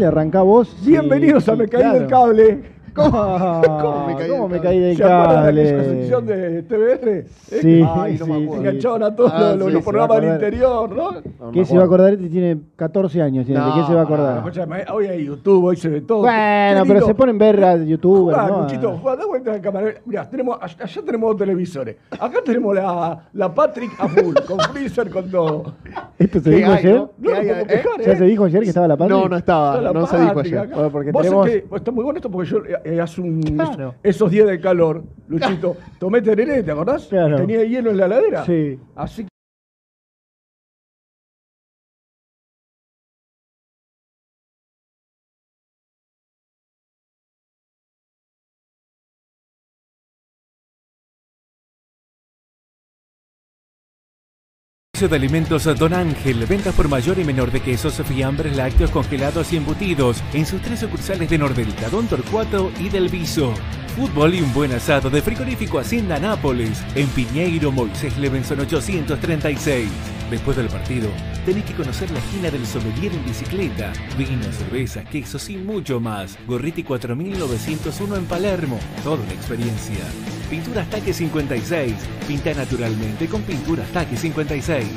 [0.00, 0.74] Dale, arranca vos.
[0.82, 1.98] Bienvenidos Sí, a Me Caí claro.
[1.98, 2.62] del Cable.
[2.94, 4.60] ¿Cómo, ¿Cómo me caí ¿Cómo me cable?
[4.60, 5.96] caí del ¿Se acuerdan de aquella cable?
[6.00, 7.24] sección de TBR?
[7.60, 8.52] Sí, Ay, no me sí, acuerdo.
[8.52, 8.58] sí.
[8.58, 11.50] Enganchaban a todos Ah, los, sí, los se programas del interior, ¿no?
[11.52, 12.12] ¿Qué se va a acordar?
[12.14, 13.46] Este tiene 14 años.
[13.46, 14.44] ¿De qué se va a acordar?
[14.92, 16.20] Hoy hay YouTube, hoy se ve todo.
[16.20, 18.62] Bueno, pero se ponen ver a Jugá, ¿no?
[18.62, 19.94] Luchito, da vuelta la cámara.
[20.04, 21.96] Mirá, tenemos, allá allá tenemos dos televisores.
[22.10, 25.74] Acá tenemos la, la Patrick a full, con freezer, con todo.
[26.18, 26.94] ¿Esto se ¿Qué dijo hay, ayer?
[26.96, 27.10] no?
[27.18, 28.16] No ¿Ya ¿eh?
[28.16, 29.18] se dijo ayer que estaba la Patrick?
[29.18, 30.68] No, no estaba, no se dijo ayer.
[30.92, 31.48] porque tenemos...
[31.48, 33.94] está muy bueno esto porque yo eh, hace un, Claro.
[34.02, 37.06] esos días de calor, Luchito, tomé tereré, ¿te acordás?
[37.06, 37.36] Claro.
[37.36, 38.44] Tenía hielo en la heladera.
[38.44, 38.78] Sí.
[38.96, 39.26] Así
[55.08, 59.56] de alimentos Don Ángel, ventas por mayor y menor de quesos, fiambres, lácteos, congelados y
[59.56, 63.54] embutidos, en sus tres sucursales de Nordelta, Don Torcuato y del Viso.
[63.96, 69.88] Fútbol y un buen asado de frigorífico Hacienda Nápoles, en Piñeiro, Moisés Levenson 836.
[70.30, 71.08] Después del partido,
[71.46, 76.38] tenés que conocer la esquina del sommelier en bicicleta, vino, cerveza, quesos y mucho más.
[76.46, 80.04] Gorriti 4901 en Palermo, toda una experiencia.
[80.50, 81.94] Pinturas Taque 56,
[82.26, 84.89] pinta naturalmente con Pinturas Taque 56.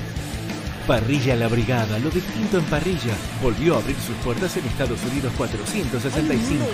[0.88, 3.14] Parrilla La Brigada, lo distinto en parrilla.
[3.42, 6.66] Volvió a abrir sus puertas en Estados Unidos 465.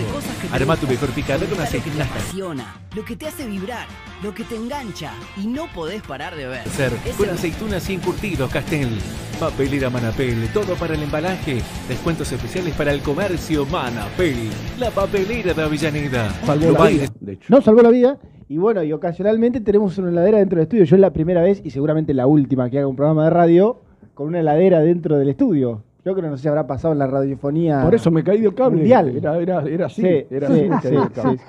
[0.52, 2.18] Arma tu mejor picada con aceite te Nastar.
[2.18, 3.86] apasiona, lo que te hace vibrar,
[4.24, 6.68] lo que te engancha y no podés parar de ver.
[6.70, 8.98] Ser con aceitunas y encurtidos Castel.
[9.38, 11.62] Papelera Manapel, todo para el embalaje.
[11.88, 14.50] Descuentos especiales para el comercio Manapel.
[14.76, 16.34] La papelera de Avellaneda.
[16.44, 17.06] Salvó Lo la vida.
[17.48, 18.18] No, salvó la vida.
[18.50, 20.82] Y bueno, y ocasionalmente tenemos una heladera dentro del estudio.
[20.82, 23.78] Yo es la primera vez y seguramente la última que haga un programa de radio
[24.12, 25.84] con una heladera dentro del estudio.
[26.04, 27.82] Yo creo que no sé si habrá pasado en la radiofonía.
[27.84, 28.78] por eso me caí del cable.
[28.78, 29.16] Mundial.
[29.16, 30.02] Era, era, era así.
[30.02, 30.96] Sí, era sí, así,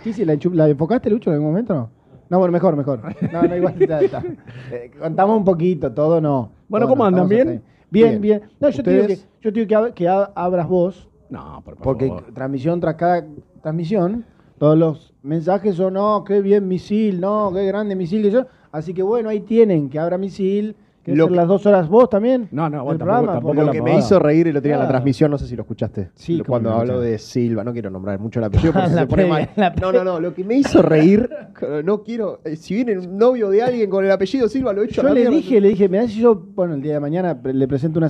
[0.04, 0.26] sí, sí.
[0.26, 1.74] ¿La, la enfocaste, Lucho, en algún momento?
[1.74, 1.90] No,
[2.30, 3.02] no bueno, mejor, mejor.
[3.34, 4.24] No, no, igual está, está.
[4.72, 6.52] Eh, contamos un poquito, todo no.
[6.70, 7.28] Bueno, Todo ¿cómo no, andan?
[7.28, 7.48] ¿Bien?
[7.48, 8.22] Bien, Bien.
[8.22, 8.42] bien.
[8.60, 11.64] No, yo te digo que, yo te digo que, ab- que ab- abras vos, No,
[11.66, 12.26] por, por porque favor.
[12.32, 13.26] transmisión tras cada
[13.64, 14.24] transmisión,
[14.60, 18.22] todos los mensajes son, no, qué bien misil, no, qué grande misil.
[18.24, 18.46] que yo.
[18.72, 20.76] Así que bueno, ahí tienen, que abra misil.
[21.04, 22.48] ¿Querés Lo que- las dos horas vos también?
[22.52, 23.34] No, no, vos tampoco- programa?
[23.34, 25.48] tampoco Porque- Lo que me hizo reír el otro día en la transmisión, no sé
[25.48, 26.12] si lo escuchaste.
[26.14, 26.94] Sí, Lo- cuando escuché.
[27.00, 29.50] de Silva, no quiero nombrar mucho el apellido porque La se pone mal.
[29.56, 31.28] la No, no, no, lo que me hizo reír,
[31.84, 34.86] no quiero, eh, si viene un novio de alguien con el apellido Silva, lo he
[34.86, 35.36] hecho a Yo la le mierda.
[35.38, 38.10] dije, le dije, mirá si yo, bueno, el día de mañana le presento una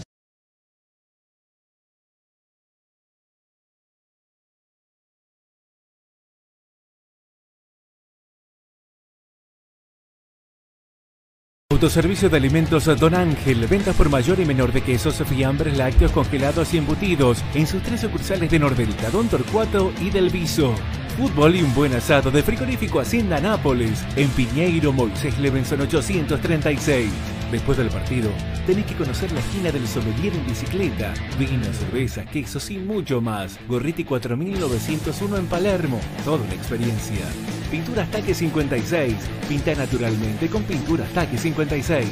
[11.82, 16.76] Autoservicio de Alimentos Don Ángel, ventas por mayor y menor de quesos, fiambres, lácteos, congelados
[16.76, 20.76] y embutidos en sus tres sucursales de Nordelta, Don Torcuato y del Viso.
[21.18, 27.41] Fútbol y un buen asado de frigorífico Hacienda Nápoles, en Piñeiro, Moisés Levenson 836.
[27.52, 28.30] Después del partido,
[28.66, 31.14] tenés que conocer la esquina del sommelier en bicicleta.
[31.38, 33.60] Vino, cerveza, quesos y mucho más.
[33.68, 36.00] Gorriti 4901 en Palermo.
[36.24, 37.26] Toda una experiencia.
[37.70, 39.16] Pinturas Taque 56.
[39.50, 42.08] Pinta naturalmente con Pinturas Taque 56.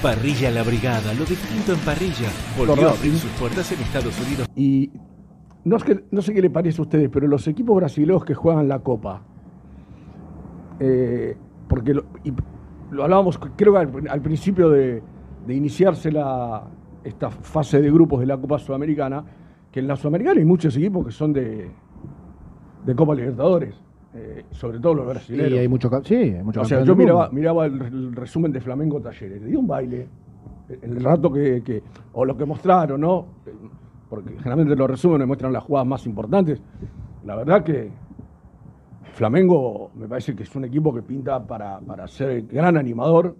[0.00, 2.30] Parrilla La Brigada, lo distinto en parrilla.
[2.56, 4.48] Volvió a abrir sus puertas en Estados Unidos.
[4.56, 4.90] Y
[5.64, 8.32] no, es que, no sé qué le parece a ustedes, pero los equipos brasileños que
[8.32, 9.22] juegan la Copa,
[10.80, 11.36] eh,
[11.68, 12.32] porque lo, y
[12.90, 15.02] lo hablábamos, creo que al, al principio de,
[15.46, 16.64] de iniciarse la,
[17.04, 19.24] esta fase de grupos de la Copa Sudamericana,
[19.70, 21.70] que en la Sudamericana hay muchos equipos que son de,
[22.84, 23.74] de Copa Libertadores,
[24.14, 25.52] eh, sobre todo los brasileños.
[25.52, 28.60] Sí, hay mucho, sí, hay mucho O sea, yo miraba, miraba el, el resumen de
[28.60, 30.08] Flamengo Talleres, le dio un baile,
[30.70, 31.82] en el rato que, que-
[32.12, 33.26] o lo que mostraron, ¿no?
[34.08, 36.60] Porque generalmente los resúmenes muestran las jugadas más importantes.
[37.24, 37.90] La verdad que
[39.22, 43.34] Flamengo me parece que es un equipo que pinta para, para ser gran animador,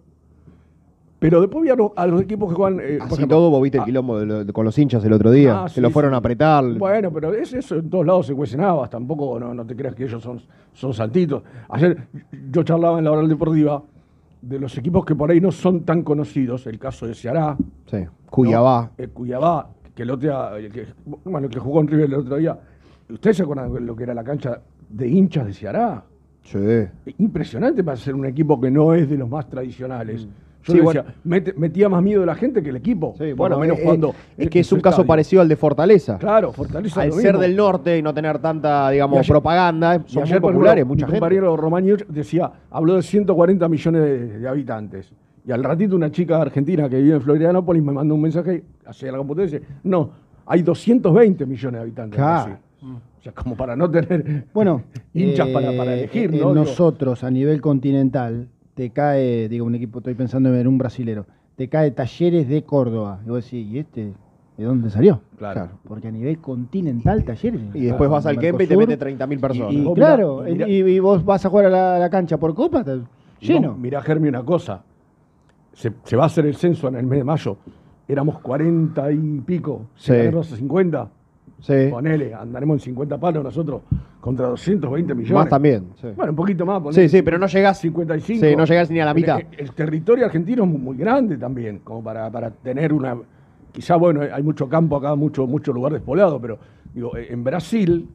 [1.21, 2.81] pero después vi a los, a los equipos que juegan...
[2.81, 5.13] eh, Así ejemplo, todo, vos viste el quilombo de lo- de- con los hinchas el
[5.13, 5.63] otro día.
[5.65, 6.15] Ah, se sí, lo fueron sí.
[6.17, 6.65] a apretar.
[6.77, 9.95] Bueno, pero es eso, en todos lados se cuecen habas, tampoco no, no te creas
[9.95, 10.41] que ellos son,
[10.73, 11.45] son saltitos.
[11.69, 12.09] Ayer
[12.51, 13.81] yo charlaba en la oral deportiva
[14.43, 17.99] de los equipos que por ahí no son tan conocidos, el caso de Ceará, Sí.
[18.31, 18.91] Cuyabá.
[18.99, 19.05] ¿no?
[19.05, 20.87] Eh, Cuyabá, que el otro día, que,
[21.25, 22.59] bueno, que jugó en River el otro día.
[23.11, 26.05] ¿Ustedes se acuerdan de lo que era la cancha de hinchas de Ceará?
[26.43, 26.59] Sí.
[27.19, 30.27] Impresionante para ser un equipo que no es de los más tradicionales.
[30.65, 31.03] Yo Sí, bueno.
[31.03, 33.15] decía, mete- metía más miedo la gente que el equipo.
[33.17, 35.41] Sí, por bueno, lo menos eh, cuando es en que es su un caso parecido
[35.41, 36.19] al de Fortaleza.
[36.19, 37.41] Claro, Fortaleza Al ser mismo.
[37.41, 41.07] del norte y no tener tanta, digamos, ayer- propaganda, son muy ayer, por populares, mucha
[41.07, 41.21] mi gente.
[41.21, 45.13] compañero Romagnoli decía, habló de 140 millones de, de habitantes.
[45.47, 49.13] Y al ratito una chica argentina que vive en Florianópolis me mandó un mensaje hacia
[49.13, 50.11] la computadora y dice, no,
[50.45, 52.17] hay 220 millones de habitantes.
[52.19, 52.59] Claro.
[53.29, 54.83] Sea, como para no tener Bueno,
[55.15, 56.55] hinchas eh, para, para elegir, eh, ¿no?
[56.55, 61.27] Nosotros, a nivel continental, te cae, digo, un equipo, estoy pensando en un brasilero,
[61.57, 63.21] te cae Talleres de Córdoba.
[63.27, 64.13] Y vos decís, ¿y este
[64.57, 65.21] de dónde salió?
[65.37, 65.69] Claro.
[65.87, 67.61] Porque a nivel continental, Talleres.
[67.75, 69.73] Y después vas al Kempe y te mete 30.000 personas.
[69.75, 72.11] Y, claro, mirá, y mirá- y, y vos vas a jugar a la, a la
[72.11, 72.85] cancha por Copa,
[73.41, 73.71] lleno.
[73.71, 74.83] vos Mirá, Germi, una cosa.
[75.73, 77.57] Se, se va a hacer el censo en el mes de mayo.
[78.09, 79.87] Éramos 40 y pico.
[79.95, 80.07] Sí.
[80.07, 81.09] Se a 50.
[81.61, 81.89] Sí.
[81.91, 83.83] Ponele, andaremos en 50 palos nosotros
[84.21, 85.35] contra 220 millones.
[85.35, 85.89] Más también.
[86.01, 86.09] sí.
[86.17, 86.83] Bueno, un poquito más.
[86.83, 87.09] ponele.
[87.09, 87.79] Sí, sí, pero no llegás.
[87.79, 88.45] 55.
[88.47, 89.39] Sí, no llegás ni a la mitad.
[89.41, 93.17] El, el territorio argentino es muy, muy grande también, como para, para tener una.
[93.73, 96.59] Quizá, bueno, hay mucho campo acá, mucho, mucho lugar despoblado, pero
[96.95, 98.09] digo, eh, en Brasil,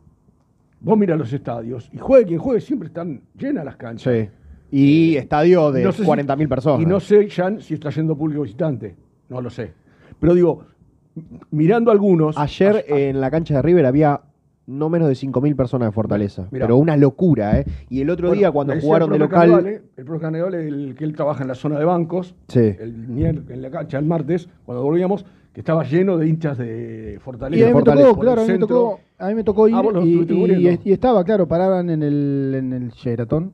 [0.82, 4.14] vos mirás los estadios y juegue quien juegue, siempre están llenas las canchas.
[4.14, 4.30] Sí.
[4.72, 6.82] Y estadio de no sé si- 40.000 personas.
[6.82, 8.96] Y no sé, Jan, si está yendo público visitante.
[9.30, 9.72] No lo sé.
[10.20, 10.66] Pero digo,
[11.52, 12.38] mirando algunos.
[12.38, 14.22] Ayer a- a- en la cancha de River había
[14.66, 16.48] no menos de 5.000 personas de Fortaleza.
[16.52, 16.66] Mirá.
[16.66, 17.66] Pero una locura, ¿eh?
[17.90, 19.50] Y el otro bueno, día cuando jugaron de local...
[19.52, 22.60] Carnevale, el profe Carnevale, el que él trabaja en la zona de bancos, Sí.
[22.80, 27.60] el en la cancha el martes, cuando volvíamos, que estaba lleno de hinchas de Fortaleza.
[27.60, 28.08] Y a mí me Fortaleza.
[28.08, 30.92] tocó, claro, a mí me tocó, a mí me tocó ir Ah, y, y- y
[30.94, 33.52] estaba, claro, paraban en el, en el Sheraton.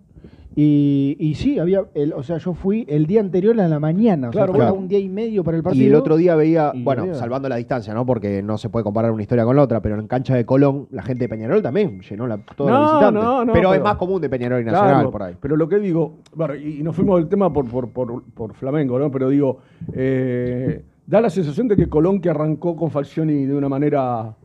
[0.61, 4.27] Y, y sí, había, el, o sea, yo fui el día anterior a la mañana,
[4.27, 5.85] o sea, Claro, un día y medio para el partido.
[5.85, 8.05] Y el otro día veía, bueno, salvando la distancia, ¿no?
[8.05, 10.87] Porque no se puede comparar una historia con la otra, pero en cancha de Colón,
[10.91, 13.19] la gente de Peñarol también llenó la, toda la No, visitante.
[13.21, 15.35] no, no, pero, es pero- más común de Peñarol y Nacional Claro, por ahí.
[15.39, 18.53] Pero lo que digo, bueno, y, y nos fuimos del tema por, por, por, por
[18.53, 19.09] Flamengo, ¿no?
[19.09, 19.59] Pero digo,
[19.93, 24.35] eh, da la sensación de que Colón, que arrancó con Falcioni de una manera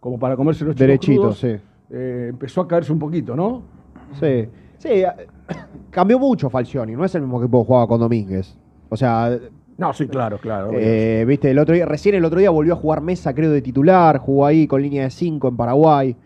[0.00, 1.54] como para comerse los chicos Derechito, crudos, sí.
[1.90, 3.60] eh, empezó a caerse un poquito, ¿no?
[4.18, 4.46] Sí.
[4.78, 5.02] Sí,
[5.90, 8.56] cambió mucho Falcioni, no es el mismo que jugaba con Domínguez.
[8.88, 9.36] O sea,
[9.78, 10.70] No, sí, claro, claro.
[10.74, 13.62] eh, viste, el otro día, recién el otro día volvió a jugar Mesa, creo, de
[13.62, 16.16] titular, jugó ahí con línea de 5 en Paraguay.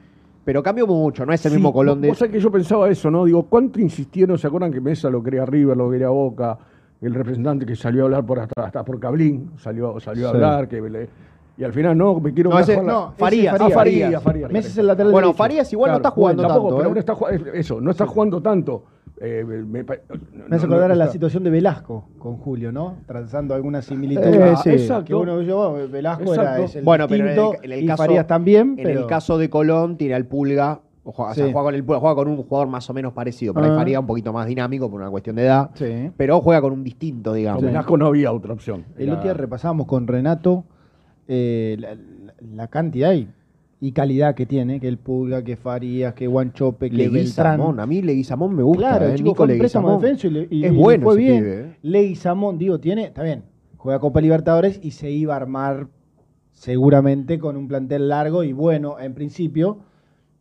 [0.45, 2.09] Pero cambió mucho, no es el Sí, mismo Colón de.
[2.09, 3.25] Vos sabés que yo pensaba eso, ¿no?
[3.25, 4.37] Digo, ¿cuánto insistieron?
[4.37, 6.59] ¿Se acuerdan que Mesa lo quería River, lo quería Boca?
[7.01, 10.35] El representante que salió a hablar por hasta, hasta por Cablín, salió, salió a Sí.
[10.37, 11.09] hablar, que le-
[11.57, 13.75] y al final no, me quiero No, ese- no, Farías, Ah, Farías.
[13.75, 14.51] Farías, Farías.
[14.51, 15.39] Messi es el lateral Bueno, derecho.
[15.39, 16.77] Farías igual no está jugando tampoco, tanto.
[16.77, 16.93] pero ¿eh?
[16.93, 18.83] no está, eso, no está jugando tanto.
[19.21, 19.95] Eh, me, pa-
[20.49, 22.97] Me hace no- acordar no a la situación de Velasco con Julio, ¿no?
[23.07, 24.23] Trazando alguna similitud.
[24.25, 24.71] Eh, Ah, sí.
[24.71, 25.05] exacto.
[25.07, 27.87] Que uno yo, Velasco era es el Bueno, pero en el, distinto en el y
[27.87, 31.35] caso, Farías también, en pero el caso de Colón tiene al Pulga, o juega, o
[31.35, 33.55] sea, juega con el Pulga, juega con un jugador más o menos parecido.
[33.55, 33.77] Por ahí Ah.
[33.77, 36.11] Faría un poquito más dinámico por una cuestión de edad, Sí.
[36.17, 37.61] pero juega con un distinto, digamos.
[37.63, 38.85] Con Velasco no había otra opción.
[38.99, 40.65] El otro día repasábamos con Renato
[41.29, 43.29] eh, la, la- la cantidad y,
[43.85, 47.81] y calidad que tiene, que el Pulga, que Farías, que Guanchope, que Leguizamón, Beltrán.
[47.81, 50.01] a mí Leguizamón me gusta, Claro, eh, el chico Nico Leguizamón.
[50.03, 51.45] y, le, y- es y bueno fue ese bien.
[51.45, 51.77] pibe, eh.
[51.83, 53.43] Leguizamón, digo, tiene, está bien,
[53.77, 55.89] juega Copa Libertadores y se iba a armar
[56.53, 59.81] seguramente con un plantel largo y bueno, en principio,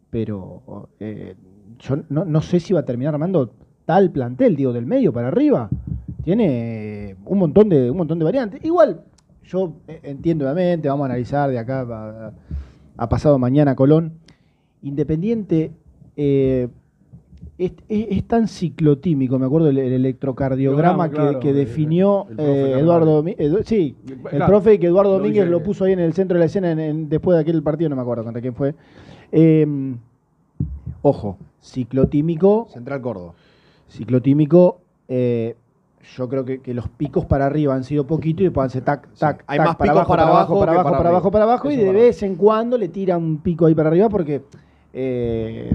[0.10, 1.36] pero eh,
[1.80, 3.52] yo no, no sé si va a terminar armando
[3.84, 5.70] tal plantel, digo, del medio para arriba.
[6.24, 8.64] Tiene eh, un montón de, un montón de variantes.
[8.64, 9.02] Igual,
[9.44, 12.32] yo entiendo obviamente, vamos a analizar de acá a,
[12.98, 14.14] a pasado mañana Colón.
[14.82, 15.72] Independiente
[16.18, 16.68] eh,
[17.58, 22.28] es, es- es tan ciclotímico, me acuerdo el, el electrocardiograma que, Claro, que el- definió
[22.32, 22.80] el eh.
[22.80, 23.66] Eduardo Domínguez.
[23.66, 26.46] sí, el Claro, profe que Eduardo Domínguez lo puso ahí en el centro de la
[26.46, 28.76] escena en- en- después de aquel partido, no me acuerdo contra quién fue.
[29.32, 29.96] Eh,
[31.02, 32.68] ojo, ciclotímico.
[32.72, 33.34] Central Córdoba.
[33.90, 35.56] Ciclotímico, eh,
[36.16, 39.08] yo creo que, que los picos para arriba han sido poquito y después sido tac,
[39.18, 41.78] tac, Hay tac, más picos para abajo para abajo, para para abajo, para abajo, y
[41.78, 44.44] de vez en cuando le tira un pico ahí para arriba porque
[44.94, 45.74] eh,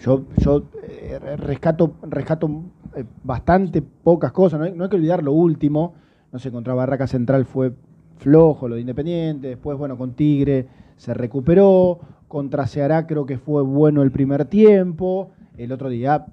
[0.00, 2.50] yo, yo eh, rescato, rescato
[2.96, 5.94] eh, bastante pocas cosas, no hay, no hay que olvidar lo último,
[6.32, 7.72] no sé, contra Barraca Central fue
[8.18, 13.62] flojo lo de Independiente, después, bueno, con Tigre se recuperó, contra Ceará creo que fue
[13.62, 16.26] bueno el primer tiempo, el otro día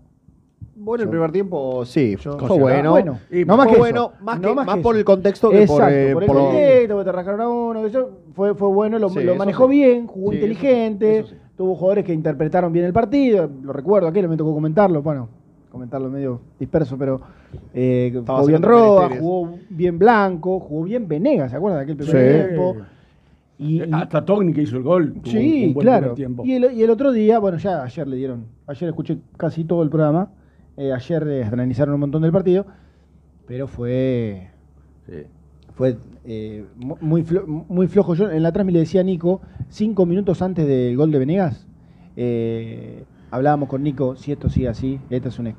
[0.83, 2.89] Bueno, el primer tiempo, sí, yo- fue bueno.
[2.91, 5.05] bueno, Y no más fue que bueno, más, no que- más más que por el
[5.05, 8.09] contexto que por, Exacto, eh, por el por contexto, que te rascaron a uno, eso
[8.33, 9.71] fue, fue bueno, lo, Sí, lo eso manejó sí.
[9.71, 11.35] bien, jugó Sí, eso sí, inteligente, eso sí.
[11.55, 15.29] tuvo jugadores que interpretaron bien el partido, lo recuerdo aquí, me tocó comentarlo, bueno,
[15.71, 17.21] comentarlo medio disperso, pero
[17.75, 22.41] eh, jugó bien Roa, jugó bien Blanco, jugó bien Venegas, ¿se acuerdan de aquel primer
[22.41, 22.45] Sí.
[22.47, 22.77] tiempo?
[23.59, 25.13] Y, y- Hasta Togni que hizo el gol.
[25.23, 25.99] Sí, un buen claro.
[26.01, 26.43] primer tiempo.
[26.43, 29.83] Y el, y el otro día, bueno, ya ayer le dieron, ayer escuché casi todo
[29.83, 30.29] el programa,
[30.81, 32.65] eh, ayer eh, analizaron un montón del partido,
[33.47, 34.49] pero fue
[35.75, 38.13] fue eh, mu- muy, flo- muy flojo.
[38.13, 41.65] Yo en la transmisión le decía a Nico, cinco minutos antes del gol de Venegas,
[42.15, 45.53] eh, hablábamos con Nico, si esto sigue así, este es un,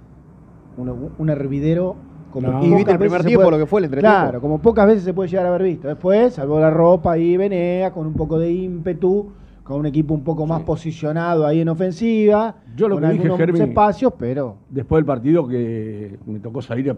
[0.76, 1.96] un, un hervidero.
[2.30, 2.64] Como No.
[2.64, 4.18] Y viste el primer tiempo, puede- lo que fue el entretiempo.
[4.20, 5.88] Claro, como pocas veces se puede llegar a haber visto.
[5.88, 10.24] Después, salvó la ropa ahí Venegas, con un poco de ímpetu, con un equipo un
[10.24, 14.56] poco más posicionado ahí en ofensiva, Yo lo con que dije, Germi, espacios, pero...
[14.68, 16.96] Después del partido que me tocó salir a-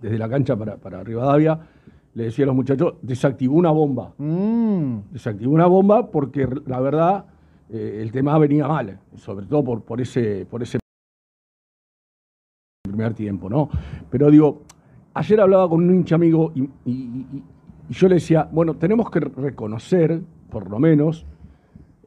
[0.00, 1.58] desde la cancha para, para Rivadavia,
[2.14, 4.12] le decía a los muchachos, desactivó una bomba.
[4.18, 7.24] mm, Desactivó una bomba porque la verdad
[7.70, 10.78] eh, el tema venía mal, sobre todo por, por ese por ese
[12.82, 13.68] primer tiempo, ¿no?
[14.10, 14.62] Pero digo,
[15.14, 17.26] ayer hablaba con un hincha amigo y, y- y-
[17.90, 21.26] y yo le decía, bueno, tenemos que reconocer, por lo menos,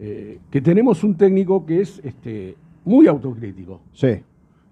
[0.03, 2.55] eh, que tenemos un técnico que es este,
[2.85, 3.81] muy autocrítico.
[3.93, 4.07] Sí.
[4.07, 4.23] Es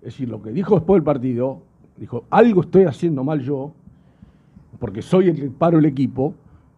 [0.01, 1.61] decir, lo que dijo después del partido,
[1.97, 3.71] dijo, algo estoy haciendo mal yo,
[4.79, 6.33] porque soy el que paro el equipo,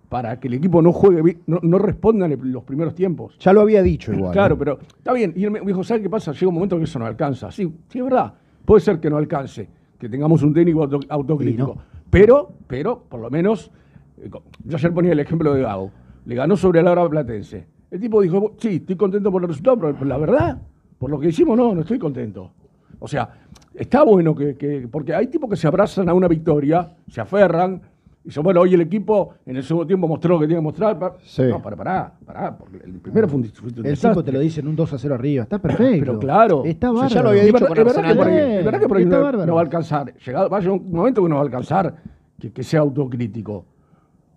[0.09, 3.37] para que el equipo no juegue, bien, no, no responda en los primeros tiempos.
[3.39, 4.33] Ya lo había dicho igual.
[4.33, 4.57] Claro, ¿eh?
[4.59, 5.31] pero está bien.
[5.37, 6.33] Y él me dijo, ¿sabes qué pasa?
[6.33, 7.49] Llega un momento que eso no alcanza.
[7.51, 8.33] Sí, sí, es verdad.
[8.65, 11.77] Puede ser que no alcance, que tengamos un técnico auto- autocrítico.
[12.09, 13.71] Pero, pero, por lo menos,
[14.17, 14.29] eh,
[14.65, 15.91] yo ayer ponía el ejemplo de Gago.
[16.25, 17.65] Le ganó sobre la hora platense.
[17.91, 20.61] El tipo dijo, sí, estoy contento por el resultado, pero la verdad,
[20.97, 22.51] por lo que hicimos, no, no estoy contento.
[22.99, 23.29] O sea,
[23.73, 27.81] está bueno que, que- porque hay tipos que se abrazan a una victoria, se aferran,
[28.23, 30.63] y dicen, bueno, hoy el equipo en el segundo tiempo mostró lo que tenía que
[30.63, 30.97] mostrar.
[30.99, 31.41] pa- Sí.
[31.49, 34.09] No, para, pará, pará, porque el primero fue un, fue un El desastre.
[34.11, 35.99] tipo te lo dice en un 2 a 0 arriba, está perfecto.
[36.05, 36.63] Pero claro.
[36.63, 37.15] Está O sea, bárbaro.
[37.15, 38.79] ya lo había Es dicho verdad, con es verdad Arsenal que por ahí- es verdad
[38.79, 40.13] que por ahí Está no, va a alcanzar.
[40.17, 41.95] Llegado, va a llegar un momento que no va a alcanzar
[42.39, 43.65] que, que sea autocrítico.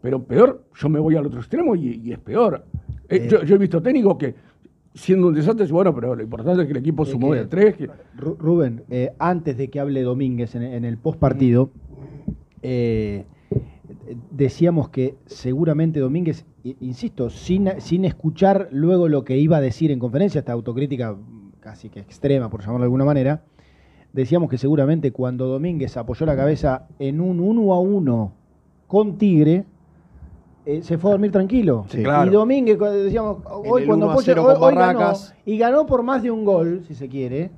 [0.00, 2.64] Pero peor, yo me voy al otro extremo y, y es peor.
[3.16, 3.28] Eh, Eh.
[3.30, 4.34] yo, yo he visto técnicos que,
[4.94, 7.76] siendo un desastre, bueno, pero lo importante es que el equipo sumó de tres.
[7.76, 11.70] que- Rubén, eh, antes de que hable Domínguez en, en el post partido,
[12.62, 13.24] eh,
[14.30, 16.44] decíamos que seguramente Domínguez,
[16.80, 21.16] insisto, sin, sin escuchar luego lo que iba a decir en conferencia, esta autocrítica
[21.60, 23.42] casi que extrema, por llamarlo de alguna manera,
[24.12, 28.32] decíamos que seguramente cuando Domínguez apoyó la cabeza en un 1 a 1
[28.86, 29.64] con Tigre,
[30.66, 31.84] eh, se fue a dormir tranquilo.
[31.88, 32.30] Sí, claro.
[32.30, 35.12] Y Domínguez, decíamos, hoy cuando 1 a apoya, 0 hoy- con hoy ganó,
[35.44, 37.50] y ganó por más de un gol, si se quiere.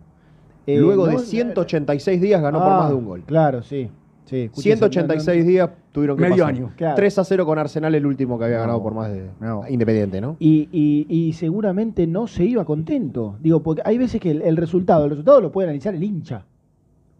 [0.67, 3.23] Eh, Luego de no- 186 días ganó por Ah, más de un gol.
[3.25, 3.89] Claro, sí.
[4.25, 6.49] sí escuché 186 esa- días tuvieron que Medio pasar.
[6.55, 6.73] año.
[6.77, 6.97] Claro.
[6.97, 9.63] 3 a 0 con Arsenal, el último que había No, ganado por más de no.
[9.69, 10.35] Independiente, ¿no?
[10.41, 13.37] Y, y- y seguramente no se iba contento.
[13.41, 16.45] Digo, porque hay veces que el, el resultado, el resultado lo puede analizar el hincha.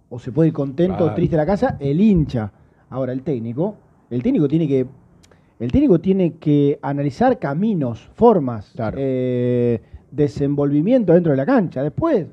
[0.09, 1.15] O se puede ir contento, Claro.
[1.15, 2.51] triste a la casa, el hincha.
[2.91, 3.77] Ahora, el técnico,
[4.11, 4.87] el técnico tiene que.
[5.59, 8.97] El técnico tiene que analizar caminos, formas, Claro.
[9.01, 11.83] eh, desenvolvimiento dentro de la cancha.
[11.83, 12.27] Después,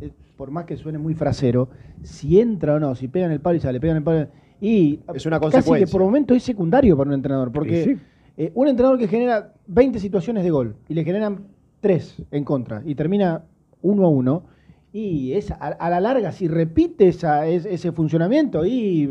[0.00, 1.68] eh, por más que suene muy frasero,
[2.02, 4.28] si entra o no, si pegan el palo y sale, pegan el palo.
[4.60, 7.50] Y Es una casi que por momento es secundario para un entrenador.
[7.50, 7.96] Porque sí.
[8.36, 11.46] eh, un entrenador que genera 20 situaciones de gol y le generan
[11.80, 13.42] tres en contra y termina
[13.82, 14.44] uno a uno.
[14.92, 19.06] Y es, a, a la larga, si repite esa, es- ese funcionamiento, y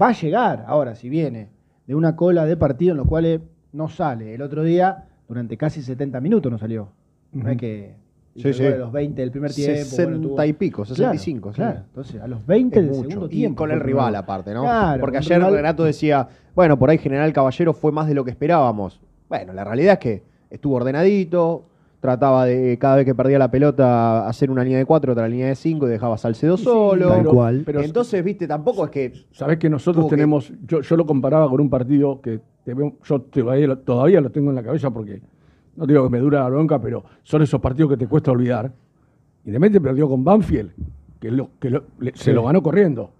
[0.00, 0.64] va a llegar.
[0.68, 1.48] Ahora, si viene
[1.86, 3.40] de una cola de partido en los cuales
[3.72, 4.34] no sale.
[4.34, 6.88] El otro día, durante casi 70 minutos no salió.
[7.32, 7.94] No es que
[8.36, 8.66] Sí, sí.
[8.66, 9.72] a los 20 del primer tiempo.
[9.72, 11.56] bueno, 60 tuvo- y pico, 65, sí.
[11.56, 13.08] Claro, entonces a los 20 Es del mucho.
[13.08, 13.56] segundo Y tiempo.
[13.56, 14.62] con el rival aparte, ¿no?
[14.62, 18.24] Claro, Porque ayer rival- Renato decía, bueno, por ahí General Caballero fue más de lo
[18.24, 19.00] que esperábamos.
[19.28, 21.64] Bueno, la realidad es que estuvo ordenadito,
[22.06, 25.48] trataba de cada vez que perdía la pelota hacer una línea de cuatro, otra línea
[25.48, 27.08] de cinco y dejaba Salcedo solo.
[27.08, 27.62] Tal cual.
[27.66, 31.48] Pero- Entonces, viste, tampoco es que Sabés que nosotros que- tenemos, yo, yo lo comparaba
[31.50, 34.90] con un partido que te veo- yo todavía, lo- todavía lo tengo en la cabeza
[34.90, 35.20] porque
[35.74, 38.70] no digo que me dura la bronca, pero son esos partidos que te cuesta olvidar.
[39.44, 40.70] Independiente perdió con Banfield,
[41.20, 42.32] que, lo- que lo- le- se Sí.
[42.32, 43.10] lo ganó corriendo.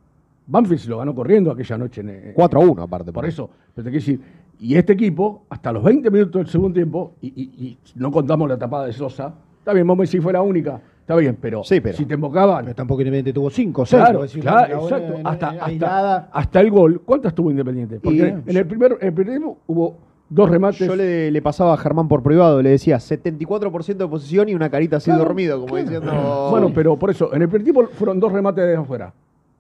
[0.49, 2.01] Banfield se lo ganó corriendo aquella noche.
[2.03, 3.13] En, en- 4 a 1 aparte.
[3.13, 4.21] Por eso, pero te quiero decir,
[4.59, 8.49] y este equipo, hasta los 20 minutos del segundo tiempo, y, y- y no contamos
[8.49, 11.63] la tapada de Sosa, está bien, vos me decís fue la única, está bien, pero,
[11.65, 14.03] Sí, pero- si te embocaban, Pero tampoco Independiente tuvo 5 o 6.
[14.03, 15.15] Claro, claro, exacto.
[15.25, 16.29] Hasta, hasta, aislada.
[16.33, 17.03] hasta el gol.
[17.05, 18.01] ¿Cuántas tuvo Independiente?
[18.01, 19.97] Porque Y- en el primer, en el primer tiempo hubo
[20.29, 20.87] dos remates.
[20.87, 24.69] Yo le, le pasaba a Germán por privado, le decía 74% de posición y una
[24.71, 26.49] carita así Claro, dormido, como diciendo.
[26.51, 29.13] Bueno, pero por eso, en el primer tiempo fueron dos remates de afuera.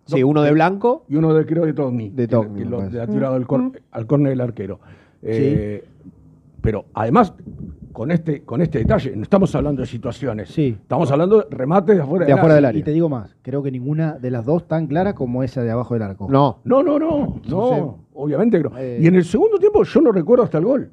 [0.06, 1.04] Sí, uno de blanco.
[1.08, 2.10] Y uno de, creo, de Togni.
[2.10, 2.96] De Togni, Que, lo, parece.
[2.96, 4.80] le ha tirado al, cor- al córner del arquero.
[5.22, 5.84] Eh,
[6.60, 7.32] Pero además,
[7.92, 10.48] con este, con este detalle, no estamos hablando de situaciones.
[10.50, 10.76] Sí.
[10.80, 12.78] Estamos hablando de remates de afuera De afuera del área.
[12.80, 15.70] Y te digo más, creo que ninguna de las dos tan clara como esa de
[15.70, 16.26] abajo del arco.
[16.30, 16.58] No.
[16.64, 17.84] No, no, no, no, sé.
[18.14, 18.72] obviamente no.
[18.78, 18.98] Eh.
[19.00, 20.90] Y en el segundo tiempo yo no recuerdo hasta el gol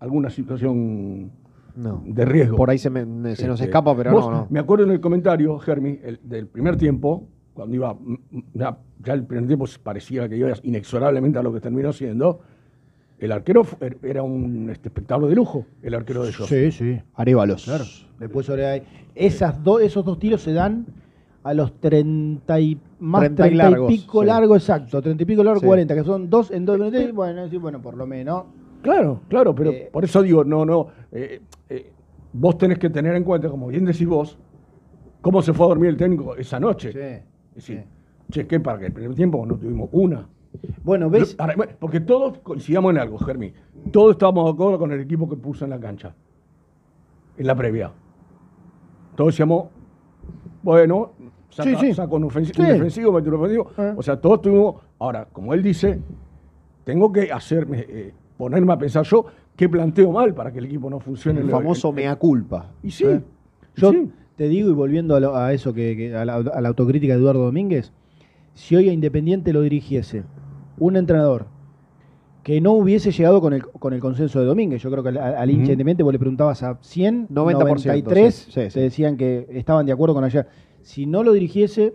[0.00, 1.30] alguna situación
[1.76, 2.02] No.
[2.06, 2.56] de riesgo.
[2.56, 4.46] Por ahí se, me- me- se nos Este, escapa, pero vos- no, no.
[4.50, 8.78] Me acuerdo en el comentario, Germi, el- del primer tiempo, cuando iba, mm, mm, ya,
[9.04, 12.40] ya el primer tiempo parecía que iba inexorablemente a lo que terminó siendo,
[13.18, 16.46] el arquero er- era un este, espectáculo de lujo, el arquero de ellos.
[16.48, 17.00] Sí, sí.
[17.14, 17.64] Arévalos.
[17.64, 17.84] Claro.
[18.18, 18.82] Después sobre ahí.
[19.14, 20.86] Esas dos, esos dos tiros se dan
[21.44, 24.26] a los 30 y más 30 y 30 y, largos, pico sí.
[24.26, 25.02] largo, exacto.
[25.02, 25.66] 30 y pico largo, Sí.
[25.66, 27.00] 40, que son dos en dos minutos.
[27.02, 28.44] y Bueno, sí, bueno, por lo menos.
[28.82, 31.92] Claro, claro, pero Eh, por eso digo, no, no, eh, eh,
[32.32, 34.36] vos tenés que tener en cuenta, como bien decís vos,
[35.20, 36.92] cómo se fue a dormir el técnico esa noche.
[36.92, 37.24] Sí.
[37.56, 37.84] Es decir,
[38.30, 40.26] che, ¿qué para que el primer tiempo no tuvimos una?
[40.84, 41.36] Bueno, ¿ves?
[41.78, 43.52] Porque todos coincidamos en algo, Germi.
[43.90, 46.14] Todos estábamos de acuerdo con el equipo que puso en la cancha.
[47.38, 47.90] En la previa.
[49.16, 49.68] Todos decíamos,
[50.62, 51.12] bueno,
[51.50, 51.94] saca, Sí, sí.
[51.94, 52.60] saca un, ofensi- Sí.
[52.62, 53.70] un defensivo, mete un ofensivo.
[53.76, 53.94] Ah.
[53.96, 54.76] O sea, todos tuvimos.
[54.98, 56.00] Ahora, como él dice,
[56.84, 59.24] tengo que hacerme, eh, ponerme a pensar yo
[59.56, 61.40] qué planteo mal para que el equipo no funcione.
[61.40, 62.66] El famoso el- mea culpa.
[62.82, 63.04] Y sí.
[63.04, 63.20] ¿Eh?
[63.76, 64.10] Yo sí.
[64.42, 67.12] Te digo, y volviendo a, lo- a eso, que, que- a, la, a la autocrítica
[67.14, 67.92] de Eduardo Domínguez,
[68.54, 70.24] si hoy a Independiente lo dirigiese
[70.78, 71.46] un entrenador
[72.42, 75.18] que no hubiese llegado con el, con el consenso de Domínguez, yo creo que al,
[75.18, 75.70] al hincha.
[75.70, 78.74] Independiente vos le preguntabas a 100, 90%, 93, sí, sí, sí.
[78.74, 80.48] te decían que estaban de acuerdo con ayer.
[80.80, 81.94] Si no lo dirigiese,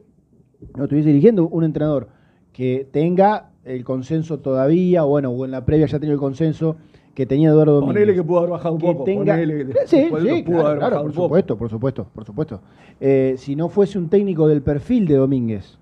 [0.78, 2.08] no estuviese dirigiendo un entrenador
[2.54, 6.78] que tenga el consenso todavía, bueno, o en la previa ya tenía el consenso
[7.18, 7.96] que tenía Eduardo Domínguez.
[7.96, 9.04] Ponele que pudo haber bajado un poco.
[9.06, 11.26] tenga- ponele que sí, sí, pudo claro, haber claro, bajado por un poco.
[11.26, 12.62] supuesto, por supuesto, por supuesto.
[13.00, 15.80] Eh, si no fuese un técnico del perfil de Domínguez,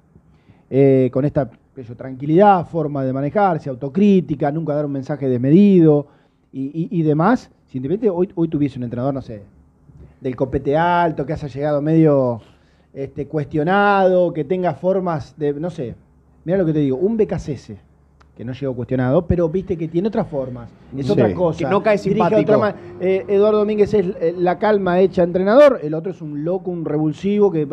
[0.69, 6.07] eh, con esta yo, tranquilidad, forma de manejarse, autocrítica, nunca dar un mensaje desmedido
[6.53, 9.41] y, y- y demás, si Independiente hoy, hoy tuviese un entrenador, no sé,
[10.21, 12.39] del copete alto, que haya llegado medio
[12.93, 15.95] este, cuestionado, que tenga formas de, no sé,
[16.45, 17.73] mira lo que te digo, un BKCS,
[18.35, 21.57] que no llegó cuestionado, pero viste que tiene otras formas, es Sí, otra cosa.
[21.59, 22.51] que no cae simpático.
[22.53, 26.69] otra eh, Eduardo Domínguez es eh, la calma hecha entrenador, el otro es un loco,
[26.69, 27.65] un revulsivo que,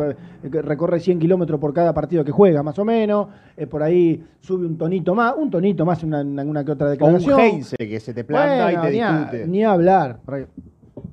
[0.49, 4.23] que recorre 100 kilómetros por cada partido que juega, más o menos, eh, por ahí
[4.39, 7.39] sube un tonito más, un tonito más en una, en que otra O un declaración.
[7.41, 9.47] Heinze que se te planta Bueno, y te ni, a, discute.
[9.47, 10.19] ni hablar.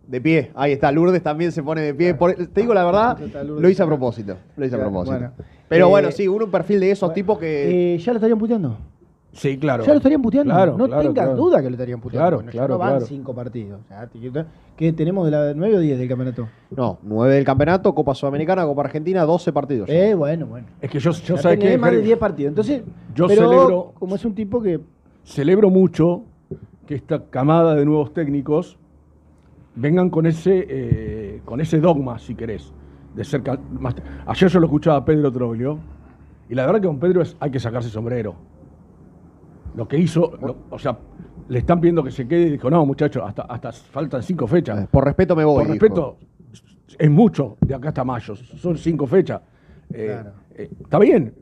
[0.06, 0.92] De pie, ahí está.
[0.92, 2.14] Lourdes también se pone de pie.
[2.14, 4.36] Por- te digo la verdad, lo hice a propósito.
[4.56, 5.16] Lo hice a propósito.
[5.16, 5.32] bueno.
[5.68, 7.94] Pero Eh, bueno, sí, uno un perfil de esos tipos que.
[7.94, 8.76] Eh, ya lo estarían puteando.
[9.32, 9.84] Sí, claro.
[9.84, 10.52] Ya lo estarían puteando.
[10.52, 11.36] Claro, no claro, tengas claro.
[11.36, 12.22] duda que lo estarían puteando.
[12.22, 13.06] Claro, Bueno, ya claro, no van claro.
[13.06, 13.80] cinco partidos.
[13.84, 14.44] O sea, te-
[14.76, 16.48] ¿Qué tenemos de la 9 o 10 del campeonato?
[16.74, 19.88] No, 9 del campeonato, Copa Sudamericana, Copa Argentina, 12 partidos.
[19.88, 20.66] Eh, bueno, bueno.
[20.80, 22.48] Es que yo, yo Ya que más de 10 partidos.
[22.50, 22.82] Entonces,
[23.14, 24.80] Yo pero celebro- como es un tipo que
[25.22, 26.22] celebro mucho
[26.86, 28.78] que esta camada de nuevos técnicos
[29.76, 32.72] vengan con ese, eh, con ese dogma, si querés,
[33.14, 33.94] de ser cal- más-
[34.26, 35.78] Ayer yo lo escuchaba a Pedro Troglio,
[36.48, 38.34] y la verdad que con Pedro es- hay que sacarse sombrero.
[39.74, 40.98] Lo que hizo, lo- o sea,
[41.48, 44.84] le están pidiendo que se quede y dijo, no, muchachos, hasta, hasta faltan cinco fechas.
[44.84, 45.64] Eh, Por respeto me voy.
[45.64, 45.72] Por dijo.
[45.84, 46.16] respeto,
[46.98, 49.40] es mucho de acá hasta mayo, son cinco fechas.
[49.92, 50.32] Eh, Claro.
[50.54, 51.34] eh, está bien.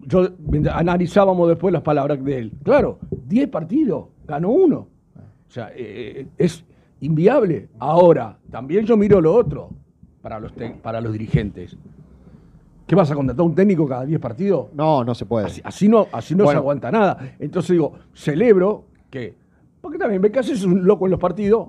[0.00, 0.28] Yo
[0.72, 2.52] analizábamos después las palabras de él.
[2.62, 4.88] Claro, 10 partidos, ganó uno.
[5.16, 6.64] O sea, eh, es
[7.00, 7.68] inviable.
[7.78, 9.70] Ahora, también yo miro lo otro
[10.20, 11.76] para los, para los dirigentes.
[12.86, 14.66] ¿Qué vas a contratar a un técnico cada 10 partidos?
[14.74, 15.46] No, no se puede.
[15.46, 16.58] Así, así no, así no Bueno.
[16.58, 17.34] se aguanta nada.
[17.38, 19.34] Entonces digo, celebro que.
[19.80, 21.68] Porque también Becas es un loco en los partidos,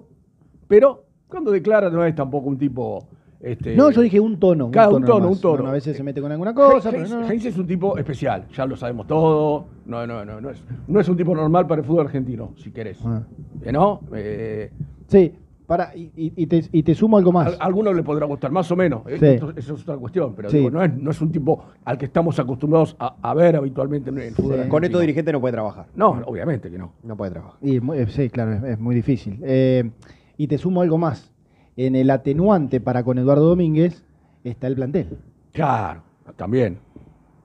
[0.67, 3.07] pero cuando declara no es tampoco un tipo.
[3.39, 4.71] Este, No, yo dije un tono.
[4.71, 5.55] Cada un tono, un tono.
[5.57, 7.29] Bueno, a veces se mete con alguna cosa, pero Heinz, no.
[7.29, 9.65] Heinz es un tipo especial, ya lo sabemos todo.
[9.85, 12.71] No, no, no, no es, no es un tipo normal para el fútbol argentino, si
[12.71, 12.97] querés.
[13.05, 13.21] Ah.
[13.63, 14.01] ¿Eh, ¿No?
[14.13, 14.71] Eh,
[15.07, 15.31] Sí,
[15.65, 17.57] para, y, te, y te sumo algo más.
[17.59, 19.01] a, a algunos le podrá gustar más o menos.
[19.19, 19.25] Sí.
[19.25, 20.57] Esto- eso es otra cuestión, pero Sí.
[20.57, 24.09] digo, no, es, no es un tipo al que estamos acostumbrados a, a ver habitualmente
[24.09, 24.67] en el fútbol.
[24.67, 25.87] Con estos dirigentes no puede trabajar.
[25.95, 26.93] No, obviamente que no.
[27.03, 27.57] No puede trabajar.
[27.61, 29.39] Y eh, sí, claro, es, es muy difícil.
[29.43, 29.89] Eh,
[30.37, 31.31] y te sumo algo más.
[31.77, 34.03] En el atenuante para con Eduardo Domínguez
[34.43, 35.17] está el plantel.
[35.51, 36.01] Claro,
[36.35, 36.77] también.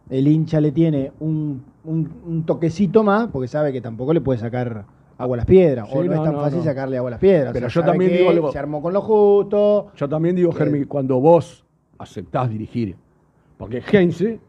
[0.09, 4.39] El hincha le tiene un, un- un toquecito más porque sabe que tampoco le puede
[4.41, 4.85] sacar
[5.23, 5.89] agua a las piedras.
[5.89, 6.65] Sí, o no, no, es tan no, fácil no.
[6.65, 7.53] sacarle agua a las piedras.
[7.53, 9.89] Pero O yo sea, también digo algo- Se armó con lo justo.
[9.97, 11.65] Yo también digo, Germi, cuando vos
[11.99, 12.97] aceptás dirigir,
[13.59, 14.41] porque Heinze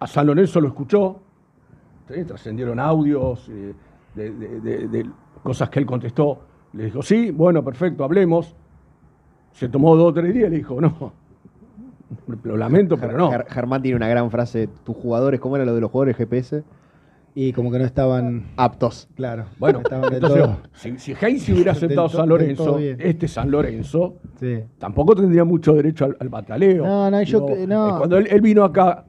[0.00, 1.20] a San Lorenzo lo escuchó,
[2.08, 2.24] ¿sí?
[2.24, 3.74] trascendieron audios eh,
[4.14, 5.10] de, de- de- de
[5.42, 6.40] cosas que él contestó,
[6.72, 8.54] le dijo, sí, bueno, perfecto, hablemos.
[9.52, 11.12] Se tomó dos o tres días y le dijo, no,
[12.44, 13.30] lo lamento, pero no.
[13.32, 14.68] Ger- Germán tiene una gran frase.
[14.84, 16.62] Tus jugadores, ¿cómo era lo de los jugadores GPS?
[17.40, 19.06] Y como que no estaban aptos.
[19.14, 19.44] Claro.
[19.60, 20.56] Bueno, estaban entonces, todo.
[20.74, 24.58] si, si Heinze hubiera aceptado San Lorenzo, este San Lorenzo, Sí.
[24.78, 26.84] tampoco tendría mucho derecho al, al bataleo.
[26.84, 27.88] No, no, yo no.
[27.90, 29.04] eh, Cuando él, él vino acá,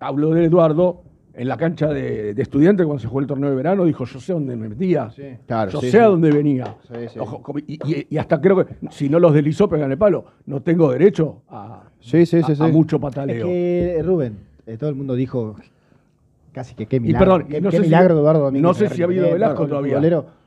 [0.00, 1.02] habló de Eduardo
[1.32, 4.18] en la cancha de, de estudiantes cuando se jugó el torneo de verano, dijo, yo
[4.18, 5.08] sé dónde me metía,
[5.46, 6.76] Claro, yo sí, sé a dónde venía.
[6.88, 7.18] Sí, sí.
[7.20, 10.24] Ojo, como- y, y- y hasta creo que si no los deslizó, pegan el palo.
[10.46, 12.52] No tengo derecho a, Sí, sí, sí.
[12.58, 12.72] a- a sí.
[12.72, 13.46] mucho Es pataleo.
[13.46, 15.54] que, eh, Rubén, eh, todo el mundo dijo
[16.52, 17.18] casi que qué y milagro.
[17.34, 18.62] perdón, qué, y no qué sé si- milagro Eduardo Domínguez.
[18.62, 19.68] No sé si ha habido Velasco ¿no?
[19.68, 19.98] todavía.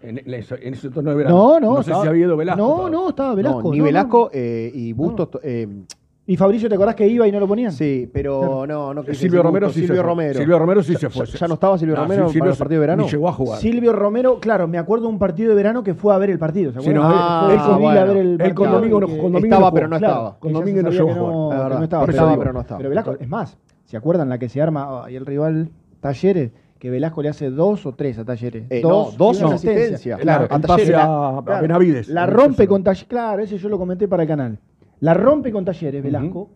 [0.01, 0.33] En, en
[0.73, 1.35] ese, torneo de verano.
[1.35, 2.61] No, no, sé estaba- si ha habido Velasco.
[2.61, 2.91] No, todavía.
[2.97, 3.61] no, estaba Velasco.
[3.63, 5.29] No, ni no, Velasco eh, y Bustos.
[5.43, 5.83] eh, no.
[6.25, 7.73] ¿Y Fabricio te acordás que iba y no lo ponían?
[7.73, 9.01] sí, pero no, no.
[9.01, 10.09] Eh, Silvio Romero sí se Silvio fue.
[10.09, 10.39] Romero.
[10.39, 11.25] Silvio Romero sí Ya- se fue.
[11.25, 13.03] Ya, ya no estaba Silvio No, Romero Silvio para los partidos de verano.
[13.03, 13.59] Ni llegó a jugar.
[13.59, 16.39] Silvio Romero, claro, me acuerdo de un partido de verano que fue a ver el
[16.39, 16.71] partido.
[16.71, 17.11] ¿se Sí, acuerdan?
[17.11, 17.99] no, Ah, Fue con bueno.
[17.99, 20.39] a ver el Él con partido no- que- con Domingo Estaba, no pero no estaba.
[20.39, 21.71] Con se no llegó a jugar.
[21.71, 22.05] no- no estaba.
[22.05, 22.77] Pero no estaba.
[22.77, 25.71] pero Velasco, es más, ¿se acuerdan la que se arma y el rival
[26.03, 26.51] Talleres?
[26.77, 28.65] Que Velasco le hace dos o tres a Talleres.
[28.69, 30.19] Eh, no, dos y una asistencias.
[30.19, 30.95] Claro, El a pase Talleres.
[30.95, 32.09] a- a Benavides.
[32.09, 33.07] La rompe con Talleres.
[33.07, 34.59] Claro, ese yo lo comenté para el canal.
[34.99, 36.49] La rompe con Talleres, Velasco.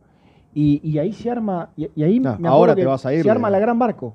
[0.53, 1.69] y, y ahí se arma.
[1.77, 4.13] Y, y ahí No, me ahora te vas a ir, Se arma la gran barco.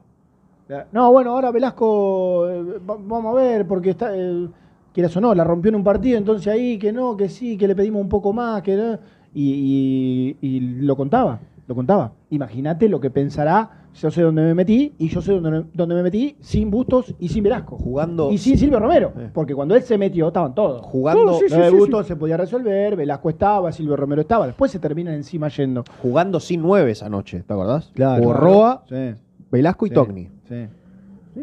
[0.92, 4.48] No, bueno, ahora Velasco, eh, va- vamos a ver, porque está, eh,
[4.94, 7.68] quieras o no, la rompió en un partido, entonces ahí que no, que sí, que
[7.68, 8.98] le pedimos un poco más, que no.
[9.34, 12.12] Y, y- y lo contaba, lo contaba.
[12.30, 16.02] Imagínate lo que pensará, yo sé dónde me metí, y yo sé dónde, dónde me
[16.02, 17.76] metí, sin Bustos y sin Velasco.
[17.76, 18.30] Jugando.
[18.32, 19.30] Y sin Silvio Romero, Eh.
[19.32, 20.82] porque cuando él se metió estaban todos.
[20.82, 24.70] Jugando, No, sí, de sí, Bustos se podía resolver, Velasco estaba, Silvio Romero estaba, después
[24.70, 25.84] se terminan encima yendo.
[26.00, 27.90] jugando sin nueve esa noche, ¿te acordás?
[27.94, 28.22] Claro.
[28.22, 29.14] Jugó Roa, Sí,
[29.50, 30.28] Velasco y sí, Togni.
[30.48, 30.66] Sí.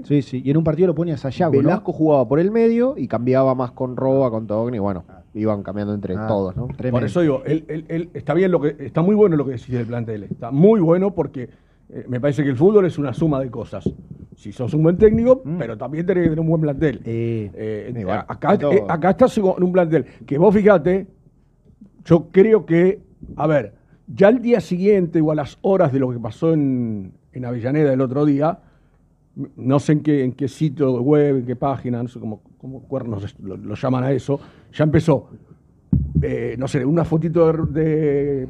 [0.04, 0.42] Sí, sí.
[0.46, 1.60] Y en un partido lo ponía Sayago, ¿no?
[1.60, 4.78] Velasco jugaba por el medio y cambiaba más con Roa, con Togni.
[4.78, 6.68] Bueno, iban cambiando entre Ah, todos, ¿no?
[6.68, 6.92] tremendo.
[7.00, 9.52] Por eso digo, él, él- él- está bien lo que está muy bueno lo que
[9.54, 10.24] decís del plantel.
[10.24, 11.50] Está muy bueno porque
[11.90, 13.90] eh, me parece que el fútbol es una suma de cosas.
[14.36, 15.58] Si sos un buen técnico, Mm.
[15.58, 17.02] pero también tenés que tener un buen plantel.
[17.06, 21.08] Eh, Eh, acá, acá estás con un plantel que vos fijate,
[22.06, 23.02] yo creo que,
[23.36, 23.74] a ver,
[24.08, 27.92] ya al día siguiente o a las horas de lo que pasó en, en Avellaneda
[27.94, 28.60] el otro día,
[29.56, 32.82] no sé en qué, en qué sitio web, en qué página, no sé cómo, cómo
[32.84, 34.40] cuernos lo, lo llaman a eso,
[34.74, 35.30] ya empezó,
[36.22, 38.48] eh, no sé, una fotito de, de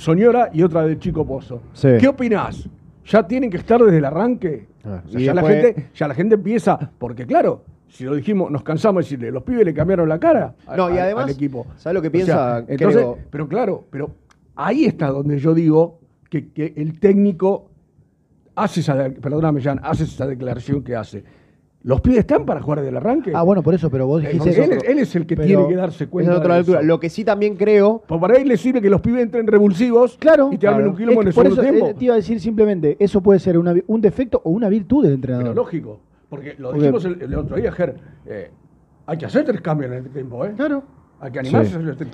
[0.00, 1.60] Soñora y otra de Chico Pozo.
[1.74, 1.88] Sí.
[2.00, 2.66] ¿Qué opinás?
[3.04, 4.66] ¿Ya tienen que estar desde el arranque?
[4.82, 8.14] Ah, O sea, y ya, la gente, ya la gente empieza, porque claro, si lo
[8.14, 11.00] dijimos, nos cansamos de decirle, los pibes le cambiaron la cara a- No, y al-
[11.00, 11.66] además, al equipo.
[11.76, 12.58] ¿sabes lo que O sea, piensa?
[12.60, 14.10] entonces, Creo- pero claro, pero
[14.56, 17.68] ahí está donde yo digo que, que el técnico
[18.54, 21.24] hace esa, perdóname, Jan, hace esa declaración que hace.
[21.82, 23.32] Los pibes están para jugar del arranque.
[23.34, 25.68] Ah, bueno, por eso, pero vos Eh, dijiste él, él es el que Pero tiene
[25.68, 26.32] que darse cuenta.
[26.32, 26.78] es otra de altura.
[26.80, 26.86] eso.
[26.86, 28.02] Lo que sí también creo.
[28.06, 30.50] Pues para él le sirve que los pibes entren revulsivos Claro.
[30.52, 30.90] y te hablen Claro.
[30.90, 31.90] un quilombo en el por segundo eso tiempo.
[31.90, 35.04] eh, te iba a decir simplemente, eso puede ser una un defecto o una virtud
[35.04, 35.56] del Pero entrenador.
[35.56, 37.94] lógico, porque lo dijimos el, el otro día, Ger,
[38.26, 38.50] eh,
[39.06, 40.52] hay que hacer tres cambios en este tiempo, ¿eh?
[40.54, 40.82] Claro.
[41.18, 41.76] Hay que animarse.
[41.76, 42.10] a hacer tres-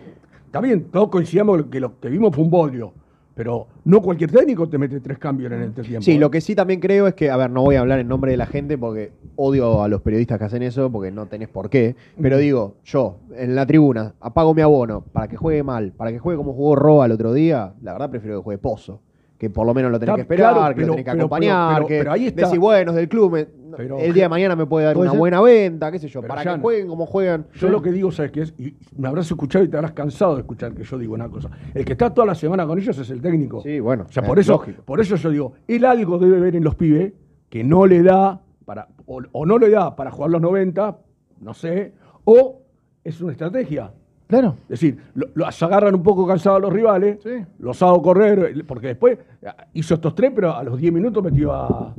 [0.46, 2.92] Está bien, todos coincidamos que lo que vimos fue un bodrio,
[3.36, 6.02] pero no cualquier técnico te mete tres cambios en este tiempo.
[6.02, 6.18] Sí, ¿eh?
[6.18, 8.30] lo que sí también creo es que, a ver, no voy a hablar en nombre
[8.30, 11.68] de la gente porque odio a los periodistas que hacen eso porque no tenés por
[11.68, 11.96] qué.
[12.18, 16.18] Pero digo, yo, en la tribuna, apago mi abono para que juegue mal, para que
[16.18, 19.02] juegue como jugó Roa el otro día, la verdad prefiero que juegue Pozo.
[19.36, 21.20] Que por lo menos lo tenés Está que esperar, claro, que lo tenés que pero-
[21.24, 22.40] acompañar, pero- que ahí está.
[22.46, 23.32] decir, bueno, es del club.
[23.32, 25.18] me- Pero el día de mañana me puede dar una ser.
[25.18, 27.46] buena venta, qué sé yo, Pero para que jueguen como juegan.
[27.54, 28.54] Yo lo que digo, ¿sabes qué es?
[28.58, 31.50] Y me habrás escuchado y te habrás cansado de escuchar que yo digo una cosa.
[31.74, 33.62] El que está toda la semana con ellos es el técnico.
[33.62, 34.82] Sí, bueno, O sea, es por eso, lógico.
[34.84, 37.12] por eso yo digo, él algo debe ver en los pibes
[37.48, 40.98] que no le da para, o, o no le da para jugar los 90,
[41.40, 41.92] no sé,
[42.24, 42.62] o
[43.04, 43.92] es una estrategia.
[44.26, 44.56] Claro.
[44.64, 47.18] Es decir, lo- los agarran un poco cansados los rivales,
[47.60, 51.52] los hago correr, porque después ah, hizo estos tres, pero a los 10 minutos metió
[51.52, 51.94] a-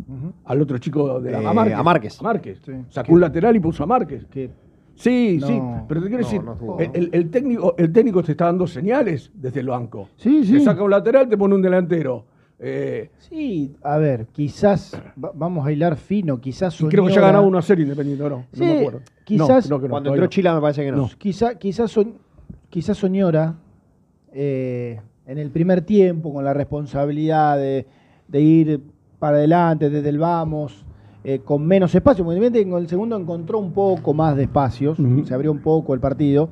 [0.45, 1.75] al otro chico de la, Eh, a Márquez.
[1.77, 2.19] a Márquez.
[2.19, 2.61] A Márquez.
[2.65, 2.71] Sí.
[2.89, 4.25] Sacó un lateral y puso a Márquez.
[4.25, 4.49] Que
[4.95, 6.79] Sí, No, sí, pero te quiero no, decir, no jugó.
[6.79, 10.09] el, el- el técnico, el técnico te está dando señales desde el banco.
[10.17, 10.53] Sí, sí.
[10.53, 12.25] Te saca un lateral, te pone un delantero.
[12.59, 17.15] Eh, Sí, a ver, quizás va- vamos a hilar fino, quizás y creo que ya
[17.15, 18.45] Soñora- ganaba una serie independiente, ¿o ¿no?
[18.51, 19.01] Sí, no me acuerdo.
[19.23, 20.97] quizás- No, creo que no, Cuando todavía entró Chila me parece que no.
[20.97, 21.09] No.
[21.19, 22.13] Quizá, quizás son,
[22.69, 23.55] quizás Soñora
[24.33, 27.85] eh, en el primer tiempo con la responsabilidad de,
[28.27, 28.81] de ir
[29.19, 30.83] para adelante desde el vamos
[31.23, 34.97] eh, con menos espacio, porque evidentemente en el segundo encontró un poco más de espacios,
[34.99, 35.25] Ujú.
[35.25, 36.49] se abrió un poco el partido.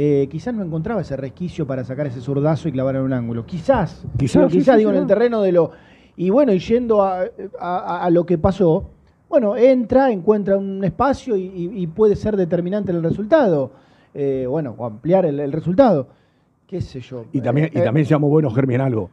[0.00, 3.44] Eh, quizás no encontraba ese resquicio para sacar ese zurdazo y clavar en un ángulo.
[3.44, 5.08] Quizás, Quizás, sí, quizás sí, digo sí, en el no.
[5.08, 5.72] terreno de lo.
[6.16, 7.24] Y bueno, y yendo a,
[7.60, 8.90] a- a lo que pasó,
[9.28, 13.72] bueno, entra, encuentra un espacio y, y- y puede ser determinante en el resultado.
[14.14, 16.06] Eh, bueno, o ampliar el, el resultado.
[16.66, 17.24] ¿Qué sé yo?
[17.32, 19.10] Y también, y Eh, también seamos buenos, Germán, algo.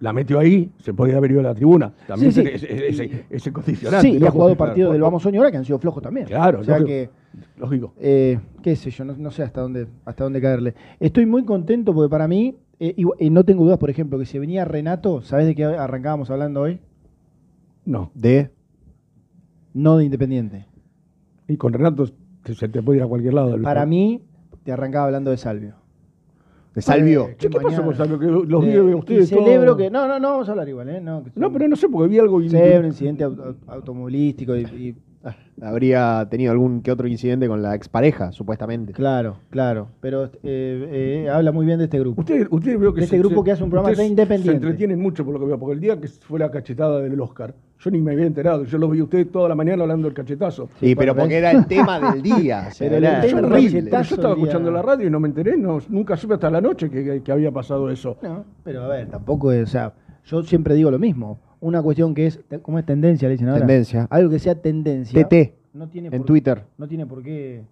[0.00, 1.92] La metió ahí, se podía haber ido a la tribuna.
[2.06, 2.44] También Sí, sí.
[2.44, 4.08] tiene ese, ese- ese condicionante.
[4.10, 6.26] Sí, y ha jugado partidos del Vamos Soñora que han sido flojos también.
[6.26, 6.88] Claro, o sea lógico.
[6.88, 7.10] que,
[7.56, 7.94] Lógico.
[7.98, 10.74] eh, qué sé yo, no, no sé hasta dónde, hasta dónde caerle.
[11.00, 14.26] Estoy muy contento porque para mí, eh, y, y no tengo dudas, por ejemplo, que
[14.26, 16.80] si venía Renato, ¿sabés de qué arrancábamos hablando hoy?
[17.84, 18.10] No.
[18.14, 18.50] De.
[19.72, 20.66] No de Independiente.
[21.48, 22.06] Y con Renato
[22.44, 23.60] se se te puede ir a cualquier lado.
[23.62, 24.22] Para mí,
[24.64, 25.76] te arrancaba hablando de Salvio.
[26.74, 27.28] De Salvio.
[27.28, 27.84] Eh, ¿Qué, qué pasó mañana.
[27.84, 28.18] con Salvio?
[28.18, 29.90] Que los Eh, vi a y ustedes celebro que.
[29.90, 31.00] No, no, no, vamos a hablar igual, ¿eh?
[31.00, 32.40] No, que- No, pero no sé, porque vi algo...
[32.42, 34.94] Sí, un incidente au- au- automovilístico y, y-
[35.26, 38.92] Ah, Habría tenido algún que otro incidente con la expareja, supuestamente.
[38.92, 39.88] Claro, claro.
[40.00, 42.20] Pero eh, eh, habla muy bien de este grupo.
[42.20, 44.50] Usted, usted veo que De este grupo que hace un programa de Independiente.
[44.60, 47.18] Se entretienen mucho por lo que veo, porque el día que fue la cachetada del
[47.18, 47.54] Oscar,
[47.84, 48.64] yo ni me había enterado.
[48.64, 50.68] Yo los vi a ustedes toda la mañana hablando del cachetazo.
[50.80, 52.70] Sí, pero porque era el tema del día.
[52.70, 53.80] sea, el era tema horrible.
[53.90, 56.50] Cachetazo yo estaba el escuchando la radio y no me enteré, no, nunca supe hasta
[56.50, 58.16] la noche que, que- que había pasado eso.
[58.22, 59.64] No, pero a ver, tampoco es.
[59.64, 59.92] O sea,
[60.24, 61.38] yo siempre digo lo mismo.
[61.60, 62.40] Una cuestión que es.
[62.62, 63.28] ¿Cómo es tendencia?
[63.28, 63.60] Le dicen ahora.
[63.60, 64.06] Tendencia.
[64.10, 65.22] Algo que sea tendencia.
[65.28, 65.54] TT.
[65.74, 66.62] No tiene En por- Twitter.
[66.78, 67.62] No tiene por qué.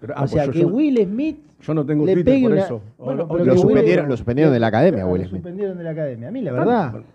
[0.00, 1.38] Pero, o ah, sea, pues que yo, Will Smith.
[1.60, 2.80] yo no tengo le Twitter por una- eso.
[2.98, 5.22] Bueno, O- pero o- Lo que suspendieron, Will- lo suspendieron de la academia, Lo Will
[5.22, 5.32] Smith.
[5.42, 6.28] suspendieron de la academia.
[6.28, 6.90] A mí, la Ah, verdad.
[6.92, 7.06] bueno.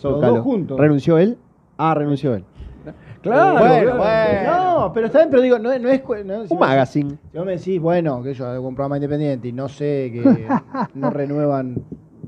[0.00, 0.34] Zócalo.
[0.34, 0.78] dos juntos.
[0.78, 1.36] ¿Renunció él?
[1.76, 2.44] Ah, renunció él.
[3.22, 3.98] Claro, Bueno, claro.
[3.98, 4.80] bueno.
[4.80, 6.00] No, pero está bien, pero digo, no, es- no es.
[6.00, 7.10] cu- no, si Un magazine.
[7.30, 10.48] Si vos me decís, bueno, que yo hago un programa independiente y no sé que
[10.94, 11.76] no renuevan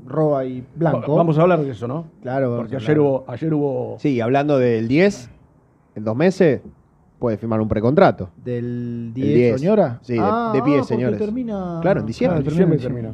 [0.05, 1.15] Roa y Blanco.
[1.15, 2.05] Vamos a hablar de eso, ¿no?
[2.21, 5.31] Claro, Porque ayer hubo, ayer hubo Sí, hablando del 10,
[5.95, 6.61] en dos meses,
[7.17, 8.29] puede firmar un precontrato.
[8.37, 9.61] Del El 10, 10.
[9.61, 9.99] señora.
[10.03, 11.17] Sí, de- de pie, porque señores.
[11.19, 11.79] termina.
[11.81, 12.39] Claro, en diciembre.
[12.39, 13.13] en diciembre termina.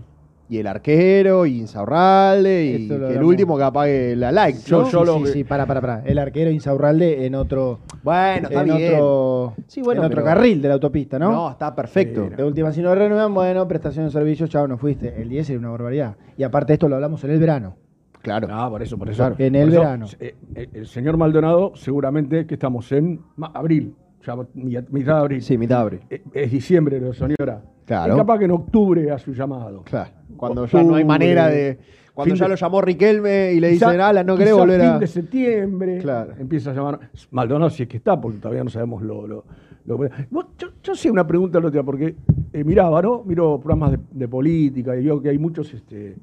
[0.52, 4.60] Y el arquero, y Insaurralde, y que el último que apague la like.
[4.66, 4.90] Yo- ¿no?
[4.90, 6.02] yo sí, lo sí, sí, para, para, para.
[6.06, 8.94] El arquero Insaurralde en otro, Bueno, está en bien.
[8.96, 11.32] otro, Sí, bueno, en otro pero- carril de la autopista, ¿no?
[11.32, 12.28] No, está perfecto.
[12.30, 15.22] Sí, De última, si no renuevan, bueno, prestación de servicios, chao, no fuiste.
[15.22, 16.16] El 10 era una barbaridad.
[16.36, 17.76] Y aparte esto lo hablamos en el verano.
[18.24, 18.48] Claro.
[18.52, 19.18] Ah, por eso, por eso.
[19.18, 20.06] Claro, en el eso, verano.
[20.20, 23.22] eh, eh, el señor Maldonado, seguramente que estamos en
[23.54, 23.94] abril,
[24.26, 25.42] ya mi- mitad de abril.
[25.42, 26.00] Sí, mitad de abril.
[26.10, 27.62] Eh, Es diciembre, lo señora.
[27.90, 28.14] Claro.
[28.14, 29.82] Y capaz que en octubre a su llamado.
[29.84, 30.12] Claro.
[30.38, 31.80] Cuando ya no hay manera de.
[32.14, 34.62] Cuando fin ya de- lo llamó Riquelme y le Quizá- dicen, Alan, no querés quizá
[34.62, 35.00] volver fin a.
[35.00, 35.98] de septiembre.
[35.98, 36.34] Claro.
[36.38, 37.00] Empieza a llamar.
[37.32, 39.26] Maldonado, si es que está, porque todavía no sabemos lo.
[39.26, 39.44] lo-
[39.88, 42.16] yo, yo hacía una pregunta el otro día, porque
[42.54, 43.24] eh, miraba, ¿no?
[43.24, 46.16] Miro programas de, de política y veo que hay muchos este,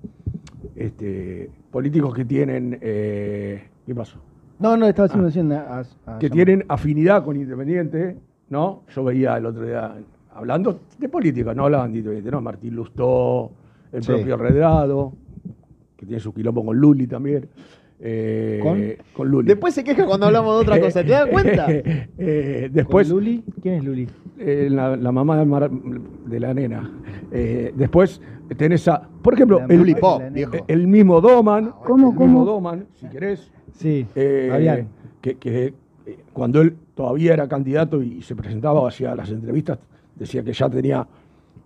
[0.77, 2.79] este, políticos que tienen.
[2.81, 4.19] eh, ¿Qué pasó?
[4.59, 8.17] No, no, estaba haciendo mención a- a- que tienen afinidad con Independiente,
[8.51, 8.83] ¿no?
[8.95, 9.95] Yo veía el otro día,
[10.37, 12.41] hablando de política, no hablaban de.
[12.41, 13.51] Martín Lustó,
[13.93, 14.13] el Sí.
[14.13, 15.13] propio Redrado,
[15.97, 17.49] que tiene su quilombo con Luli también.
[17.99, 18.83] eh, ¿Con?
[19.15, 19.49] con Luli.
[19.49, 21.67] Después se queja cuando hablamos de otra cosa, ¿te das cuenta?
[22.19, 23.43] Eh, ¿Con después, Luli?
[23.63, 24.07] ¿Quién es Luli?
[24.39, 26.91] eh, la, la mamá de, Mar- de la nena.
[27.33, 28.21] Eh, después
[28.59, 30.21] tenés a, por ejemplo, el, Luli Pop,
[30.69, 32.45] el mismo Doman, ¿Cómo, el mismo?
[32.45, 34.07] Doman, si querés, Sí,
[35.23, 35.73] que, que,
[36.35, 39.79] cuando él todavía era candidato y se presentaba hacia las entrevistas,
[40.17, 41.07] decía que ya tenía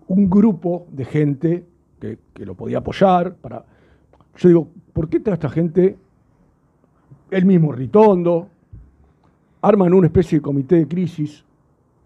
[0.08, 1.64] un grupo de gente
[2.00, 3.34] que, que lo podía apoyar.
[3.36, 3.64] Para...
[4.36, 5.96] Yo digo, ¿por qué toda esta gente,
[7.30, 8.48] el mismo Ritondo,
[9.62, 11.44] arman una especie de comité de crisis?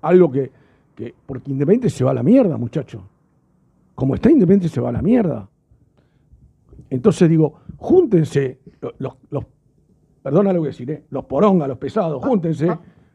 [0.02, 0.50] Algo que,
[0.94, 3.02] que porque Independiente se va a la mierda, muchacho.
[3.94, 5.48] Como está Independiente se va a la mierda.
[6.90, 9.44] Entonces digo, júntense, lo- los, los-
[10.22, 12.68] perdona lo que deciré, los porongas, los pesados, júntense,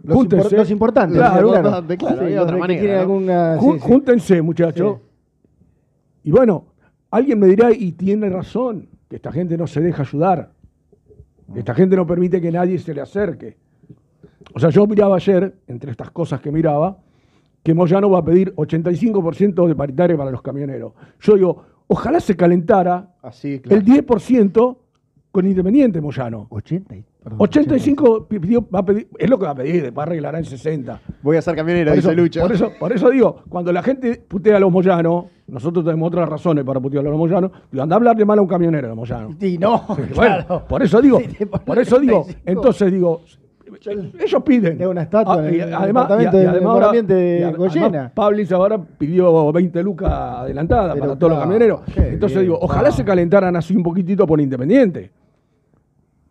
[0.04, 0.48] Los, Júntense.
[0.56, 1.18] impor- los importantes.
[1.18, 1.84] Claro, claro.
[2.28, 3.00] Sí, otra manera, ¿no?
[3.02, 3.88] alguna- Jú- sí, sí.
[3.88, 4.98] Júntense, muchachos.
[6.24, 6.66] Y bueno,
[7.12, 10.52] alguien me dirá, y tiene razón, que esta gente no se deja ayudar.
[11.54, 13.58] Que esta gente no permite que nadie se le acerque.
[14.54, 16.98] O sea, yo miraba ayer, entre estas cosas que miraba,
[17.64, 20.94] que Moyano va a pedir 85% de paritaria para los camioneros.
[21.20, 23.78] Yo digo, ojalá se calentara Así, claro.
[23.82, 24.78] el 10%
[25.32, 26.48] con Independiente Moyano.
[26.50, 30.08] 80 y- perdón, 85 pidió- va a pedir, es lo que va a pedir, después
[30.08, 31.00] arreglará en 60.
[31.22, 32.42] Voy a ser camionero, dice Lucho.
[32.42, 36.30] por, eso, por eso digo, cuando la gente putea a los moyanos, nosotros tenemos otras
[36.30, 38.96] razones para putear a los moyanos, anda a hablar de mal a un camionero de
[38.96, 39.36] Moyano.
[39.42, 39.84] Y no,
[40.16, 40.66] Bueno, claro.
[40.68, 42.42] por eso digo, Sí, por eso digo, 35.
[42.46, 43.22] entonces digo,
[44.20, 44.82] ellos piden.
[44.82, 47.46] Es una estatua Ah, en y el además, departamento y- y de además ahora- de
[47.46, 47.52] además
[48.98, 51.82] pidió 20 lucas adelantada Pero para todos los camioneros.
[51.96, 52.96] Entonces bien, digo, ojalá no.
[52.96, 55.12] se calentaran así un poquitito por Independiente.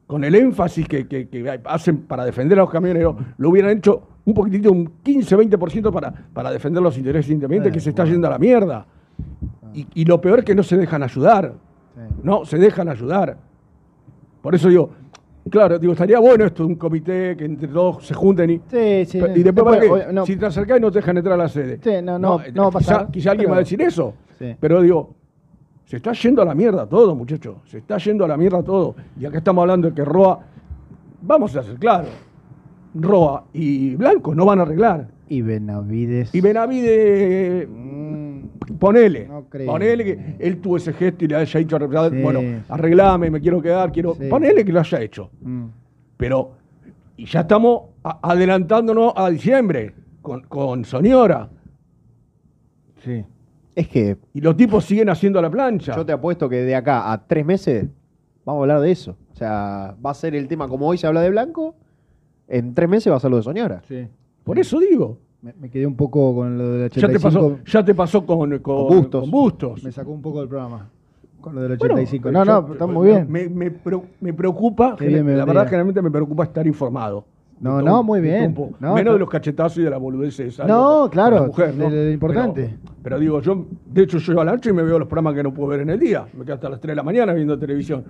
[0.08, 4.02] Con el énfasis que, que- que hacen para defender a los camioneros, lo hubieran hecho
[4.24, 8.26] un poquitito, un 15-20% para, para defender los intereses independientes, Eh, que se está yendo
[8.26, 8.86] a la mierda.
[9.74, 11.52] Y, y lo peor es que no se dejan ayudar.
[12.22, 13.36] No, se dejan ayudar.
[14.40, 14.90] Por eso digo,
[15.50, 18.56] claro, digo, estaría bueno esto un comité que entre todos se junten y.
[18.70, 19.18] Sí, sí.
[19.34, 20.24] Y después, ¿para no.
[20.24, 21.78] Si te acercás y no te dejan entrar a la sede.
[21.82, 23.82] Sí, no, no, eh, no va a quizá, pasar, quizá alguien pero- va a decir
[23.82, 24.14] eso.
[24.38, 24.54] Sí.
[24.58, 25.14] Pero digo,
[25.88, 27.56] se está yendo a la mierda todo, muchachos.
[27.64, 28.94] Se está yendo a la mierda todo.
[29.18, 30.38] Y acá estamos hablando de que Roa.
[31.22, 32.10] Vamos a ser claros.
[32.94, 35.08] Roa y Blanco no van a arreglar.
[35.30, 36.34] Y Benavides.
[36.34, 38.40] Y Benavide, Mm,
[38.78, 39.28] ponele.
[39.28, 39.66] No creo.
[39.66, 42.22] Ponele que él tuvo ese gesto y le haya dicho, Sí.
[42.22, 44.14] bueno, arreglame, me quiero quedar, quiero.
[44.14, 44.26] Sí.
[44.28, 45.30] Ponele que lo haya hecho.
[45.42, 45.64] mm.
[46.18, 46.52] Pero
[47.16, 51.48] y ya estamos a- adelantándonos a diciembre con, con Soniora.
[53.04, 53.24] Sí.
[53.78, 55.94] Es que Y los tipos siguen haciendo la plancha.
[55.94, 57.86] yo te apuesto que de acá a tres meses
[58.44, 59.16] vamos a hablar de eso.
[59.32, 61.76] O sea, va a ser el tema como hoy se habla de Blanco,
[62.48, 63.82] en tres meses va a ser lo de Soñora.
[63.86, 64.06] Sí.
[64.42, 65.18] Por eso digo.
[65.40, 67.06] Me, me quedé un poco con lo del 85.
[67.06, 69.20] Ya te pasó, ya te pasó con, con, Con Bustos.
[69.20, 69.84] con Bustos.
[69.84, 70.90] Me sacó un poco del programa.
[71.40, 72.28] Con lo del Bueno, 85.
[72.30, 73.30] yo- no, no, está muy bien.
[73.30, 73.72] Me, me
[74.20, 75.44] me preocupa, Qué bien me la vendría.
[75.54, 77.24] verdad generalmente me preocupa estar informado.
[77.60, 78.54] No, no, muy bien.
[78.78, 80.64] No, Menos de los cachetazos y de la boludez esa.
[80.64, 81.90] No, claro, la mujer, ¿no?
[81.90, 82.74] de lo importante.
[82.82, 85.34] Pero, pero digo, yo, de hecho, yo a la noche y me veo los programas
[85.34, 86.24] que no puedo ver en el día.
[86.34, 88.04] Me quedo hasta las 3 de la mañana viendo televisión.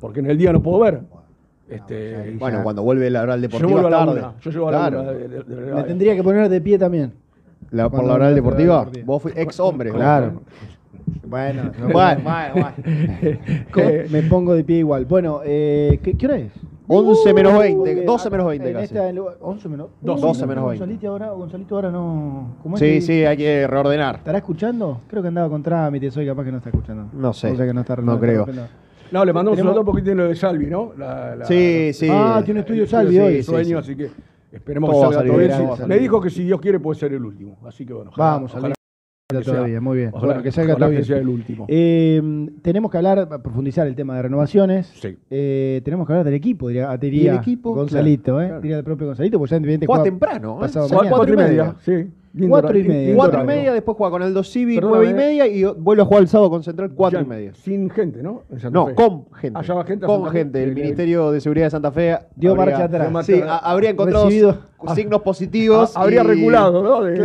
[0.00, 1.00] Porque en el día no puedo ver.
[1.68, 4.20] Este, Bueno, cuando vuelve la oral yo deportiva vuelvo a la tarde.
[4.20, 4.34] una.
[4.40, 5.00] Yo llego a la Claro.
[5.02, 7.12] una de- de- de- de- Me tendría que poner de pie también.
[7.70, 9.90] La- por la oral deportiva, vos fuiste ex hombre.
[9.90, 10.40] Claro.
[11.26, 12.68] Bueno, Bueno, bueno,
[13.76, 15.04] Eh, me pongo de pie igual.
[15.06, 16.52] Bueno, eh, ¿qué, qué hora es?
[16.94, 18.84] 11 menos 20, eh, 12 acá, menos 20 en casi.
[18.84, 20.78] esta- en lugar- 11 menos 12 Uy, menos 20.
[20.84, 22.56] Gonzalito ahora, Gonzalito ahora no.
[22.62, 24.16] ¿cómo es Sí, que- sí, hay que reordenar.
[24.16, 25.00] ¿Estará escuchando?
[25.08, 27.06] Creo que andaba con trámites hoy, capaz que no está escuchando.
[27.12, 28.46] No sé, O sea que no, está, no creo.
[29.10, 30.92] No, le mandamos un saludo porque tiene lo de Salvi, ¿no?
[30.96, 32.08] La- la- Sí, sí.
[32.10, 33.42] Ah, tiene un estudio Salvi sí, hoy.
[33.42, 34.04] sueño, sí, sí.
[34.04, 34.10] así
[34.50, 35.38] que esperemos Todo que salga todo
[35.86, 36.02] Me bien.
[36.02, 37.58] dijo que si Dios quiere puede ser el último.
[37.66, 38.10] Así que bueno.
[38.10, 38.74] ojalá- Vamos, ojalá
[39.42, 40.10] Sea- todavía, muy bien.
[40.12, 41.66] ojalá- Bueno, que salga ojalá que sea el último.
[41.68, 44.86] Eh, tenemos que hablar, profundizar el tema de renovaciones.
[45.00, 45.16] Sí.
[45.30, 48.46] Eh, tenemos que hablar del equipo, diría, diría Y el equipo, Gonzalito, ¿eh?
[48.46, 48.60] claro.
[48.60, 50.60] Diría el propio Gonzalito, porque ya evidentemente Juega juega temprano, ¿eh?
[50.60, 51.16] pasado Cuatro- mañana.
[51.16, 52.10] Cuatro y cuatro y media, sí.
[52.48, 53.14] Cuatro y media.
[53.14, 56.22] Cuatro y media, después juega con Aldo Civi, nueve y media y vuelve a jugar
[56.22, 57.52] el sábado con Central, cuatro y media.
[57.54, 58.42] Sin gente, ¿no?
[58.70, 59.58] No, con gente.
[59.58, 60.62] Allá va gente Con gente.
[60.62, 63.26] El Ministerio de Seguridad de Santa Fe Dio marcha atrás.
[63.26, 64.28] Sí, habría encontrado
[64.94, 65.96] signos positivos.
[65.96, 67.02] Habría reculado, ¿no?
[67.02, 67.16] De-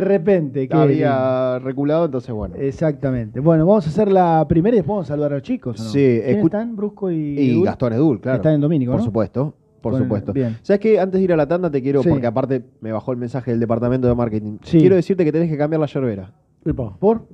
[0.00, 0.60] repente.
[0.60, 0.76] lindo.
[0.78, 2.54] Había reculado, entonces bueno.
[2.56, 3.40] Exactamente.
[3.40, 5.78] Bueno, vamos a hacer la primera y después vamos a saludar a los chicos.
[5.80, 5.90] ¿o no?
[5.90, 6.76] Sí, ¿Quiénes escu- están?
[6.76, 7.16] Brusco y.
[7.38, 7.64] Y Edul?
[7.66, 8.36] Gastón Edul, claro.
[8.36, 9.04] Están en Domínico, Por ¿no?
[9.04, 10.32] supuesto, por Con- supuesto.
[10.32, 10.56] bien.
[10.62, 10.98] ¿Sabes qué?
[10.98, 12.08] Antes de ir a la tanda te quiero, Sí.
[12.08, 14.58] porque aparte me bajó el mensaje del departamento de marketing.
[14.62, 14.78] Sí.
[14.80, 16.32] Quiero decirte que tenés que cambiar la yerbera.
[16.64, 16.96] Epa.
[16.98, 17.26] ¿Por?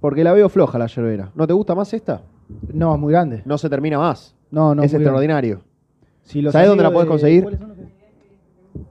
[0.00, 1.32] Porque la veo floja la yerbera.
[1.34, 2.22] ¿No te gusta más esta?
[2.72, 3.42] No, es muy grande.
[3.46, 4.36] No se termina más.
[4.50, 4.82] No, no.
[4.82, 5.62] es extraordinario.
[6.22, 7.42] Si los ¿Sabés dónde la podés de- conseguir?
[7.42, 7.88] ¿cuáles son los que-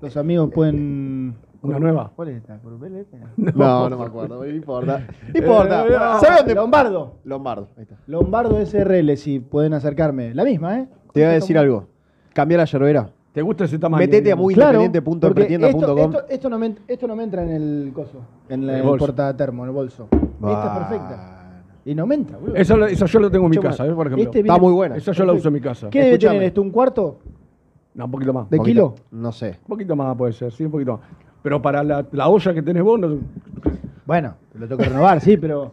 [0.01, 1.35] Los amigos pueden.
[1.61, 2.11] Una nueva.
[2.15, 2.59] ¿Cuál es esta?
[2.59, 3.17] ¿Corbel esta?
[3.35, 4.43] No, no me acuerdo.
[4.43, 5.07] No importa.
[5.33, 5.85] No importa.
[5.85, 6.19] Eh, no.
[6.19, 6.55] ¿Sabes dónde?
[6.55, 7.15] Lombardo.
[7.23, 7.69] Lombardo.
[7.77, 7.97] Ahí está.
[8.07, 10.33] Lombardo SRL, si pueden acercarme.
[10.35, 10.87] La misma, ¿eh?
[11.13, 11.87] Te voy a decir algo.
[12.37, 13.09] Cambia la yerbera.
[13.33, 13.97] ¿Te gusta ese tamaño?
[14.01, 17.91] Metete a muy Claro, esto, esto, esto no me, esto no me entra en el
[17.95, 20.07] coso, en la- El el, portatermo, en el bolso.
[20.11, 21.63] Esta es perfecta.
[21.83, 22.55] Y no me entra, boludo.
[22.55, 23.91] Esa yo la tengo en mi casa, ¿eh?
[23.91, 24.25] por ejemplo.
[24.25, 24.97] este Está muy buena.
[24.97, 25.89] Esa yo la uso en mi casa.
[25.89, 26.61] ¿Qué debe tener esto?
[26.61, 27.17] ¿Un cuarto
[27.95, 28.47] No, un poquito más.
[28.51, 28.93] de Poquito.
[28.93, 29.19] kilo?
[29.19, 29.57] No sé.
[29.63, 31.01] Un poquito más puede ser, sí, un poquito más.
[31.41, 33.17] Pero para la, la olla que tenés vos, no,
[34.05, 35.71] Bueno, lo tengo que renovar, sí, pero.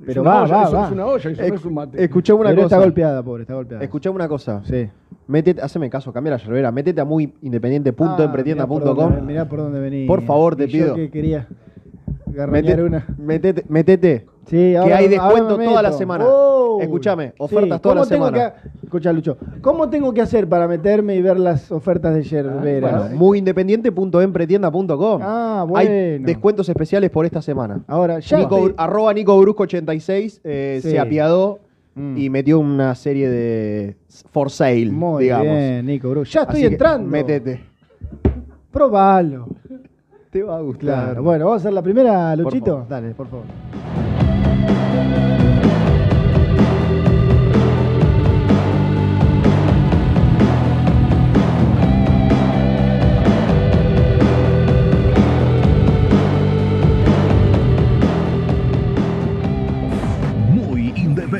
[0.00, 0.86] Es Pero una va, olla, va, eso va.
[0.86, 2.04] es una olla, eso no es un mate.
[2.04, 2.76] Escuchame una Pero cosa.
[2.76, 3.84] está golpeada, pobre, está golpeada.
[3.84, 4.62] Escuchame una cosa.
[4.64, 4.88] Sí.
[5.26, 6.72] Métete, haceme caso, cambia la yerbera.
[6.72, 9.26] Métete a muy independiente.empretienda.com.
[9.26, 10.06] Mirá por dónde venía.
[10.06, 10.94] Por favor, te Y yo pido.
[10.94, 11.46] que quería
[12.26, 13.06] garroñar Metete, una.
[13.18, 14.26] metete, metete.
[14.46, 15.98] Sí, ahora, que hay ahora descuento me toda la meto.
[15.98, 16.24] semana.
[16.82, 18.54] Escuchame, sí, ofertas ¿cómo toda la semana.
[18.54, 22.98] que- escucha Lucho, ¿cómo tengo que hacer para meterme y ver las ofertas de Yerbera?
[23.00, 25.20] Bueno, muyindependiente.empretienda.com.
[25.22, 26.26] Ah, Hay bueno.
[26.26, 27.80] descuentos especiales por esta semana.
[27.86, 30.90] Ahora, ya Nico, arroba Nico Brusco 86 eh, Sí.
[30.90, 31.60] se apiadó
[31.94, 32.16] Mm.
[32.18, 33.96] y metió una serie de
[34.30, 35.46] for sale, Muy digamos.
[35.46, 36.24] bien, Nico Bru.
[36.24, 37.08] Ya estoy Así entrando.
[37.08, 37.60] Métete.
[38.70, 39.48] Probalo.
[40.30, 41.04] Te va a gustar.
[41.06, 41.22] Claro.
[41.24, 42.86] Bueno, vamos a hacer la primera, Luchito.
[42.88, 43.44] Dale, por favor.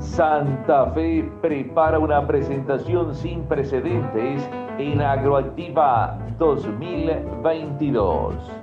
[0.00, 4.48] Santa Fe prepara una presentación sin precedentes
[4.78, 8.59] en Agroactiva 2022.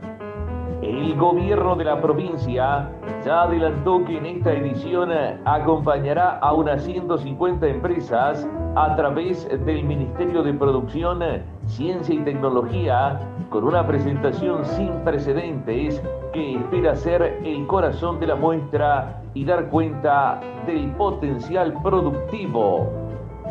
[0.82, 2.88] El gobierno de la provincia
[3.25, 5.11] ya adelantó que en esta edición
[5.43, 11.23] acompañará a unas 150 empresas a través del Ministerio de Producción,
[11.65, 13.19] Ciencia y Tecnología
[13.49, 15.99] con una presentación sin precedentes
[16.32, 22.88] que espera ser el corazón de la muestra y dar cuenta del potencial productivo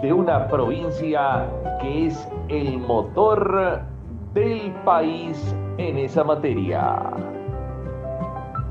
[0.00, 1.48] de una provincia
[1.80, 3.95] que es el motor
[4.36, 5.34] del país
[5.78, 7.10] en esa materia.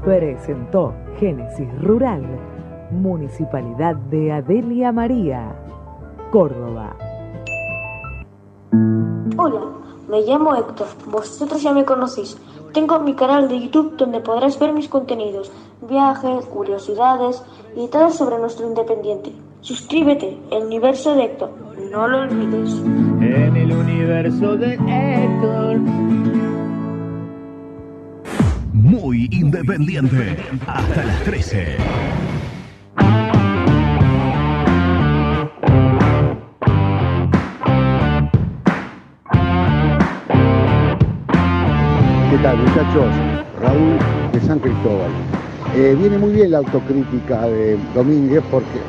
[0.03, 2.22] Presentó Génesis Rural,
[2.91, 5.55] Municipalidad de Adelia María,
[6.32, 6.95] Córdoba.
[9.38, 9.61] Hola,
[10.07, 12.38] me llamo Héctor, vosotros ya me conocéis.
[12.72, 15.51] Tengo mi canal de YouTube donde podrás ver mis contenidos,
[15.89, 17.43] viajes, curiosidades
[17.76, 19.34] y todo sobre nuestro independiente.
[19.61, 21.49] Suscríbete, el universo de Héctor,
[21.96, 22.74] no lo olvides.
[23.22, 25.78] En el universo de Héctor.
[28.74, 30.36] Muy independiente.
[30.68, 31.78] Hasta las 13.
[42.30, 43.16] ¿Qué tal muchachos?
[43.62, 43.98] Raúl
[44.34, 45.12] de San Cristóbal.
[45.78, 48.82] Eh, viene muy bien la autocrítica de Domínguez porque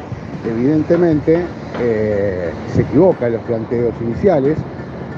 [0.44, 1.46] evidentemente
[1.80, 4.58] eh, se equivoca en los planteos iniciales.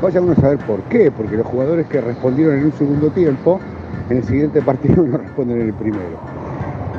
[0.03, 3.61] Vaya uno a saber por qué, porque los jugadores que respondieron en un segundo tiempo,
[4.11, 6.19] en el siguiente partido no responden en el primero.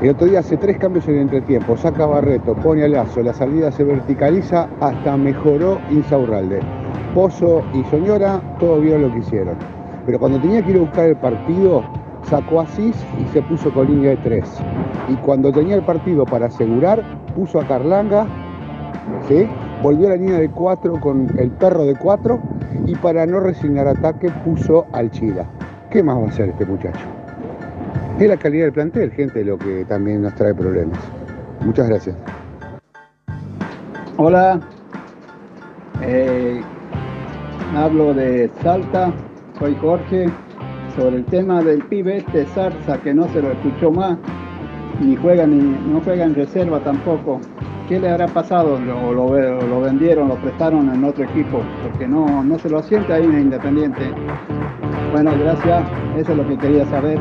[0.02, 3.34] El otro día hace tres cambios en el entretiempo, saca Barreto, pone a Lazo, la
[3.34, 6.62] salida se verticaliza, hasta mejoró Insaurralde.
[7.14, 9.56] Pozo y Soñora, todo vieron lo que hicieron.
[10.06, 11.84] Pero cuando tenía que ir a buscar el partido,
[12.30, 14.46] sacó a Cis y se puso con línea de tres.
[15.10, 17.04] Y cuando tenía el partido para asegurar,
[17.36, 18.26] puso a Carlanga,
[19.28, 19.48] ¿sí?
[19.82, 22.40] volvió la línea de cuatro con el perro de cuatro
[22.86, 25.46] y para no resignar ataque puso al Chila.
[25.90, 27.00] ¿Qué más va a hacer este muchacho?
[28.20, 31.00] Es la calidad del plantel, gente, lo que también nos trae problemas.
[31.62, 32.16] Muchas gracias.
[34.18, 34.60] Hola,
[36.02, 36.62] Eh,
[37.76, 39.12] hablo de Salta,
[39.60, 40.28] soy Jorge,
[40.96, 44.18] sobre el tema del pibe este Zarza que no se lo escuchó más,
[45.02, 47.40] ni juega ni no juega en reserva tampoco.
[47.90, 48.78] ¿Qué le habrá pasado?
[48.80, 52.84] Lo, lo, ve- lo vendieron, lo prestaron en otro equipo, porque no, no se lo
[52.84, 54.14] siente ahí en Independiente.
[55.12, 55.84] Bueno, gracias,
[56.16, 57.18] eso es lo que quería saber.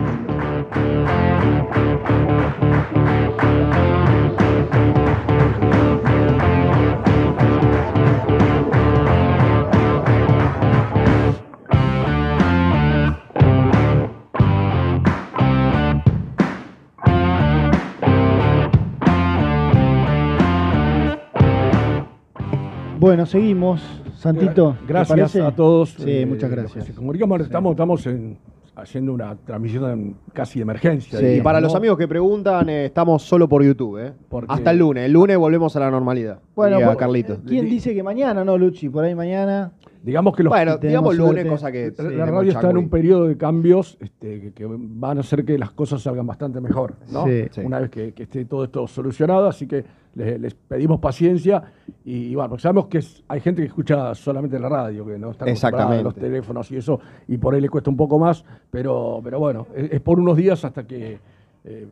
[22.99, 23.81] Bueno, seguimos.
[24.17, 25.91] Santito, ¿te Gracias a todos.
[25.91, 26.85] Sí, eh, muchas que gracias.
[26.87, 27.41] se comunican.
[27.41, 28.39] estamos, estamos en-
[28.75, 31.19] haciendo una transmisión en- casi de emergencia.
[31.19, 33.99] Sí, digamos, para los amigos que preguntan, eh, estamos solo por YouTube.
[34.05, 34.13] eh.
[34.29, 35.05] Porque- Hasta el lunes.
[35.05, 36.41] El lunes volvemos a la normalidad.
[36.59, 37.39] Bueno, Y a Carlito.
[37.47, 38.89] ¿quién dice que mañana, no, Luchi?
[38.89, 39.71] Por ahí mañana.
[40.03, 41.49] Digamos que los Bueno, Tenemos digamos lunes, suerte.
[41.51, 41.93] cosa que.
[42.17, 45.57] la radio está en un periodo de cambios este, que, que van a hacer que
[45.57, 47.27] las cosas salgan bastante mejor, ¿no?
[47.27, 47.45] Sí.
[47.53, 47.61] Sí.
[47.61, 49.85] Una vez que, que esté todo esto solucionado, así que
[50.17, 51.63] les, les pedimos paciencia
[52.05, 55.17] y, y bueno, porque sabemos que es- hay gente que escucha solamente la radio, que
[55.17, 56.21] no está a los Exactamente.
[56.21, 56.99] teléfonos y eso,
[57.29, 60.37] y por ahí le cuesta un poco más, pero, pero bueno, es, es por unos
[60.37, 61.19] días hasta que
[61.65, 61.87] eh,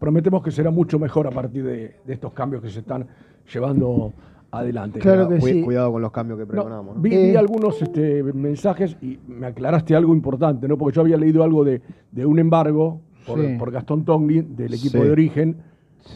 [0.00, 3.06] prometemos que será mucho mejor a partir de, de estos cambios que se están
[3.52, 4.12] llevando
[4.50, 4.98] adelante.
[4.98, 5.62] Claro que Cuid- sí.
[5.62, 6.96] Cuidado con los cambios que pregonamos.
[6.96, 7.02] ¿no?
[7.02, 7.30] vi, Eh.
[7.30, 10.76] vi algunos este, mensajes y me aclaraste algo importante, ¿no?
[10.76, 11.80] Porque yo había leído algo de,
[12.10, 13.56] de un embargo por, Sí.
[13.58, 15.04] por Gastón Togni del equipo Sí.
[15.04, 15.56] de origen.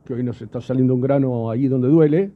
[0.05, 2.31] que hoy nos está saliendo un grano ahí donde duele,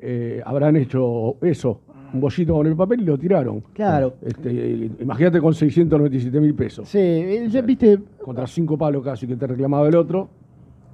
[0.00, 1.80] eh, habrán hecho eso,
[2.12, 3.60] un bollito con el papel y lo tiraron.
[3.72, 4.14] Claro.
[4.22, 6.88] Este, imagínate con 697 mil pesos.
[6.88, 10.28] Sí, eh, ya viste, Contra cinco palos casi que te reclamaba el otro.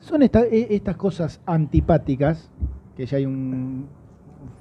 [0.01, 2.51] son esta- e- estas cosas antipáticas,
[2.97, 3.87] que ya hay un,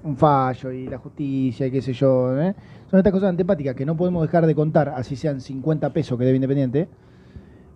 [0.04, 2.56] un fallo y la justicia y qué sé yo, ¿eh?
[2.90, 6.24] son estas cosas antipáticas que no podemos dejar de contar, así sean 50 pesos que
[6.26, 6.88] debe Independiente,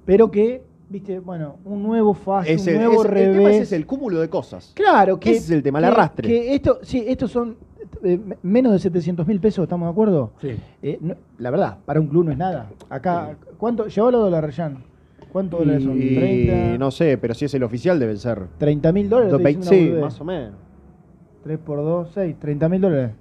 [0.05, 3.37] pero que, viste, bueno, un nuevo fallo, Es un el, nuevo es- el revés.
[3.37, 4.71] tema ese es el cúmulo de cosas.
[4.75, 6.27] Claro, que Ese es el tema, el arrastre.
[6.27, 7.57] Que esto, sí, estos son
[8.03, 10.31] eh, me- menos de 700 mil pesos, ¿estamos de acuerdo?
[10.41, 10.51] Sí.
[10.81, 12.69] Eh, no- la verdad, para un club no es nada.
[12.89, 13.87] Acá, ¿cuánto?
[13.87, 14.83] Llévalo a dólares, Ryan.
[15.31, 16.01] ¿Cuántos dólares son?
[16.01, 18.47] Y 30, no sé, pero si es el oficial deben ser.
[18.57, 19.31] 30 mil dólares.
[19.31, 20.53] Dos estoy veinte- diciendo sí, una más o menos.
[21.43, 23.11] 3 por 2, 6, 30 mil dólares.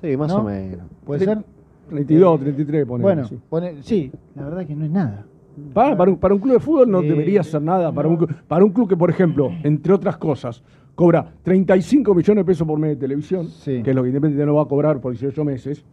[0.00, 0.38] Sí, más ¿No?
[0.38, 0.86] o menos.
[1.04, 1.38] ¿Puede ser?
[1.88, 3.38] 32, 33, ponele, Bueno, sí.
[3.48, 5.24] pone- sí, la verdad que no es nada.
[5.74, 7.92] Para, para un, para un club de fútbol no Eh, debería ser nada.
[7.92, 10.62] Para, un, club- para un club que, por ejemplo, entre otras cosas,
[10.94, 14.54] cobra 35 millones de pesos por mes de televisión, que es lo que Independiente no
[14.54, 15.84] va a cobrar por 18 meses.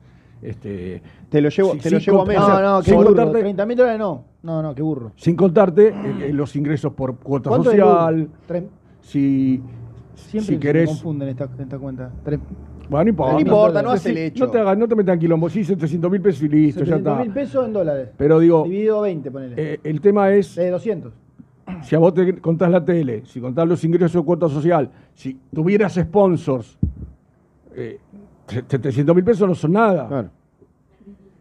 [0.41, 2.41] Este, Te lo llevo, Sí, te lo llevo a meses.
[2.47, 3.07] No, no, qué sin burro.
[3.07, 4.23] contarte- 30 mil dólares no.
[4.43, 5.11] No, no, qué burro.
[5.17, 5.93] Sin contarte eh,
[6.29, 8.29] eh, los ingresos por cuota ¿Cuánto es el social.
[9.01, 9.61] Si,
[10.15, 10.89] Siempre si se querés.
[10.89, 12.09] confunden esta, esta cuenta.
[12.25, 12.39] Tre-
[12.89, 13.33] Bueno, no importa.
[13.33, 14.45] No importa, no hace el hecho.
[14.45, 15.49] No te, hagas, no te metas en quilombo.
[15.49, 17.23] Sí, 700 mil pesos y listo, ya 700 está.
[17.23, 18.09] mil pesos en dólares.
[18.17, 19.55] Pero digo, Dividido 20, ponele.
[19.57, 20.55] eh, el tema es.
[20.55, 21.13] de 200.
[21.83, 25.39] Si a vos te contás la tele, si contás los ingresos de cuota social, si
[25.53, 26.79] tuvieras sponsors
[27.75, 27.99] eh,
[28.47, 30.07] 700 mil pesos no son nada.
[30.07, 30.29] Claro.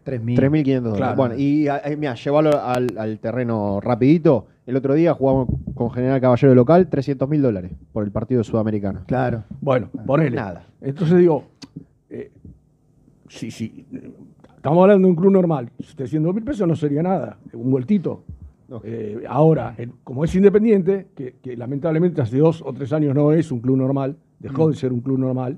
[0.05, 0.37] 3.000.
[0.37, 0.97] 3.500 dólares.
[0.97, 1.15] Claro.
[1.15, 4.45] Bueno, y eh, mira, llevarlo al, al terreno rapidito.
[4.69, 8.99] El otro día jugamos con General Caballero local 300 mil dólares por el partido sudamericano.
[9.07, 9.43] Claro.
[9.61, 10.35] Bueno, ponele.
[10.35, 10.67] Nada.
[10.79, 11.45] Entonces digo,
[12.07, 12.29] eh,
[13.27, 13.83] sí, sí,
[14.55, 15.71] estamos hablando de un club normal.
[15.79, 18.21] 700 mil pesos no sería nada, un vueltito.
[18.83, 23.31] Eh, ahora, el- como es independiente, que, que lamentablemente hace dos o tres años no
[23.31, 24.69] es un club normal, dejó Mm.
[24.69, 25.57] de ser un club normal,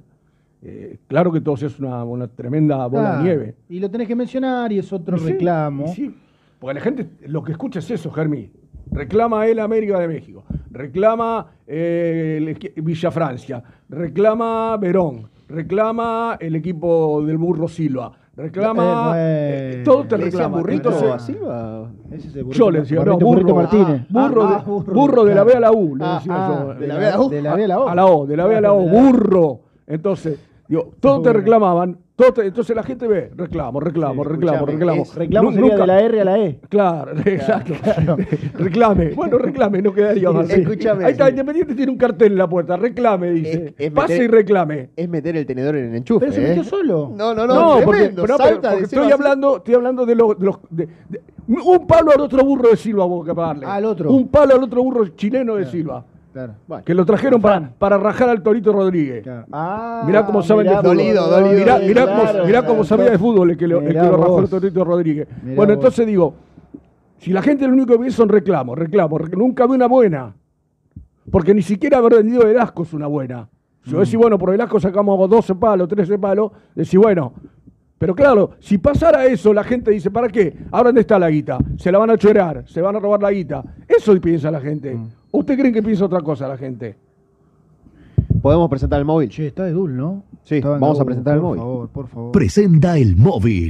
[0.61, 3.55] eh, claro que todo eso es una, una tremenda bola Ah, de nieve.
[3.67, 5.83] Y lo tenés que mencionar y es otro Y sí, reclamo.
[5.87, 6.15] y sí,
[6.59, 8.49] porque la gente lo que escucha es eso, Germi.
[8.91, 12.37] Reclama el América de México, reclama eh,
[12.75, 19.13] el Villa Francia, reclama Verón, reclama el equipo del Burro Silva, reclama.
[19.15, 20.57] Eh, eh, todo te ¿Le decían reclama.
[20.57, 21.89] burrito Silva?
[22.11, 24.01] Es yo le decía, no, burro, burrito Martínez.
[24.13, 25.71] ah, burro, Ah, de, burro, burro de la B a la.
[25.71, 26.73] U, le Ah, decía ah, yo.
[26.79, 27.29] de la B a la U.
[27.29, 27.87] De la B a la O.
[27.87, 29.59] A la O, de la B a la O, burro.
[29.87, 30.37] Entonces,
[30.67, 31.97] digo, todos te reclamaban,
[32.31, 35.01] todo entonces la gente ve, reclamo, reclamo, reclamo, Escuchame, reclamo.
[35.03, 36.59] es- reclamo sería nunca- de la R a la E.
[36.69, 37.73] Claro, exacto.
[38.57, 39.09] reclame.
[39.09, 40.61] Bueno, reclame, no quedaría Sí, sí.
[40.61, 41.05] Escúchame.
[41.05, 42.77] Ahí está, Independiente tiene un cartel en la puerta.
[42.77, 43.73] Reclame, dice.
[43.77, 44.89] Es Pase meter- y reclame.
[44.95, 46.19] Es meter el tenedor en el enchufe.
[46.21, 46.47] Pero se ¿eh?
[46.49, 47.11] metió solo.
[47.15, 47.53] No, no, no.
[47.53, 50.37] No, porque, tremendo, pero, salta pero- porque estoy hablando, estoy hablando de los.
[50.39, 53.65] de los- de- de- un palo al otro burro de Silva, vos que pagarle.
[53.65, 54.11] Al otro.
[54.11, 56.05] Un palo al otro burro chileno de Silva.
[56.33, 56.53] Claro.
[56.85, 59.27] Que lo trajeron para, para rajar al Torito Rodríguez.
[59.51, 60.97] Ah, mirá cómo saben mirá de fútbol.
[60.97, 62.83] Dolido, dolido, mirá, dolido, mirá claro, cómo, mirá cómo claro.
[62.85, 64.49] sabía de fútbol el que lo, el que lo rajó el.
[64.49, 65.27] Torito Rodríguez.
[65.43, 65.83] Mirá bueno, vos.
[65.83, 66.33] entonces digo,
[67.17, 70.33] si la gente lo único que ve son reclamos, reclamos, rec- nunca ve una buena.
[71.29, 73.47] Porque ni siquiera haber vendido Velasco es una buena.
[73.83, 73.93] Si Mm.
[73.97, 77.33] vos decís, bueno, por Velasco sacamos 12 palos, 13 palos, decís, bueno.
[77.97, 80.55] Pero claro, si pasara eso, la gente dice, ¿para qué?
[80.71, 81.59] ¿Ahora dónde está la guita?
[81.77, 83.63] Se la van a chorar, se van a robar la guita.
[83.87, 84.95] Eso piensa la gente.
[84.95, 85.09] Mm.
[85.31, 86.95] ¿Usted creen que piensa otra cosa la gente?
[88.41, 89.29] ¿Podemos presentar el móvil?
[89.29, 90.23] Che, está de Dul, ¿no?
[90.43, 91.59] Sí, Estaba en vamos la a U, presentar el por móvil.
[91.61, 92.31] favor, por favor.
[92.31, 93.69] Presenta el móvil.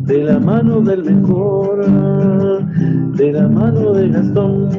[0.11, 1.85] de la mano del mejor,
[3.15, 4.69] de la mano de Gastón.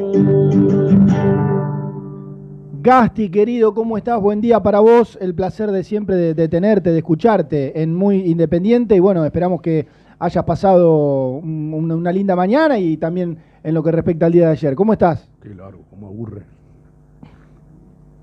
[2.83, 4.21] Gasti, querido, ¿cómo estás?
[4.21, 5.17] Buen día para vos.
[5.19, 8.95] El placer de siempre de, de tenerte, de escucharte en Muy Independiente.
[8.95, 9.87] Y bueno, esperamos que
[10.19, 14.45] hayas pasado un- una, una linda mañana y también en lo que respecta al día
[14.47, 14.75] de ayer.
[14.75, 15.27] ¿Cómo estás?
[15.41, 16.43] Qué largo, cómo aburre.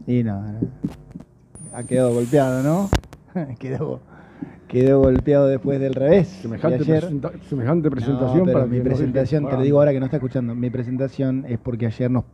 [0.07, 0.59] Y no, no.
[1.75, 2.89] ha quedado golpeado, ¿no?
[3.59, 4.01] quedó,
[4.71, 6.29] quedó golpeado después del revés.
[6.29, 7.01] Semejante, de ayer.
[7.01, 10.07] presenta- semejante No, presentación pero para mi que presentación, te lo digo ahora que no
[10.07, 12.25] está escuchando, mi presentación es porque ayer nos,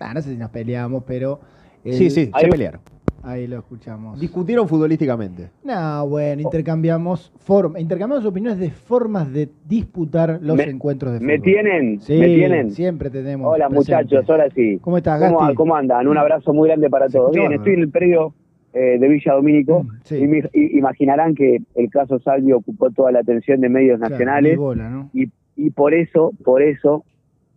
[0.00, 1.40] ah, no sé si nos peleamos, pero...
[1.84, 2.80] el- Sí, sí, se pelearon.
[3.26, 4.20] Ahí lo escuchamos.
[4.20, 5.48] Discutieron futbolísticamente.
[5.62, 11.28] No, bueno, intercambiamos forma, intercambiamos opiniones de formas de disputar los Me- encuentros de fútbol.
[11.32, 12.00] ¿Me tienen?
[12.02, 12.70] Sí, ¿Me tienen?
[12.72, 13.50] siempre tenemos.
[13.50, 13.94] Hola presente.
[13.94, 14.78] muchachos, ahora sí.
[14.82, 15.54] ¿Cómo estás, ¿Cómo, Gasti?
[15.54, 16.06] ¿Cómo andan?
[16.06, 17.32] Un abrazo muy grande para todos.
[17.32, 18.34] Bien, estoy en el predio
[18.74, 20.16] eh, de Villa Domínico Sí.
[20.52, 24.90] y, imaginarán que el caso Salvio ocupó toda la atención de medios Claro, nacionales bola,
[24.90, 25.10] ¿no?
[25.14, 27.04] y, y por eso, por eso,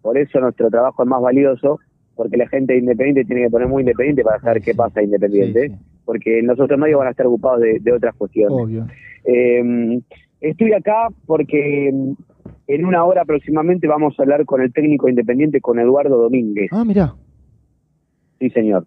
[0.02, 1.80] por eso nuestro trabajo es más valioso,
[2.16, 5.72] porque la gente de Independiente tiene que poner muy independiente para saber qué pasa Independiente,
[6.06, 8.58] porque los otros medios van a estar ocupados de, de otras cuestiones.
[8.58, 8.88] Obvio.
[9.26, 10.00] Eh,
[10.40, 12.12] estoy acá porque mm,
[12.68, 16.70] en una hora aproximadamente vamos a hablar con el técnico independiente, con Eduardo Domínguez.
[16.72, 17.14] Ah, mira,
[18.40, 18.86] Sí, señor.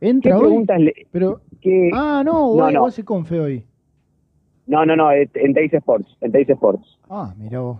[0.00, 0.42] entra ¿Qué hoy.
[0.42, 2.86] preguntas le- Pero, qué- ah, no, No, no.
[2.86, 3.64] hace confe hoy.
[4.66, 6.98] No, no, no, en Teis Sports, en Teis Sports.
[7.10, 7.78] Ah, mira vos.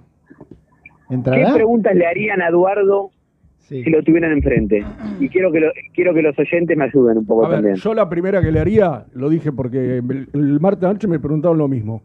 [1.08, 3.10] ¿Qué preguntas le harían a Eduardo
[3.58, 3.84] Sí.
[3.84, 4.84] si lo tuvieran enfrente?
[5.20, 7.76] Y quiero que lo- quiero que los oyentes me ayuden un poco A ver, también.
[7.76, 11.58] yo la primera que le haría, lo dije porque el, el martes anoche me preguntaron
[11.58, 12.02] lo mismo.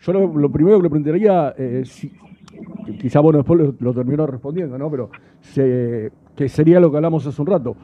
[0.00, 2.10] Yo lo, lo primero que le preguntaría, eh, si,
[3.00, 4.90] quizá bueno después lo, lo terminó respondiendo, ¿no?
[4.90, 5.10] Pero
[5.40, 7.76] se- que sería lo que hablamos hace un rato.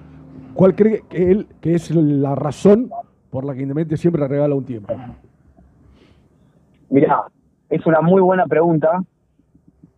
[0.55, 2.90] ¿Cuál cree que él que es la razón
[3.32, 4.94] por la que Independiente siempre regala un tiempo?
[6.90, 7.22] Mirá,
[7.70, 9.02] es una muy buena pregunta,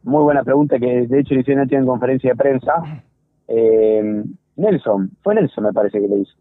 [0.04, 3.02] muy buena pregunta que de hecho le hicieron en conferencia de prensa.
[3.48, 4.22] Eh,
[4.54, 6.32] Nelson, fue Nelson me parece que le hizo.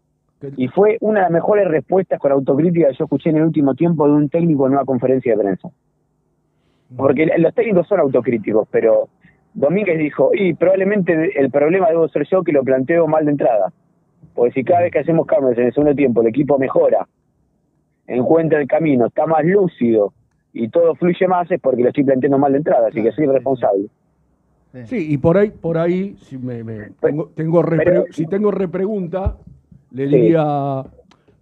[0.56, 3.74] Y fue una de las mejores respuestas con autocrítica que yo escuché en el último
[3.74, 5.70] tiempo de un técnico en una conferencia de prensa.
[6.96, 9.08] Porque los técnicos son autocríticos, pero
[9.52, 13.72] Domínguez dijo, y probablemente el problema debo ser yo que lo planteo mal de entrada.
[14.34, 17.06] Porque si cada vez que hacemos cambios en el segundo tiempo el equipo mejora
[18.06, 20.12] encuentra el camino, está más lúcido
[20.52, 23.26] y todo fluye más, es porque lo estoy planteando mal de entrada, así que soy
[23.26, 23.88] responsable.
[24.86, 28.50] Sí, y por ahí, por ahí, si me, me- tengo, tengo repre- pero- si tengo
[28.50, 29.36] repregunta,
[29.92, 30.14] le Sí.
[30.16, 30.84] diría,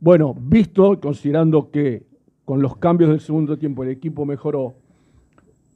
[0.00, 2.02] bueno, visto, considerando que
[2.44, 4.74] con los cambios del segundo tiempo el equipo mejoró,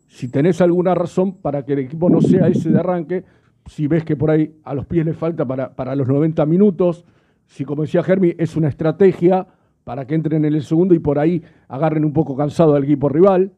[0.08, 3.24] si tenés alguna razón para que el equipo no sea ese de arranque,
[3.66, 7.04] si ves que por ahí a los pies le falta para, para los 90 minutos,
[7.46, 9.46] si como decía Germi, es una estrategia
[9.84, 13.08] para que entren en el segundo y por ahí agarren un poco cansado al equipo
[13.08, 13.52] rival,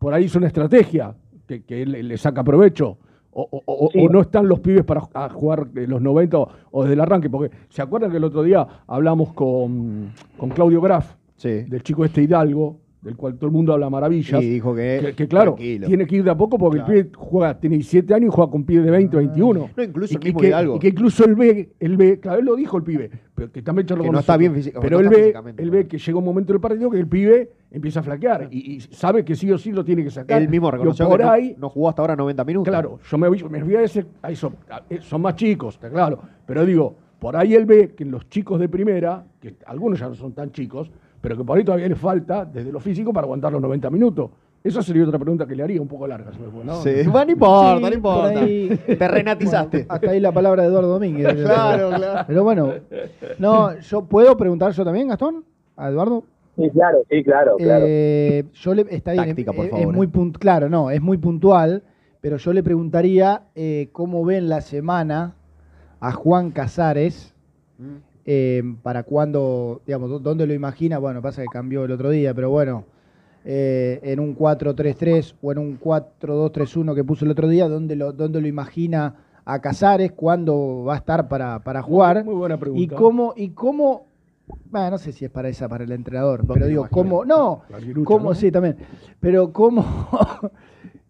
[0.00, 1.14] por ahí es una estrategia
[1.46, 2.98] que, que le, le saca provecho.
[3.34, 6.94] O, o- o- o no están los pibes para jugar los 90 o, o desde
[6.94, 11.14] el arranque, porque se acuerdan que el otro día hablamos con, con Claudio Graf,
[11.66, 14.40] del chico este Hidalgo, del cual todo el mundo habla maravillas.
[14.42, 15.88] Y dijo que- que, claro, tranquilo.
[15.88, 18.50] tiene que ir de a poco porque el pibe juega, tiene 17 años y juega
[18.50, 19.68] con pibes de 20, 21.
[19.76, 20.76] No, incluso y, el mismo que, Hidalgo.
[20.76, 23.60] y que incluso él ve, él ve, claro, él lo dijo el pibe, pero que
[23.60, 25.88] también charló Que con no está bien física- Pero no él está ve, él ve
[25.88, 29.24] que llega un momento del partido que el pibe empieza a flaquear y, y sabe
[29.24, 30.40] que sí o sí lo tiene que sacar.
[30.40, 32.70] Él mismo reconoció por que no- ahí, no, jugó hasta ahora 90 minutos.
[32.70, 35.74] Claro, yo me, voy- me fui a ese, a eso, a- eh, son más chicos,
[35.74, 39.98] está claro, pero digo, por ahí él ve que los chicos de primera, que algunos
[39.98, 40.90] ya no son tan chicos,
[41.22, 44.30] pero que por ahí todavía les falta desde lo físico para aguantar los 90 minutos.
[44.62, 46.74] Esa sería otra pregunta que le haría, un poco larga, se me fue, ¿no?
[46.82, 48.32] Sí, bueno, no importa, Sí, no importa.
[48.34, 49.76] por ahí- Te renatizaste.
[49.78, 51.34] Bueno, hasta ahí la palabra de Eduardo Domínguez.
[51.44, 52.24] Claro, claro.
[52.28, 52.72] Pero bueno,
[53.38, 55.44] no, yo puedo preguntar yo también, Gastón,
[55.76, 56.24] a Eduardo.
[56.56, 57.84] Sí, claro, sí, claro, claro.
[57.88, 60.10] Eh, yo le está bien, Táctica, por es- favor, es muy eh.
[60.12, 61.82] punt- claro, no, es muy puntual,
[62.20, 65.34] pero yo le preguntaría eh, cómo ven la semana
[65.98, 67.34] a Juan Casares
[67.78, 67.96] Mm.
[68.26, 72.32] Eh, para cuándo, digamos, dó- dónde lo imagina, bueno, pasa que cambió el otro día,
[72.34, 72.84] pero bueno,
[73.44, 78.12] eh, en un 4-3-3 o en un 4-2-3-1 que puso el otro día, ¿dónde lo,
[78.12, 79.14] dónde lo imagina
[79.44, 80.12] a Casares?
[80.12, 82.24] ¿Cuándo va a estar para, para jugar?
[82.24, 82.82] Muy buena pregunta.
[82.82, 84.06] ¿Y cómo, y cómo
[84.70, 87.24] bueno, no sé si es para esa, para el entrenador, pero digo, ¿cómo?
[87.24, 87.62] No,
[88.04, 88.30] ¿cómo?
[88.30, 88.34] ¿no?
[88.34, 88.76] Sí, también.
[89.20, 89.84] Pero ¿cómo?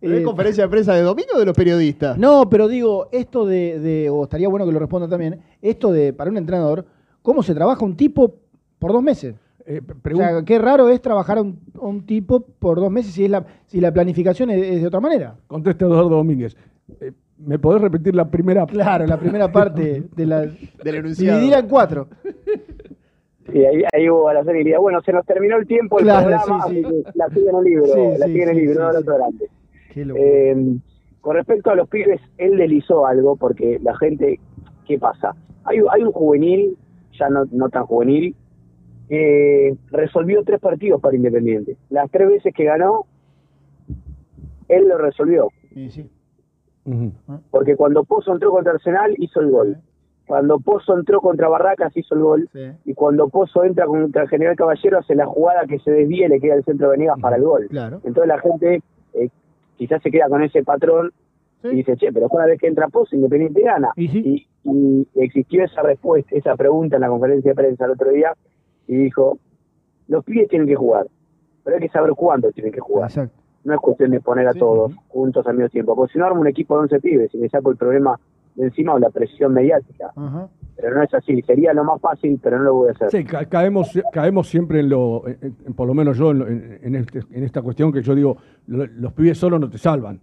[0.01, 2.17] ¿Pero es Eh, conferencia de prensa de domingo o de los periodistas?
[2.19, 6.13] No, pero digo, esto de, de- o estaría bueno que lo responda también, esto de,
[6.13, 6.85] para un entrenador,
[7.23, 8.35] ¿cómo se trabaja un tipo
[8.79, 9.35] por dos meses?
[9.65, 9.81] Eh,
[10.13, 13.25] O sea, qué raro es trabajar a un, a un tipo por dos meses si,
[13.25, 15.37] es la, si la planificación es, es de otra manera.
[15.47, 16.57] Contesta Eduardo Domínguez.
[17.01, 20.41] Eh, ¿Me podés repetir la primera Claro, la primera parte de la...
[20.85, 21.39] Del enunciado.
[21.39, 22.09] Dividida en cuatro.
[23.53, 26.05] Y ahí, ahí hubo a la serie diría, bueno, se nos terminó el tiempo el
[26.05, 27.03] Claro, programa, sí, sí.
[27.15, 28.93] la sigue en el libro, Sí, la sí, sigue en el sí, libro, sí, no
[28.93, 28.97] sí.
[28.99, 29.51] otro grande.
[29.95, 30.77] Eh,
[31.21, 34.39] con respecto a los pibes, él deslizó algo porque la gente,
[34.87, 35.35] ¿qué pasa?
[35.65, 36.77] Hay, hay un juvenil,
[37.19, 38.35] ya no, no tan juvenil,
[39.91, 41.77] resolvió tres partidos para Independiente.
[41.91, 43.07] Las tres veces que ganó,
[44.69, 45.49] él lo resolvió.
[45.75, 46.11] Sí, sí.
[47.51, 49.77] Porque cuando Pozo entró contra Arsenal, hizo el gol.
[50.27, 52.49] Cuando Pozo entró contra Barracas, hizo el gol.
[52.85, 56.41] Y cuando Pozo entra contra General Caballero, hace la jugada que se desvía y le
[56.41, 57.67] queda el centro de Venegas para el gol.
[57.69, 58.01] Claro.
[58.05, 58.83] Entonces la gente
[59.15, 59.29] eh,
[59.77, 61.13] quizás se queda con ese patrón
[61.65, 63.91] y dice, che, pero una vez que entra Pozo, Independiente gana.
[63.97, 68.33] Y, y existió esa respuesta, esa pregunta en la conferencia de prensa el otro día
[68.87, 69.39] y dijo,
[70.09, 71.07] los pibes tienen que jugar,
[71.65, 73.09] pero hay que saber cuándo tienen que jugar.
[73.11, 73.37] Exacto.
[73.65, 76.41] No es cuestión de poner a todos juntos al mismo tiempo, porque si no armo
[76.41, 78.19] un equipo de 11 pibes y me saco el problema
[78.57, 80.11] de encima o la presión mediática.
[80.17, 80.49] Ajá.
[80.77, 83.11] Pero no es así, sería lo más fácil, pero no lo voy a hacer.
[83.11, 86.49] Sí, ca- caemos, caemos siempre en lo, en- en- por lo menos yo, en, lo-
[86.49, 88.37] en- en este- en esta cuestión que yo digo,
[88.67, 90.21] lo- los pibes solos no te salvan.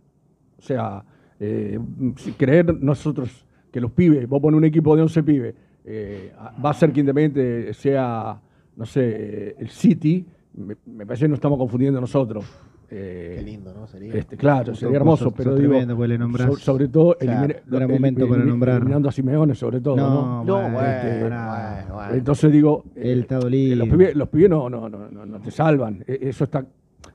[0.58, 1.02] O sea,
[1.40, 1.80] eh,
[2.18, 6.34] si creer nosotros que los pibes, vos pones un equipo de 11 pibes, eh,
[6.64, 8.40] va a ser que Independiente sea,
[8.76, 10.26] no sé, eh, el City,
[10.56, 12.46] me, me parece que nos estamos confundiendo nosotros.
[12.90, 13.86] Qué lindo, ¿no?
[13.86, 14.16] Sería.
[14.16, 16.48] Este, claro, sería hermoso, sos- pero sos digo, nombrás.
[16.48, 18.78] so- sobre todo, elimina- no era el- momento para nombrar.
[18.78, 19.96] eliminando a Simeone, sobre todo.
[19.96, 22.10] No, No, bueno, Este, pará.
[22.14, 23.76] entonces digo, Él está eh, dolido.
[23.76, 26.04] los pibes, los pibes no, no, no, no, no te salvan.
[26.08, 26.66] E- Eso está.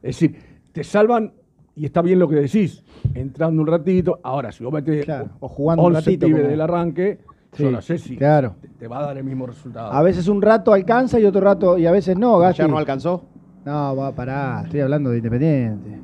[0.01, 0.37] Es decir,
[0.71, 1.33] te salvan
[1.77, 2.83] y está bien lo que decís,
[3.15, 4.21] entrando un ratito.
[4.23, 5.07] Ahora, si vos metés
[5.41, 7.19] o jugando un 11 ratito, pibes como- del arranque,
[7.57, 8.55] yo Sí, no sé si claro.
[8.61, 9.93] te, te va a dar el mismo resultado.
[9.93, 12.63] A veces un rato alcanza y otro rato, y a veces no, Gasti.
[12.63, 13.23] ¿Ayer no alcanzó?
[13.65, 15.99] No, va, pará, estoy hablando de Independiente.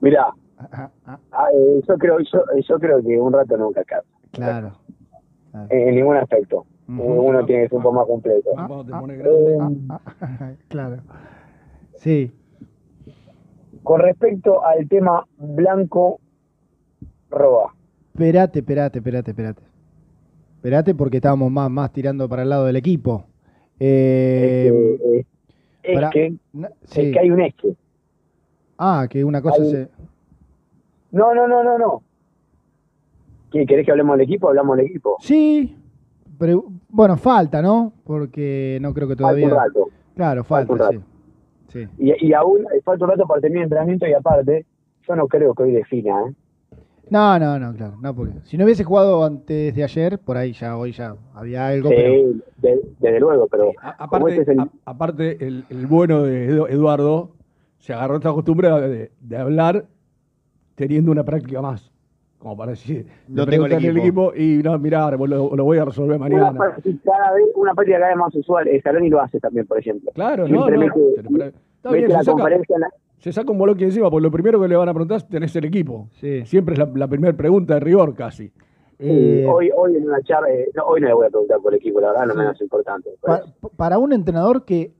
[0.00, 0.28] Mirá,
[0.60, 4.72] Ah, ah, eh, yo creo yo, yo creo que un rato nunca alcanza, Claro.
[5.70, 6.66] en, en ningún aspecto.
[6.88, 8.50] Uno tiene que ser un poco más completo.
[8.54, 10.96] Cuando te pones Eh, claro.
[11.98, 12.32] Sí.
[13.88, 16.20] Con respecto al tema Blanco
[17.30, 17.72] Roa,
[18.12, 19.62] Esperate, esperate, esperate, esperate.
[20.56, 23.24] Esperate porque estábamos más, más tirando para el lado del equipo.
[23.80, 25.26] Eh, es que, eh,
[25.84, 27.76] es que, No, es que hay un que.
[28.76, 29.88] Ah, que una cosa Hay- se...
[31.10, 32.02] No, no, no, no, no.
[33.50, 34.48] ¿Qué, ¿Querés que hablemos del equipo?
[34.50, 35.16] Hablamos del equipo.
[35.20, 35.78] Sí,
[36.38, 37.94] Pero, bueno, falta, ¿no?
[38.04, 39.48] Porque no creo que todavía.
[39.48, 39.90] Falta un rato.
[40.14, 41.08] Claro, Falta falta, un sí.
[41.68, 41.86] Sí.
[41.98, 44.66] Y, y aún falta un rato para terminar el entrenamiento y aparte,
[45.06, 46.34] yo no creo que hoy defina, ¿eh?
[47.10, 47.96] No, no, no, claro.
[48.02, 51.68] No, porque si no hubiese jugado antes de ayer, por ahí ya, hoy ya había
[51.68, 51.88] algo.
[51.88, 52.12] Sí, pero...
[52.58, 56.68] de- desde luego, pero Aparte, este es el- a- aparte el, el bueno de Edu-
[56.68, 57.30] Eduardo
[57.78, 59.86] se agarró esta costumbre de, de hablar
[60.74, 61.90] teniendo una práctica más.
[62.38, 64.32] Como para decir, No tengo el equipo.
[64.34, 65.26] y no, mirá, lo,
[65.56, 66.52] lo voy a resolver una, mañana.
[66.56, 68.68] práctica cada vez, una práctica cada vez más usual.
[68.78, 70.12] Scaloni lo hace también, por ejemplo.
[70.14, 70.80] Claro, no, Siempre no.
[70.80, 73.84] mete- pero- pero- está mete bien, la se saca, conferencia la- se saca un boloque
[73.84, 76.08] encima, porque lo primero que le van a preguntar es tenés el equipo.
[76.44, 78.46] Siempre es la, la primera pregunta de rigor casi.
[78.46, 78.52] Sí,
[79.00, 81.72] Eh, hoy, hoy en una charla, eh, no, hoy no le voy a preguntar por
[81.72, 82.38] el equipo, la verdad, no Sí.
[82.38, 83.10] menos importante.
[83.20, 83.42] Pa-
[83.76, 84.92] para un entrenador que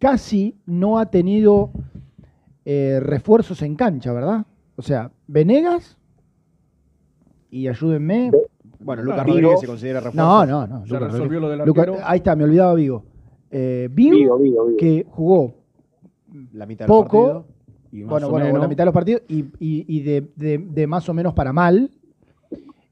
[0.00, 1.70] casi no ha tenido
[2.64, 4.46] eh, refuerzos en cancha, ¿verdad?
[4.76, 5.98] O sea, Venegas
[7.52, 8.32] y ayúdenme.
[8.80, 9.36] Bueno, Lucas Vigo.
[9.36, 10.18] Rodríguez se considera refuerzo.
[10.28, 10.84] No, no, no.
[10.84, 11.40] Ya Lucas resolvió Rodríguez.
[11.42, 13.04] lo del Lucas- ahí está, me olvidaba Vigo.
[13.50, 14.76] Eh, Vigo, Vigo, Vigo, Vigo.
[14.78, 15.54] que jugó
[16.54, 17.46] La mitad del poco, partido.
[17.92, 20.58] Y más bueno, bueno, menos- la mitad de los partidos y, y- y de, de-
[20.58, 21.90] de más o menos para mal.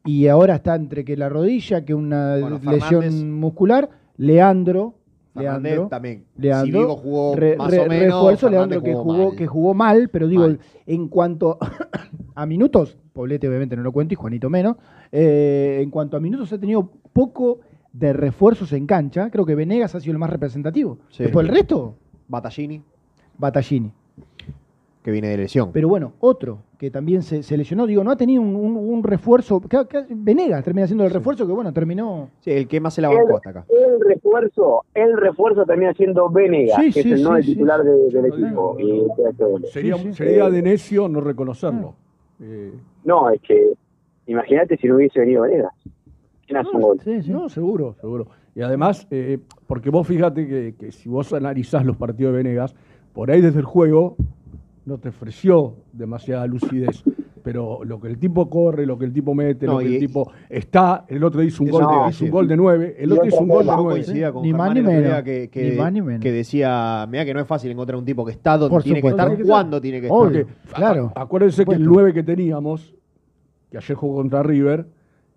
[0.04, 4.94] Y ahora está entre que la rodilla, que una Bueno, lesión muscular, Leandro.
[5.34, 6.24] Fernández Leandro, también.
[6.36, 9.28] Leandro, Si Vigo jugó re- más re- o menos, refuerzo Fernández Leandro que jugó jugó,
[9.28, 9.36] mal.
[9.36, 10.60] que jugó mal, pero digo, Mal.
[10.86, 11.58] en cuanto
[12.34, 14.76] a minutos, Poblete obviamente no lo cuento y Juanito menos,
[15.12, 17.60] eh, en cuanto a minutos ha tenido poco
[17.92, 20.98] de refuerzos en cancha, creo que Venegas ha sido el más representativo.
[21.10, 21.24] Sí.
[21.24, 21.96] Después el resto,
[22.28, 22.82] Battaglini,
[23.38, 23.92] Battaglini.
[25.02, 25.70] que viene de lesión.
[25.72, 29.02] Pero bueno, otro que también se, se lesionó, digo, no ha tenido un, un- un
[29.04, 32.30] refuerzo, que- que- Venegas termina siendo el refuerzo que bueno, terminó...
[32.40, 33.66] Sí, el que más se la bancó hasta acá.
[33.68, 37.44] El refuerzo, el refuerzo termina siendo Venegas, Sí, que sí, es el no sí, el
[37.44, 37.52] sí.
[37.52, 38.78] titular de- del equipo.
[38.80, 39.02] Y,
[39.70, 40.12] Sería, Sí, sí.
[40.14, 41.96] sería de necio no reconocerlo.
[42.40, 42.72] Eh,
[43.04, 43.74] No, es que
[44.26, 45.74] imagínate si no hubiese venido Venegas.
[46.46, 46.98] ¿Quién hace un gol?
[47.26, 48.26] No, seguro, seguro.
[48.54, 52.74] Y además, eh, porque vos fíjate que, que si vos analizás los partidos de Venegas,
[53.12, 54.16] por ahí desde el juego
[54.84, 57.02] no te ofreció demasiada lucidez.
[57.42, 59.94] Pero lo que el tipo corre, lo que el tipo mete, No, lo que y-
[59.94, 62.30] el tipo está, el otro hizo un gol, de, hizo un decir.
[62.30, 63.90] gol de nueve, el Y otro hizo un gol de nueve.
[63.92, 65.22] coincidía con Ni más ni menos.
[65.22, 66.20] que, que- Ni más ni menos.
[66.20, 68.98] que decía, mira que no es fácil encontrar un tipo que está donde Por tiene
[69.00, 69.16] supuesto.
[69.26, 70.18] que estar, cuándo tiene que estar.
[70.20, 70.46] Obvio.
[70.46, 71.12] Porque, Claro.
[71.14, 71.84] a- acuérdense que el.
[71.86, 72.94] 9 que teníamos,
[73.70, 74.86] que ayer jugó contra River,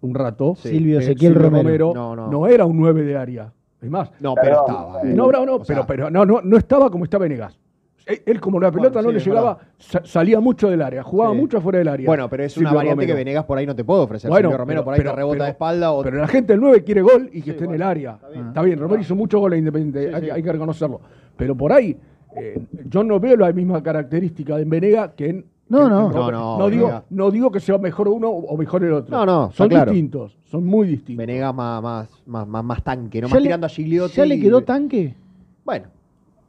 [0.02, 0.70] un rato, Sí.
[0.70, 1.94] Silvio Ezequiel Romero.
[1.96, 3.54] no, No, era un 9 de área.
[3.82, 5.02] Es más, No, pero estaba.
[5.04, 5.14] eh.
[5.14, 7.58] no, no, no, O sea, pero, pero no, no, no estaba como está Venegas.
[8.06, 11.04] Él, él como la pelota Bueno, no sí, le llegaba, sa- salía mucho del área,
[11.04, 11.38] jugaba Sí.
[11.40, 12.06] mucho afuera del área.
[12.06, 13.14] Bueno, pero es una Silvio variante que.
[13.14, 14.30] Venegas por ahí no te puede ofrecer.
[14.30, 16.28] Bueno, Silvio Romero pero- por ahí pero- te rebota pero- de espalda o Pero la
[16.28, 18.20] gente del 9 quiere gol y que esté en el área.
[18.48, 20.30] Está bien, Romero hizo muchos goles independientes, Sí, hay, sí.
[20.32, 21.00] hay que reconocerlo.
[21.38, 21.98] Pero por ahí,
[22.36, 25.46] eh, yo no veo la misma característica de Venega que en.
[25.70, 26.10] No, en no.
[26.12, 27.04] No, no, no, digo, Venega.
[27.10, 29.16] no digo que sea mejor uno o mejor el otro.
[29.18, 29.92] No, no, Son claro.
[29.92, 31.26] distintos, son muy distintos.
[31.26, 34.14] Venegas más, más, más, más, más tanque, no ¿Ya más le- tirando a Gigliotti.
[34.18, 35.16] ¿Ya le quedó tanque?
[35.64, 35.86] Bueno,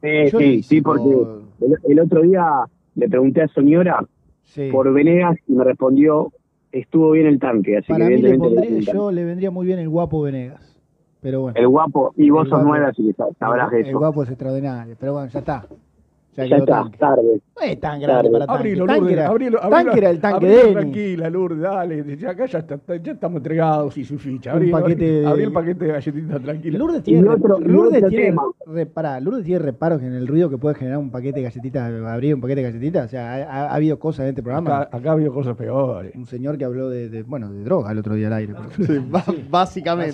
[0.03, 2.45] Sí, sí, sí, porque por- el, el otro día
[2.95, 4.05] le pregunté a Soñora
[4.43, 4.69] Sí.
[4.71, 6.31] por Venegas y me respondió,
[6.71, 9.79] estuvo bien el tanque, así Para que mí le le yo le vendría muy bien
[9.79, 10.71] el guapo Venegas.
[11.23, 11.59] Pero bueno.
[11.59, 13.89] El guapo, y vos sos nueve, así que sab- sabrás el, eso.
[13.91, 14.95] el guapo es extraordinario.
[15.01, 15.67] Pero bueno, ya está.
[16.37, 16.99] Ya, está, tanque.
[16.99, 17.41] tarde.
[17.57, 18.31] No es tan grande Tarde.
[18.33, 18.59] para tanque.
[18.59, 20.75] Abrilo, tanque, Lourdes, era, abrilo, tanque era el tanque abrilo de Denis.
[20.75, 22.17] Tranquila, Lourdes, dale.
[22.17, 24.51] Ya acá ya, está- ya estamos entregados y su ficha.
[24.51, 26.79] Un Abrí, paquete de- abrí el paquete de galletitas tranquila.
[26.79, 28.35] Lourdes tiene, otro- Lourdes otro tiene,
[29.21, 32.41] Lourdes tiene reparos en el ruido que puede generar un paquete de galletitas, abrir un
[32.41, 33.07] paquete de galletitas.
[33.07, 34.81] O sea, ha, ha- ha habido cosas en este programa.
[34.83, 36.13] Acá, acá ha habido cosas peores.
[36.17, 38.55] Un señor que habló de, de, bueno, de droga el otro día al aire.
[38.77, 39.49] sí, básicamente,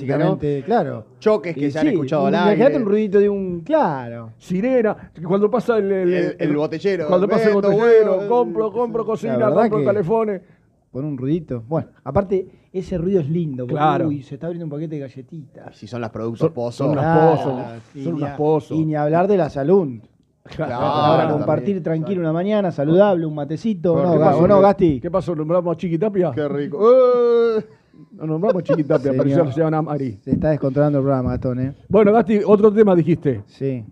[0.07, 1.07] Básicamente, claro.
[1.19, 2.55] Choques que Y se han sí, escuchado un- al aire.
[2.57, 3.61] Imagínate un ruidito de un.
[3.61, 4.33] Claro.
[4.39, 4.97] Sirena,
[5.27, 9.85] cuando pasa el, el, El- el botellero, Cuando pasa el botellero, compro, compro cocina, compro
[9.85, 10.43] calefones.
[10.91, 11.63] Pon un ruidito.
[11.69, 13.63] Bueno, aparte, ese ruido es lindo.
[13.65, 14.09] porque, Claro.
[14.09, 15.77] Uy, se está abriendo un paquete de galletitas.
[15.77, 16.75] Si son las productos Son- pozos.
[16.75, 17.63] son unas pozos,
[18.03, 18.77] son unas pozos.
[18.77, 20.01] Y ni hablar de la salud.
[20.43, 21.39] Claro, también.
[21.39, 23.95] compartir tranquilo una mañana, saludable, un matecito.
[23.95, 24.39] Pero, ¿no, ¿qué Ga- pasó?
[24.41, 25.01] ¿O no, Gasti?
[25.01, 25.35] ¿Qué pasó?
[25.37, 26.33] ¿Nombramos a Chiquitapia?
[26.35, 26.79] Qué rico.
[27.59, 27.65] ¡Eh!
[28.13, 30.19] No nombramos a Chiquitapia, pero ya se llaman a Mari.
[30.25, 31.75] Se está descontrolando el programa, Gastón, ¿eh?
[31.89, 33.43] Bueno, Gasti, otro tema dijiste.
[33.47, 33.85] Sí.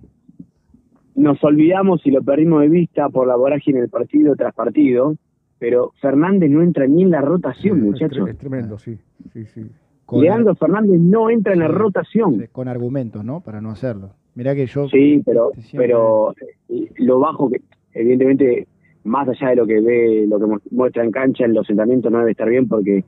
[1.19, 5.17] Nos olvidamos y lo perdimos de vista por la vorágine del partido tras partido,
[5.59, 8.29] pero Fernández no entra ni en la rotación, Es, muchachos.
[8.29, 8.97] es tremendo, sí.
[9.33, 9.67] sí, sí.
[10.07, 11.73] Con, Leandro Fernández no entra en la Sí.
[11.73, 12.47] rotación.
[12.53, 13.41] con argumentos, ¿no?
[13.41, 14.11] Para no hacerlo.
[14.37, 14.89] Mirá que yo.
[14.89, 16.35] Sí, pero, Siempre- pero
[16.69, 17.61] eh, lo bajo que,
[17.93, 18.69] evidentemente,
[19.05, 22.13] más allá de lo que ve, lo que mu- muestra en cancha, en los entrenamientos
[22.13, 23.05] no debe estar bien porque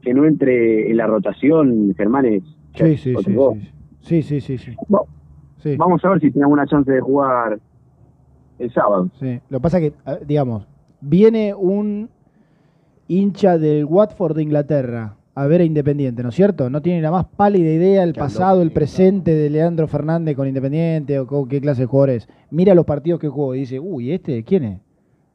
[0.00, 2.42] que no entre en la rotación, Germán es.
[2.74, 3.70] Sí, sí, sí, sí.
[4.00, 4.72] Sí, sí, sí, sí.
[4.88, 5.06] Bueno,
[5.62, 5.76] Sí.
[5.76, 7.58] Vamos a ver si tiene alguna chance de jugar
[8.58, 9.08] el sábado.
[9.20, 9.40] Sí.
[9.48, 10.66] Lo que pasa es que, digamos,
[11.00, 12.08] viene un
[13.08, 16.68] hincha del Watford de Inglaterra a ver a Independiente, ¿no es cierto?
[16.68, 21.18] No tiene la más pálida idea el pasado, el presente de Leandro Fernández con Independiente
[21.18, 22.28] o con qué clase de jugador es.
[22.50, 24.80] Mira los partidos que jugó y dice, uy, ¿este quién es?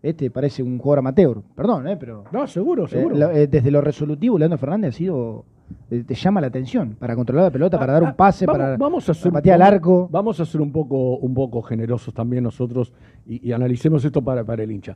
[0.04, 1.42] Este parece un jugador amateur.
[1.56, 1.98] Perdón, ¿eh?
[2.00, 2.26] Pero.
[2.32, 3.16] No, seguro, eh, seguro.
[3.18, 5.46] lo- eh, desde lo resolutivo, Leandro Fernández ha sido.
[5.90, 8.60] Eh, te llama la atención para controlar la pelota, para dar un pase, Ah, Vamos,
[8.66, 10.08] para, vamos a hacer, para patear al arco.
[10.12, 12.94] Vamos a ser un poco, un poco generosos también nosotros
[13.26, 14.96] y, y analicemos esto para, para el hincha.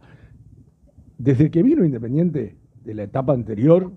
[1.17, 3.91] Desde que vino Independiente de la etapa anterior,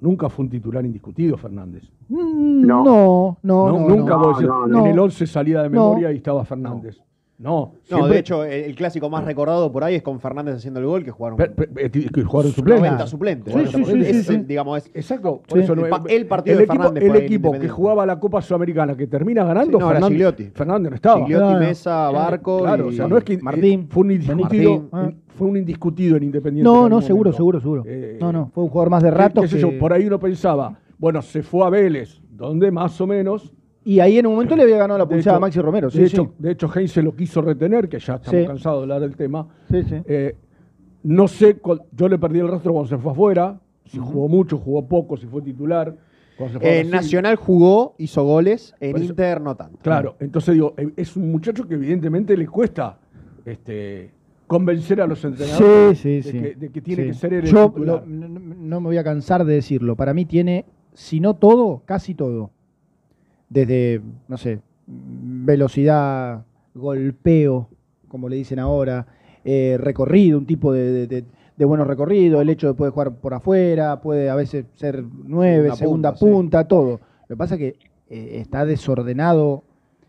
[0.00, 1.84] nunca fue un titular indiscutido Fernández.
[2.08, 3.66] Mm, No, no, no.
[3.68, 4.18] No, no, nunca no.
[4.20, 4.80] vos decís, No.
[4.80, 5.88] en el 11 salida de No.
[5.90, 6.98] memoria y estaba Fernández.
[7.36, 10.54] No, No, siempre- de hecho, el, el clásico más recordado por ahí es con Fernández
[10.54, 11.36] haciendo el gol que jugaron.
[11.40, 12.80] Eh, que jugaron suplente.
[12.82, 13.52] 90 suplentes.
[13.52, 14.12] Sí, 90 sí, sí, suplentes.
[14.12, 14.34] sí, Es, sí.
[14.34, 15.42] eh, digamos, es Exacto.
[15.48, 15.64] Por Sí.
[15.64, 17.68] eso no- El pa- el partido el de equipo, Fernández el por ahí, equipo que
[17.68, 20.44] jugaba la Copa Sudamericana, que termina ganando, Sí, no, Fernández, Gigliotti.
[20.54, 21.20] Fernández no estaba.
[21.22, 21.58] Gigliotti, Claro.
[21.66, 23.88] Mesa, Barco Claro, y o sea, no es que Martín.
[23.90, 25.10] fue un indiscutido, Martín, ah.
[25.34, 26.70] fue un indiscutido en Independiente.
[26.70, 27.82] No, en no, seguro, seguro, seguro.
[27.84, 29.42] Eh, no, no, fue un jugador más de ¿Qué- rato.
[29.42, 29.66] que-?
[29.80, 33.52] Por ahí uno pensaba, bueno, se fue a Vélez, donde más o menos.
[33.84, 35.90] Y ahí en un momento le había ganado la pulsada hecho- a Maxi Romero.
[35.90, 36.16] Sí, de, sí.
[36.16, 38.46] hecho, de hecho, Heinz se lo quiso retener, que ya estamos Sí.
[38.46, 39.46] cansados de hablar del tema.
[39.70, 40.34] Eh,
[41.02, 43.60] no sé, cuál- yo le perdí el rastro cuando se fue afuera.
[43.84, 45.94] Si jugó mucho, jugó poco, si fue titular.
[46.38, 46.90] En Brasil.
[46.90, 49.78] Nacional jugó, hizo goles, en eso- Inter no tanto.
[49.82, 52.98] Claro, entonces digo, eh, es un muchacho que evidentemente le cuesta
[53.44, 54.10] este,
[54.46, 56.32] convencer a los entrenadores sí, de, sí.
[56.40, 59.54] Que, de que tiene que ser el Yo lo- no me voy a cansar de
[59.54, 59.94] decirlo.
[59.96, 60.64] Para mí tiene,
[60.94, 62.50] si no todo, casi todo.
[63.48, 67.68] Desde, no sé, velocidad, golpeo,
[68.08, 69.06] como le dicen ahora,
[69.44, 71.24] eh, recorrido, un tipo de, de, de-
[71.56, 75.70] de buenos recorridos, el hecho de poder jugar por afuera, puede a veces ser nueve,
[75.76, 76.68] Segunda segunda punta, sí.
[76.68, 77.00] todo.
[77.28, 77.76] Lo que pasa es que
[78.10, 79.62] eh, está desordenado,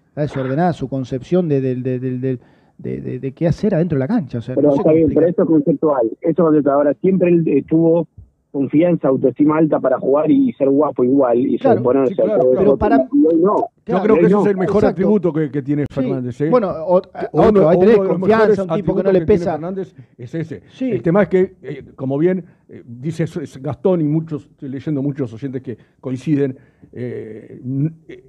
[0.07, 2.39] está desordenada su concepción de, de, de, de- de-
[2.79, 4.39] de- de- de qué hacer adentro de la cancha.
[4.39, 6.11] O sea, Pero no sé está bien, pero eso es conceptual.
[6.21, 6.51] Eso.
[6.71, 8.07] Ahora, siempre él eh, tuvo
[8.55, 12.51] confianza, autoestima alta para jugar y ser guapo igual y Claro, sí, a claro.
[12.57, 13.43] Pero para- Y
[13.87, 13.97] no.
[13.97, 14.41] Yo creo que Hoy ese no.
[14.41, 14.87] es el mejor Exacto.
[14.89, 16.41] atributo que, que tiene Fernández.
[16.41, 16.49] ¿eh?
[16.49, 17.01] Bueno, o-
[17.33, 19.51] Uno- otro, ahí tenés confianza, un tipo que no le pesa.
[19.53, 20.63] Fernández es ese.
[20.69, 20.91] Sí.
[20.91, 23.25] El tema es que, eh, como bien eh, dice
[23.61, 26.57] Gastón y muchos, estoy leyendo muchos oyentes que coinciden,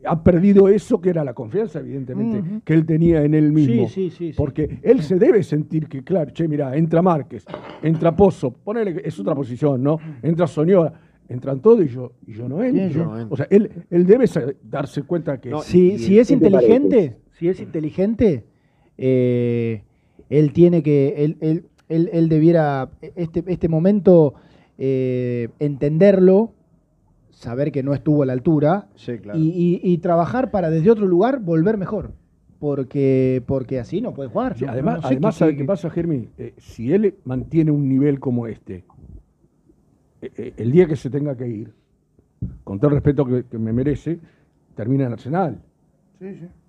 [0.05, 3.89] ha perdido eso que era la confianza, evidentemente, que él tenía en él mismo.
[3.89, 4.33] Sí, sí, sí.
[4.37, 7.45] Porque él se debe sentir que, claro, che, mira, entra Márquez,
[7.83, 9.99] entra Pozo, ponele es otra posición, ¿no?
[10.23, 10.93] Entra Soñora.
[11.29, 12.89] Entran todos y yo, y yo no entro.
[12.89, 13.35] yo no entro.
[13.35, 14.27] O sea, él, él debe
[14.63, 15.53] darse cuenta que.
[15.65, 18.45] si, si es ¿qué te inteligente, si es inteligente,
[18.97, 19.83] eh,
[20.29, 24.35] él tiene que, él, él, él, él debiera este, este momento
[24.79, 26.53] eh, entenderlo,
[27.31, 29.39] saber que no estuvo a la altura Sí, claro.
[29.39, 32.13] y, y- y trabajar para desde otro lugar volver mejor,
[32.59, 34.57] porque porque así no puede jugar.
[34.57, 36.29] Sí, No- además, no sé además qué- ¿sabe qué- qué pasa, Germi?
[36.39, 38.85] Eh, si él mantiene un nivel como este,
[40.57, 41.73] el día que se tenga que ir,
[42.65, 44.19] con todo el respeto que, que me merece,
[44.75, 45.59] termina en Arsenal.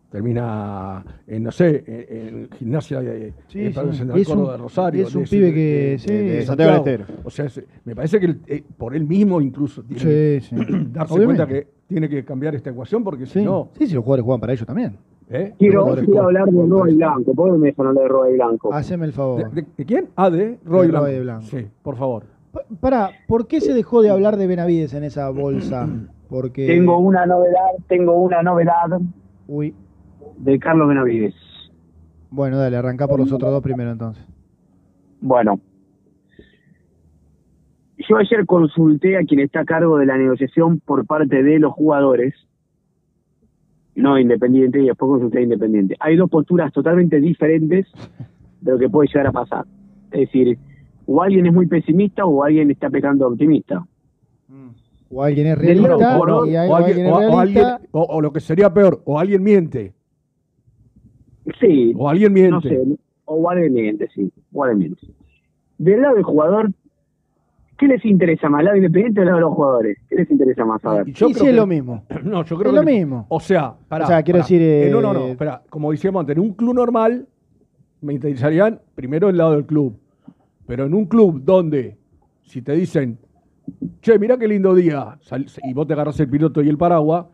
[0.10, 3.98] Termina en, no sé, en, en gimnasia de, Sí, en sí.
[3.98, 5.04] Central Y es un- de Rosario.
[5.06, 6.08] es un de- pibe que- de- sí.
[6.14, 7.02] de de Santiago del Santiago.
[7.02, 7.22] Estero.
[7.26, 10.88] O sea, se- me parece que eh, por él mismo incluso tiene que Sí, sí.
[10.94, 11.44] darse Obviamente.
[11.44, 13.40] cuenta que tiene que cambiar esta ecuación porque Sí.
[13.40, 13.70] si no...
[13.78, 14.96] sí, si los jugadores juegan para ellos también.
[15.30, 15.54] ¿eh?
[15.60, 17.34] Quiero, quiero hablar de Roy Blanco.
[17.36, 18.74] ¿Por qué me dejan hablar de Roy Blanco?
[18.74, 19.52] Haceme el favor.
[19.52, 20.08] ¿De, de- de quién?
[20.16, 21.06] Ah, de Roy De Blanco.
[21.08, 21.46] Roy Blanco.
[21.48, 22.24] Sí, por favor.
[22.52, 25.88] Pa- Pará, ¿por qué se dejó de hablar de Benavides en esa bolsa?
[26.30, 26.68] Porque.
[26.68, 29.00] Tengo una novedad, tengo una novedad
[29.48, 29.74] Uy,
[30.38, 31.34] de Carlos Benavides.
[32.30, 34.26] bueno, dale, arrancá por los otros dos primero entonces.
[35.22, 35.60] Bueno,
[37.98, 41.74] yo ayer consulté a quien está a cargo de la negociación por parte de los
[41.74, 42.34] jugadores,
[43.96, 45.96] no Independiente, y después consulté a Independiente.
[46.00, 47.88] Hay dos posturas totalmente diferentes
[48.62, 49.66] de lo que puede llegar a pasar.
[50.12, 50.60] Es decir,
[51.08, 53.78] o alguien es muy pesimista o alguien está pecando optimista.
[53.78, 53.86] Hay-
[55.10, 57.80] o, alguien, es realista.
[57.92, 59.94] o- lo que sería peor, o alguien miente.
[61.60, 62.52] Sí, O alguien miente.
[62.52, 62.78] no sé,
[63.26, 65.08] o alguien miente, sí, o alguien miente.
[65.78, 66.72] Del lado del jugador,
[67.78, 69.98] ¿qué les interesa más, lado independiente o el lado de los jugadores?
[70.10, 71.08] ¿Qué les interesa más saber?
[71.08, 72.04] Y yo creo sí es lo mismo.
[72.24, 73.26] No, yo creo Es que lo mismo.
[73.30, 74.44] O sea, pará, O sea, quiero pará.
[74.44, 75.62] decir, Eh, no, no, no, eh, espera.
[75.70, 77.26] Como decíamos antes, en un club normal
[78.02, 79.98] me interesarían primero el lado del club.
[80.68, 81.98] Pero en un club donde,
[82.44, 83.18] si te dicen,
[84.02, 87.26] che, mirá qué lindo día, sal- y vos te agarras el piloto y el paraguas,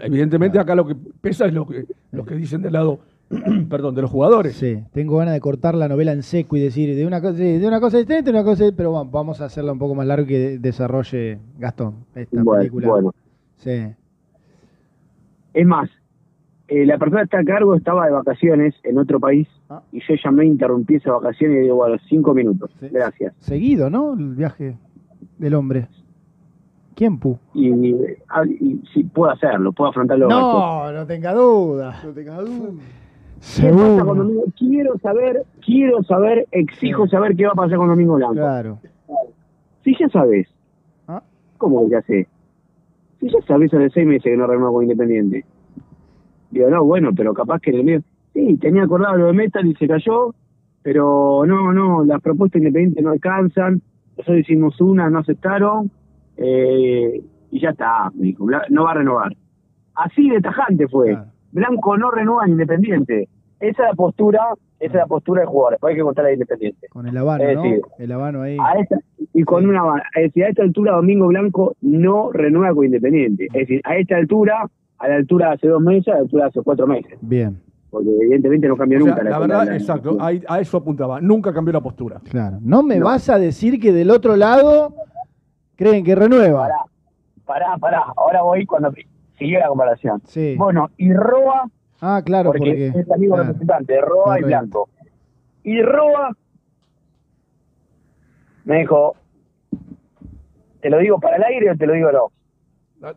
[0.00, 2.98] evidentemente acá lo que pesa es lo que, lo que dicen del lado,
[3.70, 4.56] perdón, de los jugadores.
[4.56, 7.58] Sí, tengo ganas de cortar la novela en seco y decir de una cosa, sí,
[7.58, 10.24] de una cosa distinta, una cosa, pero vamos, vamos a hacerla un poco más largo
[10.24, 12.88] y que desarrolle Gastón esta Bueno, película.
[12.88, 13.14] bueno.
[13.58, 13.86] Sí.
[15.54, 15.88] Es más,
[16.68, 19.82] eh, la persona que está a cargo estaba de vacaciones en otro país Ah.
[19.92, 22.70] y yo llamé, interrumpí esa vacación y digo, bueno, cinco minutos.
[22.80, 23.34] Gracias.
[23.38, 24.14] Seguido, ¿no?
[24.14, 24.76] El viaje
[25.38, 25.88] del hombre.
[26.94, 27.38] ¿Quién Pu?
[27.54, 30.28] Y, y sí, puedo hacerlo, puedo afrontarlo.
[30.28, 32.00] No, no tenga duda.
[32.04, 32.70] No tengas duda.
[33.60, 34.44] ¿Qué pasa con Domingo?
[34.56, 38.34] Quiero saber, quiero saber, exijo saber qué va a pasar con Domingo Blanco.
[38.34, 38.78] Claro.
[39.82, 40.46] Si ya sabes.
[41.08, 41.22] ¿Ah?
[41.58, 42.28] ¿Cómo que ya sé?
[43.20, 45.44] Si ya sabes hace seis meses que no renueva con Independiente.
[46.52, 48.02] Digo, no, bueno, pero capaz que en el medio.
[48.32, 50.34] Sí, tenía acordado lo de Metal y se cayó,
[50.82, 53.82] pero no, no, las propuestas independientes no alcanzan.
[54.16, 55.90] Nosotros hicimos una, no aceptaron,
[56.36, 59.32] eh, y ya está, me dijo, no va a renovar.
[59.94, 61.16] Así de tajante fue.
[61.52, 63.28] Blanco no renueva en Independiente.
[63.60, 64.40] Esa es la postura,
[64.80, 65.72] esa es la postura del jugador.
[65.72, 66.88] Después hay que contar a Independiente.
[66.88, 67.64] Con el habano, Es ¿no?
[67.98, 68.56] El habano ahí.
[68.58, 68.96] a esta,
[69.34, 69.82] y con una
[70.16, 73.46] es decir, a esta altura Domingo Blanco no renueva con Independiente.
[73.46, 74.68] Es decir, a esta altura,
[75.02, 77.18] a la altura de hace dos meses, a la altura de hace cuatro meses.
[77.20, 77.60] Bien,
[77.90, 79.28] Porque evidentemente no cambió O sea, nunca.
[79.30, 81.20] la verdad, exacto, ahí- a eso apuntaba.
[81.20, 82.20] Nunca cambió la postura.
[82.30, 82.58] claro.
[82.62, 84.94] No me vas a decir que del otro lado
[85.76, 86.68] creen que renueva.
[86.68, 86.84] Pará,
[87.44, 88.04] pará, pará.
[88.16, 88.92] Ahora voy cuando
[89.38, 90.22] siguió la comparación.
[90.24, 90.54] Sí.
[90.56, 91.68] Bueno, y Roa,
[92.00, 93.00] Ah, claro, porque, porque.
[93.00, 93.48] es amigo claro.
[93.48, 94.46] representante de Roa y Correcto.
[94.46, 94.88] Blanco.
[95.64, 96.36] Y Roa
[98.64, 99.14] me dijo,
[100.80, 102.30] ¿te lo digo para el aire o te lo digo no?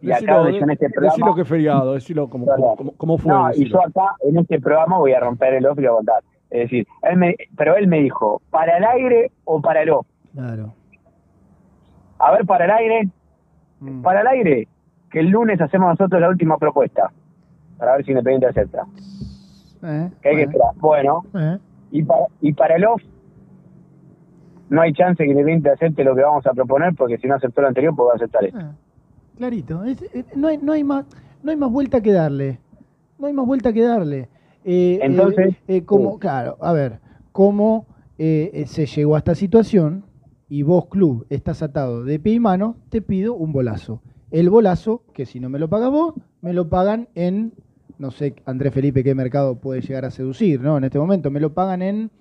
[0.01, 2.75] Y acá Decilo, yo en este de- programa- decilo que es feriado, decilo como, como,
[2.75, 3.31] como- como fue.
[3.31, 5.95] No, y yo acá en este programa voy a romper el off y lo voy
[5.95, 6.23] a contar.
[6.49, 10.07] Es decir, él me, pero él me dijo, ¿para el aire o para el off?
[10.33, 10.73] Claro.
[12.19, 13.09] A ver, para el aire,
[13.79, 14.01] Mm.
[14.01, 14.67] para el aire,
[15.11, 17.11] que el lunes hacemos nosotros la última propuesta,
[17.77, 18.85] para ver si Independiente acepta.
[19.83, 20.71] Eh, Que hay que esperar.
[20.77, 21.57] Bueno, eh.
[21.91, 23.01] y para, y para el off,
[24.69, 27.61] no hay chance que Independiente acepte lo que vamos a proponer, porque si no aceptó
[27.61, 28.59] lo anterior, pues va a aceptar esto.
[29.35, 29.83] Clarito.
[29.83, 31.05] Es- es- no, hay, no, hay más,
[31.43, 32.59] no hay más vuelta que darle.
[33.19, 34.29] No hay más vuelta que darle.
[34.63, 36.99] Eh, Entonces, eh, eh, como, claro, a ver,
[37.31, 37.85] cómo
[38.17, 40.03] eh, eh, se llegó a esta situación
[40.49, 44.01] y vos, club, estás atado de pie y mano, te pido un bolazo.
[44.31, 47.53] El bolazo, que si no me lo pagas vos, me lo pagan en,
[47.99, 50.77] no sé, Andrés Felipe, qué mercado puede llegar a seducir, ¿no?
[50.77, 52.11] En este momento, me lo pagan en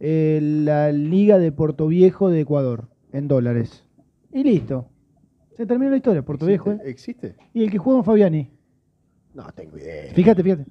[0.00, 3.84] eh, la Liga de Puerto Viejo de Ecuador, en dólares.
[4.32, 4.86] Y listo.
[5.62, 6.72] Se terminó la historia, Puerto Viejo.
[6.72, 6.80] ¿eh?
[6.86, 7.36] ¿Existe?
[7.54, 8.50] Y el que juega con Fabiani.
[9.32, 10.12] No tengo idea.
[10.12, 10.64] Fíjate, fíjate.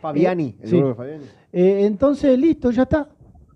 [0.00, 0.74] Fabiani, Eh, el sí.
[0.76, 1.24] gordo de Fabiani.
[1.52, 3.08] Eh, entonces, listo, ya está.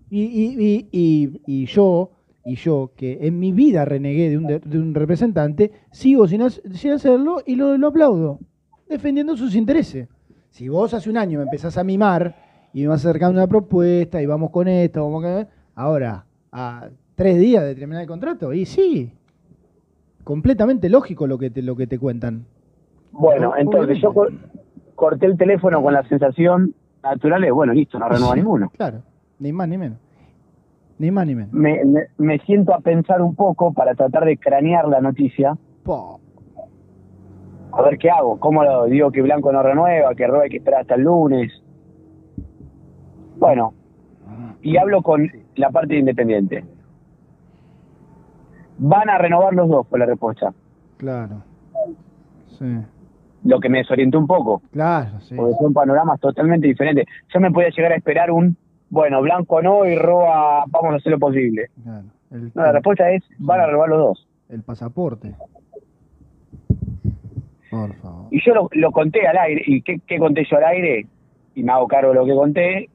[0.09, 2.11] Y, y- y- y- y yo,
[2.45, 6.39] y yo, que en mi vida renegué de un, de, de un representante, sigo sin,
[6.39, 8.39] hac- sin hacerlo y lo, lo aplaudo,
[8.87, 10.07] defendiendo sus intereses.
[10.49, 14.21] Si vos hace un año me empezás a mimar y me vas acercando una propuesta
[14.21, 15.45] y vamos con esto, vamos con
[15.75, 19.11] ahora, a tres días de terminar el contrato, y sí,
[20.29, 22.45] completamente lógico lo que te, lo que te cuentan.
[23.11, 24.31] Bueno, entonces yo cor-
[24.93, 28.69] corté el teléfono con la sensación natural de, bueno, listo, no renueva ninguno.
[28.77, 28.99] Claro,
[29.39, 29.97] ni más ni menos.
[30.99, 31.51] Ni más ni menos.
[31.51, 35.57] Me, me, me siento a pensar un poco para tratar de cranear la noticia.
[35.83, 36.19] Po.
[37.71, 38.39] A ver qué hago.
[38.39, 41.51] ¿Cómo lo digo que Blanco no renueva, que Roa hay que esperar hasta el lunes?
[43.37, 43.73] Bueno,
[44.61, 46.65] y hablo con la parte de Independiente.
[48.79, 50.53] Van a renovar los dos, fue la respuesta.
[50.97, 51.43] Claro.
[52.57, 52.65] Sí.
[53.43, 54.61] Lo que me desorientó un poco.
[54.71, 55.35] Claro, sí.
[55.35, 57.05] porque son panoramas totalmente diferentes.
[57.33, 58.57] Yo me podía llegar a esperar un,
[58.89, 61.67] bueno, Blanco no y Roa vamos a hacer lo posible.
[61.83, 62.05] Claro.
[62.31, 64.27] El, No, la respuesta es, van a renovar los dos.
[64.49, 65.33] el pasaporte.
[67.69, 68.27] Por favor.
[68.31, 71.05] Y yo lo, lo conté al aire, ¿y qué, qué conté yo al aire?
[71.55, 72.89] Y me hago cargo de lo que conté,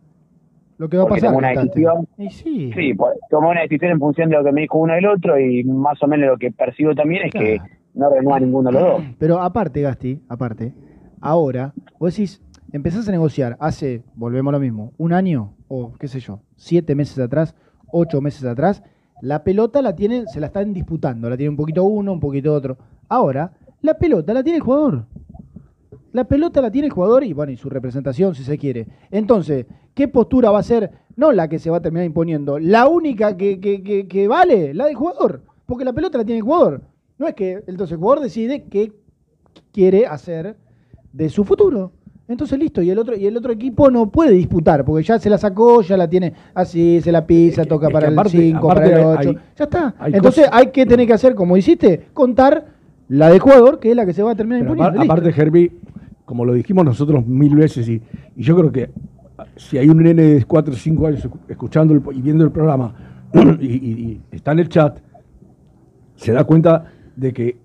[0.79, 1.33] Lo que va a pasar.
[1.33, 2.09] tomé una decisión.
[2.19, 2.73] Y sí.
[2.75, 5.07] Sí, pues, tomé una decisión en función de lo que me dijo uno y el
[5.07, 7.61] otro, y más o menos lo que percibo también es que
[7.95, 9.03] no renueva ninguno de los dos.
[9.19, 10.75] Pero aparte, Gasti, aparte,
[11.21, 12.43] ahora, vos decís,
[12.73, 16.95] empezás a negociar hace, volvemos a lo mismo, un año, o qué sé yo, siete
[16.95, 17.55] meses atrás,
[17.93, 18.83] ocho meses atrás,
[19.21, 22.53] la pelota la tienen, se la están disputando, la tiene un poquito uno, un poquito
[22.53, 22.77] otro.
[23.09, 25.07] Ahora, la pelota la tiene el jugador.
[26.15, 28.87] La pelota la tiene el jugador y bueno, y su representación si se quiere.
[29.11, 30.93] Entonces, ¿qué postura va a ser?
[31.17, 34.73] No la que se va a terminar imponiendo, la única que, que- que- que vale,
[34.75, 35.43] la del jugador.
[35.67, 36.83] Porque la pelota la tiene el jugador.
[37.19, 38.93] No es que entonces el jugador decide qué
[39.73, 40.57] quiere hacer
[41.13, 41.91] de su futuro.
[42.29, 45.29] Entonces listo, y el otro y el otro equipo no puede disputar, porque ya se
[45.29, 48.69] la sacó, ya la tiene así, se la pisa, toca es para el aparte- 5,
[48.69, 49.29] para el hay- 8.
[49.31, 49.95] hay- ya está.
[49.99, 52.67] hay Entonces cosas- hay que tener que hacer, como hiciste, contar
[53.09, 55.03] la del jugador, que es la que se va a terminar Pero imponiendo.
[55.13, 55.73] aparte, Herbie,
[56.25, 58.01] como lo dijimos nosotros mil veces, y,
[58.37, 58.91] y yo creo que
[59.39, 62.45] ah, si hay un nene de 4 o 5 años escu- escuchando el- y viendo
[62.45, 62.95] el programa
[63.61, 64.99] y, y- y está en el chat,
[66.17, 66.85] se da cuenta
[67.17, 67.57] de que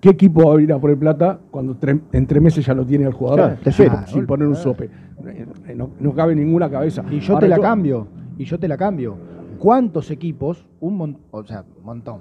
[0.00, 2.74] qué equipo va a ir a por el plata cuando tre- en tres meses ya
[2.74, 4.90] lo tiene el jugador Claro, sin, poner un sope.
[5.74, 7.02] No, no cabe ninguna cabeza.
[7.10, 8.06] Y yo Ahora te la cambio,
[8.36, 9.16] y yo te la cambio.
[9.58, 10.66] ¿Cuántos equipos?
[10.80, 12.18] Un mon- o sea, un montón.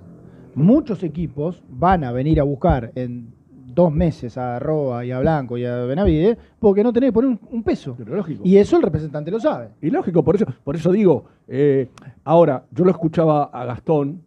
[0.55, 3.33] muchos equipos van a venir a buscar en
[3.73, 7.29] dos meses a Roa y a Blanco y a Benavide porque no tenés que poner
[7.31, 7.95] un, un peso.
[8.05, 8.41] lógico.
[8.45, 9.69] Y eso el representante lo sabe.
[9.81, 11.89] Y lógico, por eso, por eso digo, eh,
[12.23, 14.21] ahora, yo lo escuchaba a Gastón,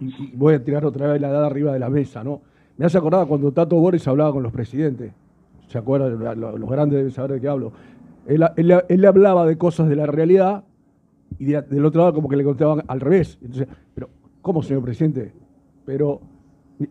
[0.00, 2.42] y, y voy a tirar otra vez la edad arriba de la mesa, ¿no?
[2.76, 5.12] Me hace acordar cuando Tato Boris hablaba con los presidentes.
[5.68, 6.18] ¿Se acuerdan?
[6.40, 7.72] Lo- Los grandes deben saber de qué hablo.
[8.26, 10.64] Él, él- él le hablaba de cosas de la realidad
[11.38, 13.38] y de- del otro lado como que le contaban al revés.
[13.40, 14.10] Entonces, pero,
[14.42, 15.32] ¿cómo, señor presidente?
[15.86, 16.20] Pero,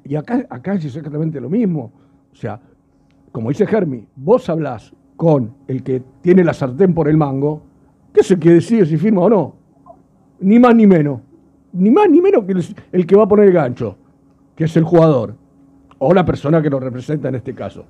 [0.03, 1.91] y acá, acá es exactamente lo mismo.
[2.31, 2.59] O sea,
[3.31, 7.61] como dice Germi, vos hablás con el que tiene la sartén por el mango,
[8.13, 9.55] que es el que decide si firma o no.
[10.39, 11.21] Ni más ni menos.
[11.73, 13.97] Ni más ni menos que el, el que va a poner el gancho,
[14.55, 15.35] que es el jugador.
[15.97, 17.85] O la persona que lo representa en este caso.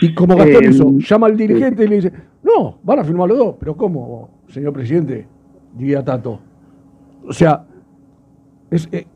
[0.00, 2.12] Y como Gastón Eh, hizo, llama al dirigente y le dice,
[2.42, 3.56] no, van a firmar los dos.
[3.58, 5.26] Pero ¿cómo, señor presidente?
[5.74, 6.40] Diría Tato.
[7.26, 7.64] O sea,
[8.70, 9.06] es, eh,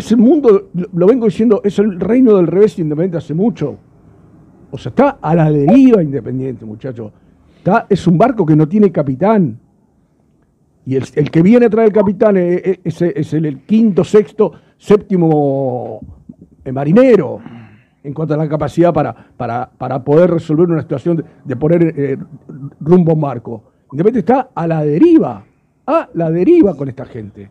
[0.00, 3.76] ese mundo, lo, vengo diciendo, es el reino del revés independiente hace mucho.
[4.70, 7.12] O sea, está a la deriva independiente, muchachos.
[7.88, 9.58] Es un barco que no tiene capitán.
[10.86, 14.02] Y el, el que viene a traer el capitán es, es- es- el, el quinto,
[14.02, 16.00] sexto, séptimo
[16.64, 17.40] eh, marinero
[18.02, 21.94] en cuanto a la capacidad para, para, para poder resolver una situación de, de poner
[21.96, 22.16] eh,
[22.80, 23.62] rumbo a un barco.
[23.92, 25.44] Independiente está a la deriva,
[25.86, 27.50] a la deriva con esta gente.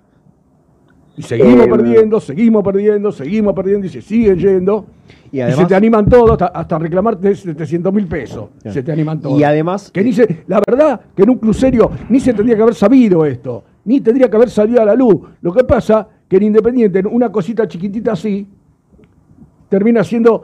[1.19, 4.85] Y seguimos Eh, perdiendo, seguimos perdiendo, seguimos perdiendo y se siguen yendo.
[5.33, 8.45] Y Y, además- se te animan todos hasta, hasta reclamarte 700 mil pesos.
[8.63, 9.37] Se te animan todos.
[9.37, 12.61] Y además- Que dice, la verdad, que en un club serio ni se tendría que
[12.61, 15.17] haber sabido esto, ni tendría que haber salido a la luz.
[15.41, 18.47] Lo que pasa que en Independiente, en una cosita chiquitita así,
[19.67, 20.41] termina siendo,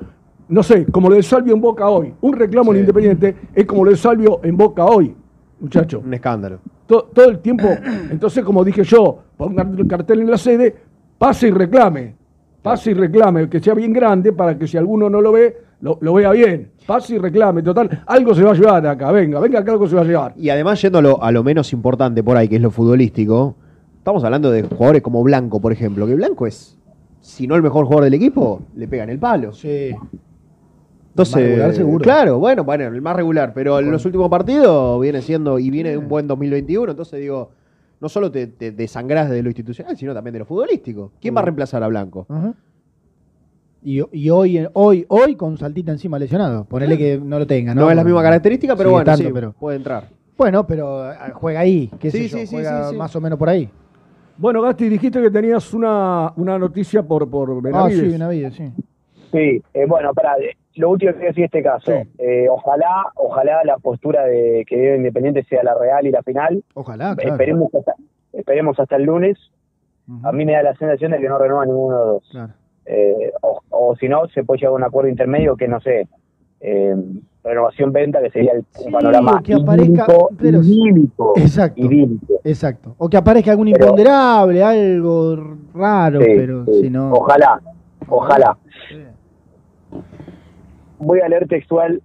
[0.49, 2.13] no sé, como lo de Salvio en Boca hoy.
[2.19, 5.15] Un reclamo en Independiente es como lo de Salvio en Boca hoy,
[5.61, 6.01] muchacho.
[6.05, 6.59] Un escándalo.
[6.87, 7.67] To- todo el tiempo,
[8.11, 10.75] entonces como dije yo, pongan el cartel en la sede,
[11.17, 12.13] pase y reclame,
[12.61, 15.97] pase y reclame, que sea bien grande para que si alguno no lo ve, lo,
[16.01, 19.39] lo vea bien, pase y reclame, total, algo se va a llevar de acá, venga,
[19.39, 20.33] venga que algo se va a llevar.
[20.37, 23.55] Y además, yendo a lo, a lo menos importante por ahí, que es lo futbolístico,
[23.97, 26.77] estamos hablando de jugadores como Blanco, por ejemplo, que Blanco es,
[27.19, 29.53] si no el mejor jugador del equipo, le pega en el palo.
[29.53, 29.89] Sí.
[31.15, 32.03] Entonces, Más regular, seguro.
[32.03, 35.91] claro, bueno, bueno, el más regular, pero en los últimos partidos viene siendo, y viene
[35.91, 37.51] de un buen 2021, entonces digo,
[38.01, 41.13] no solo te, te desangrás de lo institucional, sino también de lo futbolístico.
[41.21, 42.25] ¿Quién va a reemplazar a Blanco?
[42.27, 42.53] Ajá.
[43.81, 46.65] Y, y hoy, hoy, hoy con Saltita encima lesionado.
[46.65, 47.81] Ponele que no lo tenga, ¿no?
[47.83, 50.09] No es la misma característica, pero Sigue bueno, tanto, sí, pero- puede entrar.
[50.37, 53.39] Bueno, pero eh, juega ahí, qué sé Sí, yo, sí, sí, juega más o menos
[53.39, 53.69] por ahí.
[54.37, 58.01] Bueno, Gasti, dijiste que tenías una, una noticia por, por Ah, Benavides.
[58.01, 58.69] sí, Benavides, sí.
[59.31, 60.33] Sí, eh, bueno, para
[60.75, 64.97] lo último que quiero decir este caso, eh, ojalá, ojalá la postura de que debe
[64.97, 66.63] Independiente sea la real y la final.
[66.73, 67.31] Ojalá, claro.
[67.31, 67.95] Esperemos hasta,
[68.33, 69.37] esperemos hasta el lunes.
[70.23, 72.29] A mí me da la sensación de que no renueva ninguno de los dos.
[72.31, 72.53] Claro.
[72.85, 76.07] Eh, o, o si no, se puede llegar a un acuerdo intermedio que no sé,
[76.61, 76.95] eh,
[77.43, 81.81] renovación-venta, que sería el, un panorama que aparezca, idílico, pero- idílico, Exacto.
[81.81, 82.33] idílico.
[82.43, 82.95] Exacto.
[82.99, 85.35] O que aparezca algún Pero- imponderable, algo
[85.73, 86.81] raro, Sí, pero sí.
[86.81, 87.11] si no.
[87.11, 87.59] Ojalá,
[88.07, 88.57] ojalá.
[90.99, 92.01] Voy a leer textual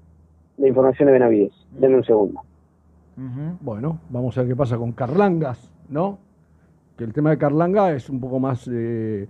[0.58, 1.52] la información de Benavides.
[1.78, 2.40] Denme un segundo.
[3.60, 6.18] Bueno, vamos a ver qué pasa con Carlangas, ¿no?
[6.96, 9.26] Que el tema de Carlanga es un poco más eh,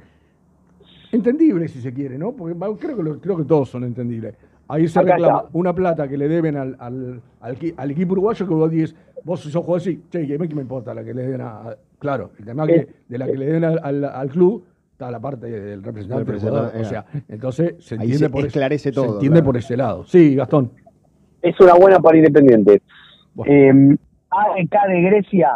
[1.12, 2.32] entendible, si se quiere, ¿no?
[2.32, 4.34] Porque creo que, lo- creo que todos son entendibles.
[4.68, 5.50] Ahí se Acá reclama está.
[5.54, 8.94] una plata que le deben al, al, al equi- al equipo uruguayo que vos dices,
[9.24, 11.76] vos sos jugador, sí, che, ¿qué me importa la que le den a...
[11.98, 14.64] claro, el tema que de la que le den al- al club
[15.00, 16.64] está la parte del representante del jugador.
[16.74, 19.44] Representante, O sea, entonces se entiende se por ese- Se entiende claro.
[19.46, 20.04] por ese lado.
[20.04, 20.72] Sí, Gastón.
[21.40, 22.82] Es una buena para Independiente.
[23.46, 23.96] Eh,
[24.30, 25.52] AEK de Grecia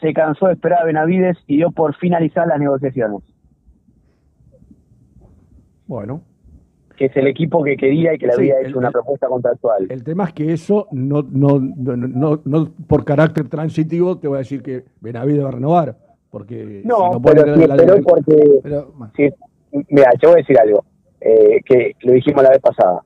[0.00, 3.20] se cansó de esperar a Benavides y dio por finalizar las negociaciones.
[5.86, 6.20] Bueno.
[6.98, 9.26] Que es el equipo que quería y que le Sí, había el- hecho una propuesta
[9.26, 9.86] contractual.
[9.88, 14.36] El tema es que eso, no, no, no, no, no por carácter transitivo, te voy
[14.36, 16.03] a decir que Benavides va a renovar.
[16.34, 18.60] Porque No, si no pone pero sí la- esperó la- porque...
[19.16, 20.84] sí, mira, te voy a decir algo,
[21.20, 23.02] eh, que lo dijimos la vez pasada.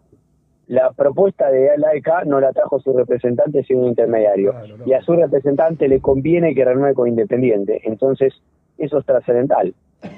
[0.67, 4.55] La propuesta de la AEK no la trajo su representante, sino un intermediario.
[4.87, 7.83] Y a su representante le conviene que renueve con Independiente.
[7.85, 8.33] Entonces,
[8.79, 9.75] eso es trascendental.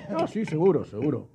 [0.09, 1.27] No, sí, seguro, seguro.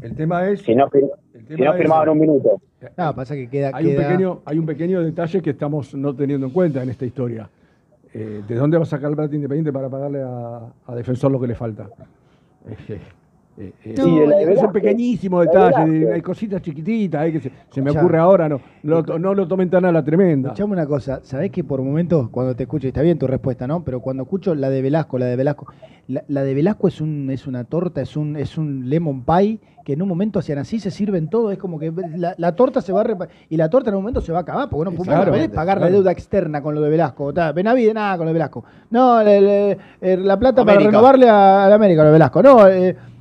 [0.00, 0.62] El tema es.
[0.62, 2.60] Si no, si no firmaban un minuto.
[2.96, 3.72] No, pasa que queda.
[3.74, 7.04] hay, un pequeño, hay un pequeño detalle que estamos no teniendo en cuenta en esta
[7.04, 7.48] historia.
[8.14, 11.40] Eh, ¿De dónde va a sacar el plata independiente para pagarle a, a Defensor lo
[11.40, 11.88] que le falta?
[13.58, 14.70] Eh, Eh, eh, Sí, de la de son Velázquez.
[14.72, 16.14] pequeñísimos La de detalles, Velázquez.
[16.14, 19.48] hay cositas chiquititas eh, que se, se me ocurre ahora, no, no, lo- no lo
[19.48, 20.50] tomen tan a la tremenda.
[20.50, 23.66] Escuchame una cosa, ¿sabés que por momentos cuando te escucho, y está bien tu respuesta,
[23.66, 23.82] ¿no?
[23.84, 25.66] Pero cuando escucho la de Velasco, la de Velasco,
[26.06, 29.58] la, la de Velasco es un es una torta, es un es un lemon pie
[29.84, 32.80] que en un momento hacían así, se sirven todo, es como que la, la torta
[32.82, 34.96] se va a y la torta en un momento se va a acabar, porque no
[34.96, 37.32] puede pagar la deuda externa con lo de Velasco.
[37.32, 38.64] Ta, Benavides, nada con lo de Velasco.
[38.90, 40.90] No, le- le- eh, la plata para América.
[40.90, 42.42] renovarle a, a la América, lo de Velasco.
[42.42, 42.68] No,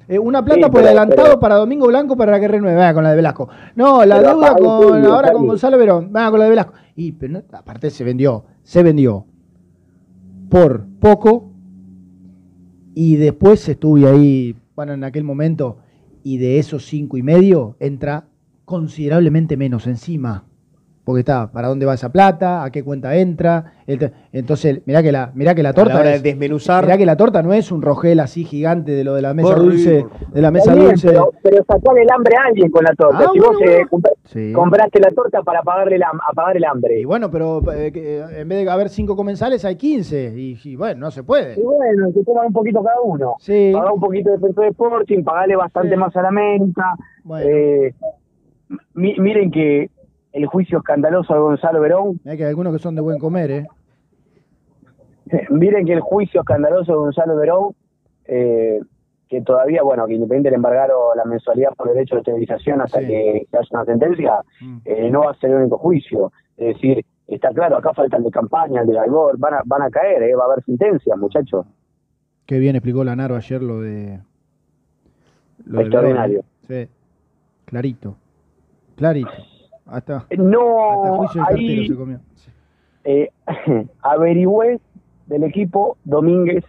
[0.08, 2.94] eh, una plata Sí, por pero- adelantado pero- para Domingo Blanco para que renueve, ah,
[2.94, 3.50] con la de Velasco.
[3.76, 5.48] No, la Pero deuda con ahora con.
[5.48, 6.74] Gonzalo Verón, ah, con la de Velasco.
[6.96, 9.26] Y pero no- aparte se vendió, se vendió
[10.50, 11.52] por poco
[12.96, 15.78] y después estuve ahí, bueno, en aquel momento,
[16.24, 18.26] y de esos cinco y medio entra
[18.66, 20.46] considerablemente menos encima.
[21.08, 22.66] Porque está, ¿para dónde va esa plata?
[22.66, 23.64] ¿A qué cuenta entra?
[23.88, 25.94] Ent- Entonces, mirá que la, mirá que la A torta.
[25.94, 26.84] la hora de es- desmenuzar.
[26.84, 29.56] mirá que la torta no es un rogel así gigante de lo de la mesa
[29.56, 30.06] dulce.
[30.34, 31.08] De la mesa bien, dulce.
[31.08, 33.20] Pero, pero sacó el hambre a alguien con la torta.
[33.20, 33.86] Ah, si bueno, vos eh,
[34.26, 34.52] Sí.
[34.52, 37.00] compraste la torta para pagarle el, apagar el hambre.
[37.00, 40.34] Y bueno, pero eh, eh, en vez de haber cinco comensales hay 15.
[40.36, 41.58] Y, y bueno, no se puede.
[41.58, 43.36] Y bueno, que toman un poquito cada uno.
[43.40, 43.72] Sí.
[43.74, 45.96] Pagar un poquito de peso de Sporting, pagarle bastante Sí.
[45.96, 46.84] más a la América.
[47.24, 47.48] Bueno.
[47.50, 47.94] Eh,
[48.96, 49.90] mi- miren que
[50.38, 53.52] el juicio escandaloso de Gonzalo Verón, Mirá que hay algunos que son de buen comer,
[53.52, 53.68] ¿eh?
[55.50, 57.76] miren que el juicio escandaloso de Gonzalo Verón,
[58.26, 58.80] eh,
[59.30, 63.08] que todavía, bueno, que Independiente le embargaron la mensualidad por derecho de televisación hasta Sí.
[63.08, 64.78] que haya una sentencia, Mm.
[64.86, 66.32] eh, no va a ser el único juicio.
[66.56, 69.82] Es decir, está claro, acá falta el de campaña, el de Gaibor, van a, van
[69.82, 71.66] a caer, eh, va a haber sentencia, muchachos.
[72.46, 74.20] Qué bien explicó Lanaro ayer lo de.
[75.66, 76.40] Lo Extraordinario.
[76.70, 76.88] ¿eh?
[76.88, 76.92] Sí.
[77.66, 78.16] Clarito.
[78.96, 79.30] Clarito.
[79.88, 82.20] Hasta, hasta No, ahí se comió.
[83.04, 83.30] eh,
[84.02, 84.80] averigüé
[85.28, 86.64] del equipo, Domínguez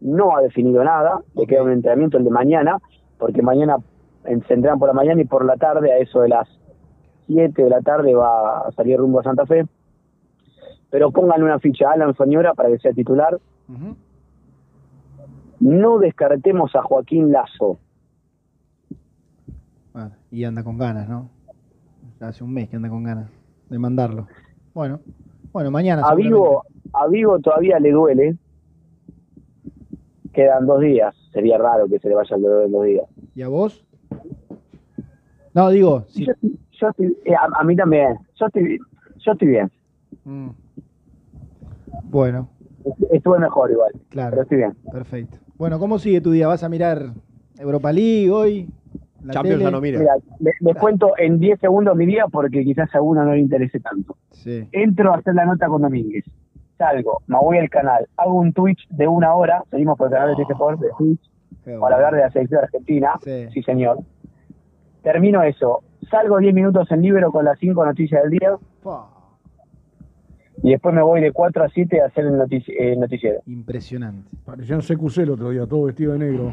[0.00, 2.78] no ha definido nada, le queda un entrenamiento el de mañana,
[3.18, 3.76] porque mañana
[4.24, 6.48] se entrenan por la mañana y por la tarde, a eso de las
[7.26, 9.66] 7 de la tarde va a salir rumbo a Santa Fe.
[10.90, 13.38] Pero pónganle una ficha a Alan Soñora para que sea titular.
[15.58, 17.78] No descartemos a Joaquín Lazo.
[19.94, 21.30] Ah, y anda con ganas, ¿no?
[22.20, 23.30] Hace un mes que anda con ganas
[23.68, 24.26] de mandarlo.
[24.74, 25.00] Bueno,
[25.52, 26.02] bueno, mañana.
[26.02, 26.14] A.
[26.14, 26.62] Vigo,
[26.92, 28.36] a Vigo todavía le duele.
[30.32, 31.14] Quedan dos días.
[31.32, 33.06] Sería raro que se le vaya el dolor en dos días.
[33.34, 33.84] ¿Y a vos?
[35.54, 36.26] No, digo, sí.
[36.26, 38.18] Yo, estoy- yo estoy- eh, a, a mí también.
[38.38, 38.78] Yo estoy,
[39.18, 39.70] yo estoy bien.
[40.24, 40.48] Mm.
[42.04, 42.48] Bueno,
[43.10, 43.92] Estuve mejor igual.
[44.10, 44.30] claro.
[44.30, 44.74] Pero estoy bien.
[44.92, 45.38] Perfecto.
[45.58, 46.46] Bueno, ¿cómo sigue tu día?
[46.46, 47.10] ¿Vas a mirar
[47.58, 48.68] Europa League hoy?
[49.24, 49.64] ¿La Champions tele?
[49.64, 49.98] ya no mira.
[50.00, 53.40] Mira, le- les cuento en 10 segundos mi día porque quizás a uno no le
[53.40, 54.16] interese tanto.
[54.30, 54.68] Sí.
[54.72, 56.24] Entro a hacer la nota con Domínguez.
[56.78, 60.36] Salgo, me voy al canal, hago un Twitch de una hora, seguimos por el canal
[60.36, 61.20] de Sport de Twitch,
[61.64, 61.96] para bueno.
[61.96, 63.12] hablar de la selección argentina.
[63.24, 63.46] Sí.
[63.52, 63.98] Sí, señor.
[65.02, 65.82] Termino eso.
[66.10, 68.56] Salgo 10 minutos en libro con las 5 noticias del día
[70.62, 73.40] y después me voy de 4 a 7 a hacer el notici- eh, noticiero.
[73.46, 74.28] Impresionante.
[74.44, 76.50] Parecían CQC el otro día, todo vestido de negro.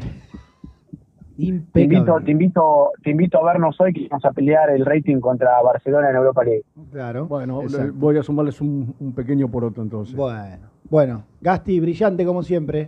[1.36, 5.18] Te invito, te invito, te invito a vernos hoy que vamos a pelear el rating
[5.18, 6.64] contra Barcelona en Europa League.
[6.92, 7.26] Claro.
[7.26, 7.92] Bueno, exacto.
[7.96, 10.14] voy a sumarles un, un pequeño poroto entonces.
[10.14, 11.24] Bueno, bueno.
[11.40, 12.86] Gasti, brillante como siempre.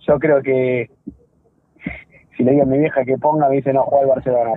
[0.00, 0.90] Yo creo que
[2.40, 4.52] si le digo a mi vieja que ponga, me dice no juega al Barcelona.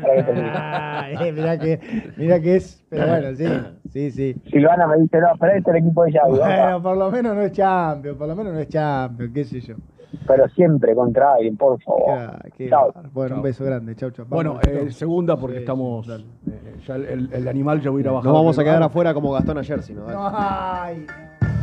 [0.55, 1.79] Ah, eh, mirá que,
[2.17, 3.45] mirá que es, pero bueno, sí,
[3.89, 4.35] sí, sí.
[4.49, 6.37] Silvana me dice no, pero este es el equipo de Xavi.
[6.37, 6.47] papá".
[6.63, 9.59] Bueno, por lo menos no es champion, por lo menos no es champion, qué sé
[9.59, 9.75] yo.
[10.27, 12.03] Pero siempre contra alguien, por favor.
[12.09, 12.39] Ah.
[13.11, 14.25] Bueno, un beso grande, chau, chau.
[14.29, 16.05] Bueno, eh, segunda porque Sí, estamos.
[16.05, 16.23] sí, dale.
[16.51, 18.27] eh, ya el, el- el animal ya voy a ir a bajar.
[18.27, 18.89] No vamos a quedar bar.
[18.89, 20.03] afuera como Gastón ayer, sino.
[20.05, 20.13] dale.
[20.13, 21.62] No,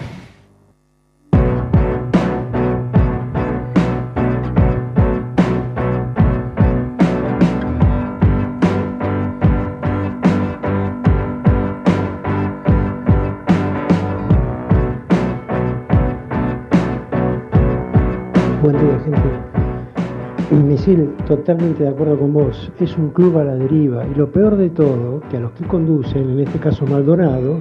[21.27, 22.71] Totalmente de acuerdo con vos.
[22.79, 24.05] Es un club a la deriva.
[24.07, 27.57] Y lo peor de todo, que a los que conducen, en este caso Maldonado,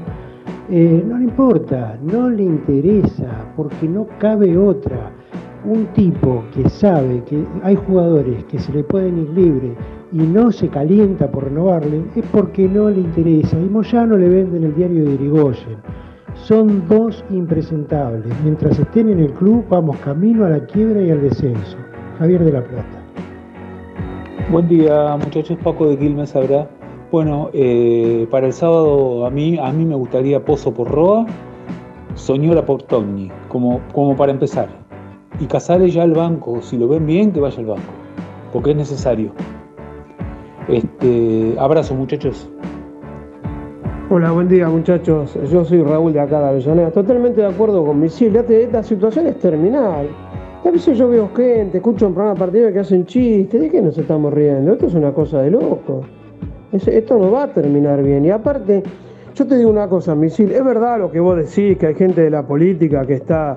[0.71, 5.11] eh, no le importa, no le interesa, porque no cabe otra.
[5.65, 9.75] Un tipo que sabe que hay jugadores que se le pueden ir libre
[10.13, 13.59] y no se calienta por renovarle, es porque no le interesa.
[13.59, 15.77] Y Moyano le venden el diario de Irigoyen.
[16.35, 18.33] Son dos impresentables.
[18.43, 21.77] Mientras estén en el club, vamos camino a la quiebra y al descenso.
[22.19, 23.00] Javier de la Plata.
[24.51, 25.57] Buen día, muchachos.
[25.63, 26.69] Paco de Quilmes habrá.
[27.13, 31.25] Bueno, eh, para el sábado a mí, a mí me gustaría Pozo por Roa,
[32.17, 34.69] Soñora por Togni, como, como para empezar.
[35.39, 37.93] Y Casares ya al banco, si lo ven bien, que vaya al banco,
[38.53, 39.31] porque es necesario.
[40.67, 42.51] Este, abrazo, muchachos.
[44.11, 45.39] Hola, buen día muchachos.
[45.49, 46.91] Yo soy Raúl de acá de Avellaneda.
[46.91, 48.35] Totalmente de acuerdo con Misil.
[48.35, 50.09] Esta situación es terminal.
[50.65, 53.61] A veces yo veo gente, escucho en programa partido que hacen chistes.
[53.61, 54.73] ¿De qué nos estamos riendo?
[54.73, 56.03] Esto es una cosa de loco.
[56.73, 58.25] Es- esto no va a terminar bien.
[58.25, 58.83] Y aparte,
[59.35, 60.53] yo te digo una cosa, Misil.
[60.53, 63.57] Es verdad lo que vos decís, que hay gente de la política que está,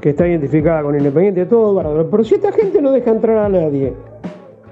[0.00, 2.08] que está identificada con Independiente, todo bárbaro.
[2.10, 3.94] Pero si esta gente no deja entrar a nadie,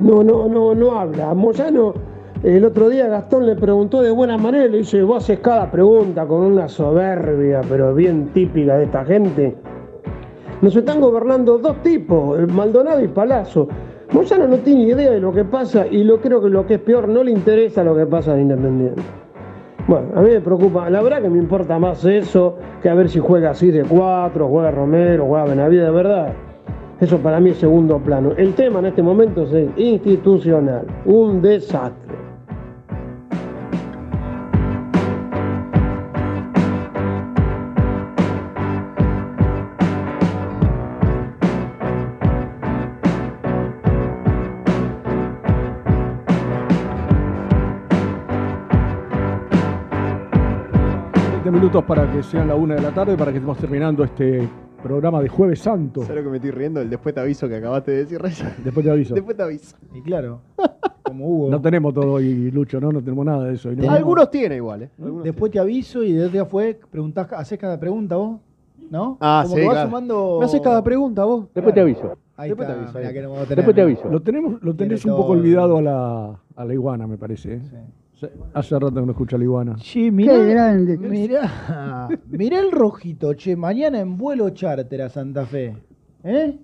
[0.01, 1.33] no, no, no, no habla.
[1.35, 1.95] Moyano,
[2.43, 6.27] el otro día Gastón le preguntó de buena manera, le dice, vos haces cada pregunta
[6.27, 9.55] con una soberbia, pero bien típica de esta gente.
[10.63, 13.69] Nos están gobernando dos tipos, Maldonado y Palazzo.
[14.13, 16.81] Moyano no tiene idea de lo que pasa y lo creo que lo que es
[16.81, 19.03] peor, no le interesa lo que pasa en Independiente.
[19.87, 23.11] Bueno, a mí me preocupa, la verdad que me importa más eso que a ver
[23.11, 26.33] si juega así de cuatro, juega Romero, juega Benavides, de verdad.
[27.01, 28.33] Eso para mí es segundo plano.
[28.37, 32.04] El tema en este momento es institucional, un desastre.
[51.75, 54.49] Minutos para que sean la una de la tarde, para que estemos terminando este
[54.81, 56.03] programa de Jueves Santo.
[56.03, 56.81] ¿Sabes lo que me estoy riendo?
[56.81, 58.45] El después te aviso que acabaste de decir, Reyes.
[58.63, 59.15] Después te aviso.
[59.15, 59.77] Después te aviso.
[59.93, 60.41] Y claro,
[61.03, 61.51] como hubo.
[61.51, 62.93] No tenemos todo hoy, Lucho, ¿no?
[62.93, 63.73] No tenemos nada de eso.
[63.73, 63.91] ¿no?
[63.91, 64.91] Algunos tienen igual, ¿eh?
[65.03, 68.39] Algunos Después te aviso y de día fue, preguntás, haces cada pregunta vos,
[68.91, 69.19] ¿no?
[69.21, 69.89] Ah, Como sí, que vas claro.
[69.89, 70.37] sumando.
[70.39, 71.47] Me haces cada pregunta vos.
[71.53, 72.17] Después te aviso.
[72.37, 72.99] Ahí Después está, te aviso.
[73.01, 73.87] mirá que no vamos a tener, Después te ¿no?
[73.87, 74.09] aviso.
[74.11, 75.41] Lo tenemos, lo tenés Tiene un poco todo.
[75.41, 77.55] olvidado a la, a la iguana, me parece.
[77.55, 77.61] ¿eh?
[77.69, 78.04] Se-
[78.53, 79.77] Hace rato que no escucha a la iguana.
[79.79, 80.99] Sí, mirá, Qué grande.
[80.99, 85.77] mirá, mirá el rojito, che, mañana en vuelo charter a Santa Fe.
[86.23, 86.59] ¿Eh?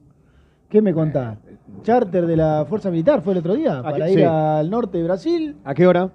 [0.68, 1.38] ¿Qué me contás?
[1.82, 4.24] Charter de la Fuerza Militar fue el otro día para ir sí.
[4.24, 5.56] al norte de Brasil.
[5.64, 6.10] ¿A qué hora?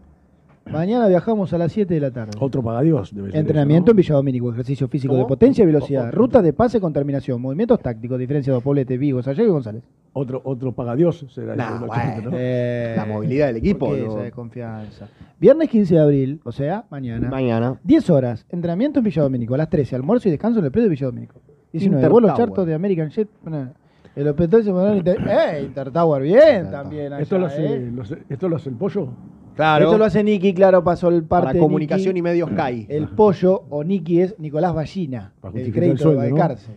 [0.71, 2.31] Mañana viajamos a las 7 de la tarde.
[2.39, 6.41] Otro pagadios debe ser Entrenamiento en Villa Domínico, ejercicio físico de potencia y velocidad, ruta
[6.41, 9.83] de pase con terminación, movimientos tácticos, diferencia de Poblete, Vigo, Sayago y González.
[10.13, 11.93] Otro, otro pagadios será Nah, el bueno.
[11.93, 12.31] ochenta, ¿no?
[12.33, 14.11] Eh, La movilidad del equipo, ¿por qué ¿no?
[14.11, 15.07] esa desconfianza?
[15.39, 17.29] Viernes 15 de abril, o sea, mañana.
[17.29, 17.79] Mañana.
[17.83, 19.53] 10 horas, entrenamiento en Villa Domínico.
[19.53, 21.35] A las 13, almuerzo y descanso en el predio de Villa Domínico.
[21.73, 22.11] 19, Intertower.
[22.21, 23.27] vuelos chartos de American Jet.
[23.43, 23.71] bueno,
[24.15, 25.17] el hospital se mandaron Inter...
[25.27, 25.61] ¡Eh!
[25.65, 27.13] Intertower, bien también.
[27.13, 27.91] allá, ¿Esto, lo hace, ¿eh?
[27.93, 29.09] lo hace- ¿Esto lo hace el pollo?
[29.55, 29.85] Claro.
[29.85, 32.19] Esto lo hace Nicky, claro, pasó el parte Para de comunicación Nicky.
[32.19, 32.85] y medios CAI.
[32.89, 36.35] El pollo o Nicky es Nicolás Ballina, Para el justificar el crédito de sueldo, ¿no?
[36.41, 36.71] Balcarce.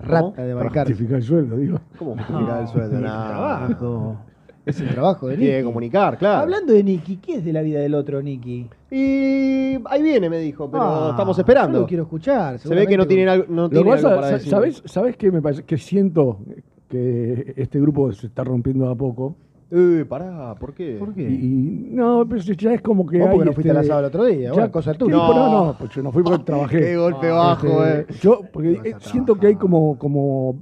[0.00, 0.92] Rata de Para Balcarce.
[0.92, 1.80] justificar el sueldo, digo.
[1.98, 2.88] ¿Cómo justificar el sueldo?
[2.90, 3.28] Es el Nah.
[3.28, 4.16] trabajo.
[4.68, 5.60] Es el trabajo de Tiene Nicky.
[5.60, 6.40] que comunicar, claro.
[6.42, 8.68] Hablando de Nicky, ¿qué es de la vida del otro Nicky?
[8.90, 11.78] Y ahí viene, me dijo, pero Ah, estamos esperando.
[11.78, 12.58] yo lo quiero escuchar.
[12.58, 14.50] Se ve que no tienen algo, no pasa, algo para decir.
[14.50, 15.62] ¿sabes, ¿Sabes qué me parece?
[15.64, 16.40] Que siento
[16.86, 19.36] que este grupo se está rompiendo de a poco.
[19.70, 20.96] Eh, pará, ¿por qué?
[20.98, 21.28] ¿Por qué?
[21.28, 23.32] Y, no, pero ya es como que Vos hay.
[23.34, 25.14] porque no fuiste este, al asado el otro día, ya- cosa tuya.
[25.14, 25.64] No, no, No.
[25.66, 26.80] no, pues yo no fui porque trabajé.
[26.80, 28.06] Qué golpe bajo, eh.
[28.20, 30.58] Yo, porque eh, siento que hay como, como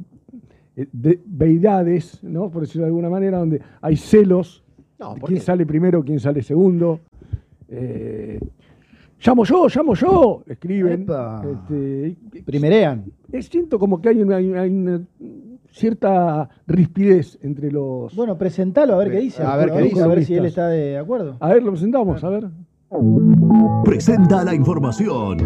[0.75, 2.51] eh, de- deidades, ¿no?
[2.51, 4.65] Por decirlo de alguna manera, donde hay celos.
[4.99, 5.45] No, ¿por quién qué?
[5.45, 6.99] sale primero, quién sale segundo.
[7.69, 8.41] Eh,
[9.25, 11.07] llamo yo, llamo yo, escriben.
[11.09, 13.05] Este, Primerean.
[13.41, 15.01] siento como que hay una- hay una
[15.77, 18.17] cierta rispidez entre los.
[18.17, 19.43] Bueno, presentalo a ver qué dice.
[19.43, 20.03] A ver qué dice.
[20.03, 21.37] A ver si él está de acuerdo.
[21.41, 22.49] A ver, lo presentamos, a ver.
[23.85, 25.37] Presenta la información.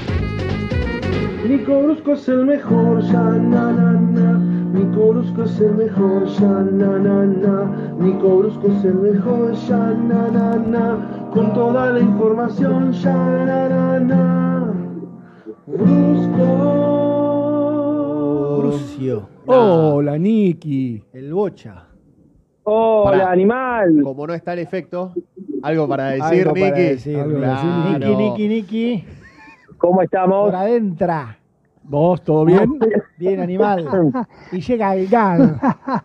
[1.49, 4.39] Nico Brusco es el mejor, ya na na na.
[4.73, 7.95] Nico Brusco es el mejor, ya na na na.
[7.99, 11.31] Nico Brusco es el mejor, ya na na na.
[11.33, 14.75] Con toda la información, ya na na na.
[15.67, 16.47] Brusco.
[18.59, 19.29] Brucio.
[19.47, 21.03] Hola, Niki.
[21.13, 21.87] El bocha.
[22.65, 23.31] Hola, Pará.
[23.33, 24.03] animal.
[24.03, 25.13] Como no está el efecto,
[25.63, 26.83] algo para decir, Algo para Nicky.
[26.83, 27.17] decir.
[27.19, 28.19] Algo para decir, Claro.
[28.19, 29.05] Niki, Niki, Niki.
[29.81, 30.51] ¿Cómo estamos?
[30.51, 31.13] Por adentro.
[31.83, 32.79] ¿Vos, todo bien?
[33.19, 33.87] Bien, animal.
[34.53, 35.59] Y llega el gan.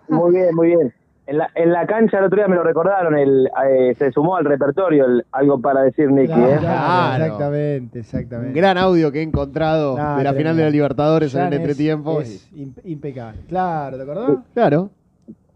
[0.07, 0.93] Muy bien, muy bien.
[1.27, 4.35] En la, en la cancha el otro día me lo recordaron, el, eh, se sumó
[4.35, 6.31] al repertorio el, algo para decir Nicky.
[6.31, 6.57] ¿eh?
[6.59, 7.23] Claro.
[7.25, 8.59] Exactamente, Un exactamente.
[8.59, 12.21] gran audio que he encontrado de la final de la Libertadores en el es- entretiempo.
[12.21, 13.41] Es imp- impecable.
[13.47, 14.37] Claro, ¿te acordás?
[14.53, 14.89] Claro.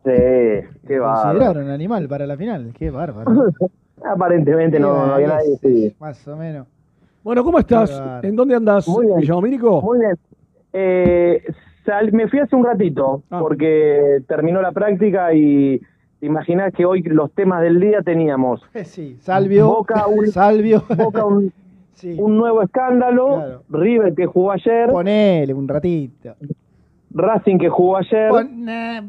[0.04, 0.12] Sí,
[0.88, 1.30] qué bárbaro.
[1.40, 2.74] Consideraron un animal para la final.
[2.78, 3.32] Qué bárbaro.
[4.04, 5.56] Aparentemente no, no había nadie.
[5.62, 5.96] Sí.
[6.00, 6.66] Más o menos.
[7.24, 7.92] Bueno, ¿cómo estás?
[8.24, 9.20] ¿En dónde andas, Muy bien.
[9.20, 9.82] Villadomínico?
[9.82, 10.16] Muy bien.
[10.74, 11.44] Eh,
[11.86, 13.40] sal- me fui hace un ratito Ah.
[13.40, 15.80] porque terminó la práctica y
[16.20, 19.68] te imaginás que hoy los temas del día teníamos Sí, Salvio.
[19.68, 20.84] Boca, un- Salvio.
[20.98, 21.52] Boca un,
[21.94, 22.16] Sí.
[22.18, 23.64] un nuevo escándalo, Claro.
[23.70, 26.36] River que jugó ayer, Ponele un ratito.
[27.12, 28.56] Racing que jugó ayer, ponele.
[28.56, 29.02] Nah,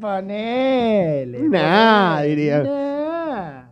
[2.17, 2.29] ponele.
[2.29, 2.63] diría.
[2.65, 3.70] Nah.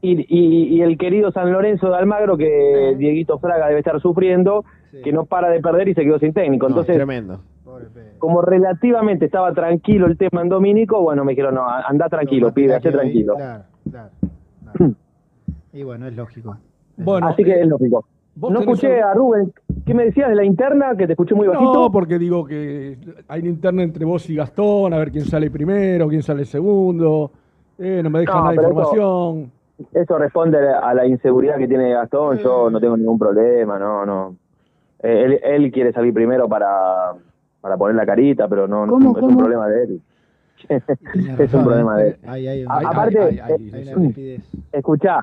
[0.00, 4.64] Y, y- y el querido San Lorenzo de Almagro que Dieguito Fraga debe estar sufriendo,
[4.90, 5.02] Sí.
[5.02, 6.66] que no para de perder y se quedó sin técnico.
[6.66, 7.40] No, Entonces, tremendo.
[8.18, 12.68] Como relativamente estaba tranquilo el tema en Domínico, bueno, me dijeron, no, anda tranquilo, pibe,
[12.68, 13.34] la esté tranquilo.
[13.36, 14.10] Claro, claro.
[14.72, 14.94] claro.
[15.72, 16.56] y bueno, es lógico.
[16.96, 18.04] Bueno, Así que es lógico.
[18.36, 19.52] No escuché a Rubén.
[19.84, 20.96] ¿Qué me decías de la interna?
[20.96, 21.72] Que te escuché muy bajito.
[21.74, 22.96] No, porque digo que
[23.28, 27.30] hay una interna entre vos y Gastón, a ver quién sale primero, quién sale segundo.
[27.78, 29.52] Eh, no me dejan No, nada de eso- información.
[29.92, 32.38] Eso responde a la inseguridad que tiene Gastón.
[32.38, 34.36] Yo no tengo ningún problema, no, no.
[35.00, 37.12] Eh, él, él quiere salir primero para,
[37.60, 40.00] para poner la carita, pero no, no ¿Cómo, es un problema de él.
[41.38, 42.16] Es un problema de él.
[42.26, 44.42] Ay, aparte, ay, ay, una rapidez.
[44.72, 45.20] Escuchá,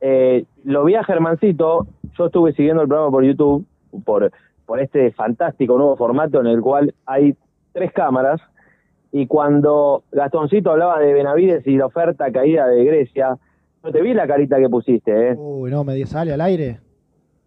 [0.00, 3.66] eh, lo vi a Germancito, yo estuve siguiendo el programa por YouTube,
[4.04, 4.30] por,
[4.66, 7.34] por este fantástico nuevo formato en el cual hay
[7.72, 8.40] tres cámaras,
[9.10, 13.36] y cuando Gastoncito hablaba de Benavides y la oferta caída de Grecia,
[13.82, 15.34] no te vi la carita que pusiste, ¿eh?
[15.36, 16.80] Uy, no, me sale al aire.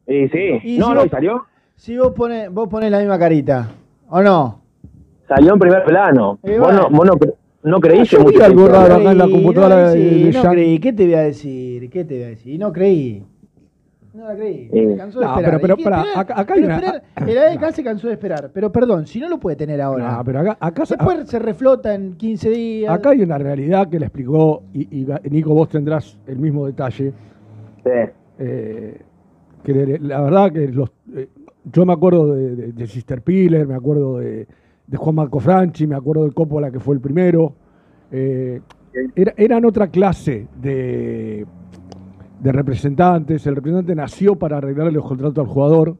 [0.08, 1.45] Y sí, Y no, si no, vos- salió,
[1.76, 3.70] Si vos pones, vos ponés la misma carita,
[4.10, 4.62] ¿o no?
[5.28, 6.40] salió en primer plano.
[6.44, 6.90] Y Vos, bueno.
[6.90, 7.14] no, vos no,
[7.64, 8.44] no creíste Yo vi mucho.
[8.44, 9.02] algo eso, raro ¿eh?
[9.02, 10.52] acá en la computadora no, de, sí, de no Jan.
[10.53, 10.80] creí.
[10.80, 11.90] ¿Qué te voy a decir?
[11.90, 12.60] ¿Qué te voy a decir?
[12.60, 13.24] No creí.
[14.14, 14.70] No la creí.
[14.74, 14.90] Eh.
[14.92, 15.62] Se cansó de No, esperar.
[15.62, 15.74] pero-
[16.20, 18.52] acá- acá hay Pero una- esperar, El AEK se cansó de esperar.
[18.54, 20.18] Pero perdón, si no lo puede tener ahora.
[20.18, 22.94] No, pero acá, acá, Después se reflota en 15 días.
[22.94, 27.14] acá hay una realidad que le explicó, y, Nico, vos tendrás el mismo detalle.
[27.84, 27.90] Sí.
[28.44, 29.00] eh,
[29.64, 31.30] que le- la verdad que los, eh,
[31.72, 34.48] yo me acuerdo de, de- de Sister Piller, me acuerdo de,
[34.88, 37.54] de Juan Marco Franchi, me acuerdo de Coppola, que fue el primero.
[38.12, 38.60] Eh,
[39.16, 41.46] era- eran otra clase de,
[42.42, 43.46] de representantes.
[43.46, 45.96] El representante nació para arreglarle los contratos al jugador.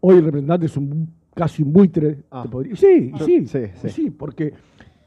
[0.00, 2.18] Hoy el representante es un, casi un buitre.
[2.50, 4.52] podría- y sí, sí, Sí, sí, porque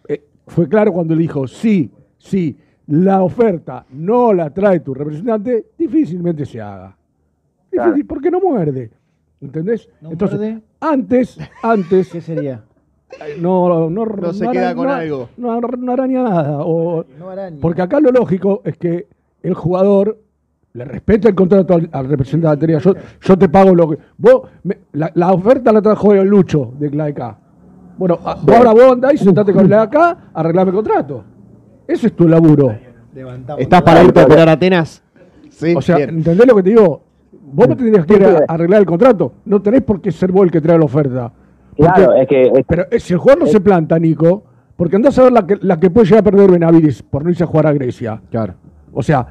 [0.07, 2.57] eh, fue claro cuando él dijo, sí, sí,
[2.87, 6.97] la oferta no la trae tu representante, difícilmente se haga.
[7.71, 8.91] Difícil, porque no muerde.
[9.39, 9.89] ¿Entendés?
[10.01, 10.61] Entonces, muerde?
[10.81, 12.09] antes, antes.
[12.11, 12.63] ¿Qué sería?
[13.41, 15.29] No, no, No se queda con algo.
[15.35, 16.59] No, no araña nada.
[16.65, 17.57] o- araña.
[17.61, 19.07] porque acá lo lógico es que
[19.43, 20.17] el jugador
[20.73, 22.65] le respete el contrato al, al representante.
[22.67, 23.97] Diga, Yo, yo te pago lo que.
[24.17, 27.37] Vos, me- la, la oferta la trajo el Lucho de la de acá.
[27.97, 31.23] Bueno, a- vos ahora vos andás y sentate con la de acá, arreglame el contrato.
[31.87, 32.73] Ese es tu laburo.
[33.57, 35.03] ¿Estás para irte a operar a Atenas?
[35.49, 36.09] Sí, o sea, bien.
[36.11, 37.03] ¿entendés lo que te digo?
[37.53, 39.33] Vos me tendrías que ir a arreglar el contrato.
[39.45, 41.31] No tenés por qué ser vos el que trae la oferta.
[41.75, 42.43] Claro, es que.
[42.43, 44.43] es- Pero si el jugador no se planta, Nico,
[44.77, 47.29] porque andás a ver la que, la que puede llegar a perder Benavides por no
[47.29, 48.21] irse a jugar a Grecia.
[48.31, 48.53] Claro.
[48.93, 49.27] O sea,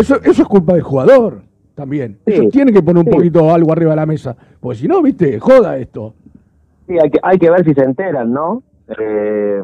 [0.00, 1.42] eso, eso es culpa del jugador
[1.74, 2.18] también.
[2.26, 3.16] Sí, Ellos tienen que poner un sí.
[3.16, 4.36] poquito algo arriba de la mesa.
[4.60, 6.14] Porque si no, viste, joda esto.
[6.86, 8.62] Sí, hay que, hay que ver si se enteran, ¿no?
[8.98, 9.62] Eh,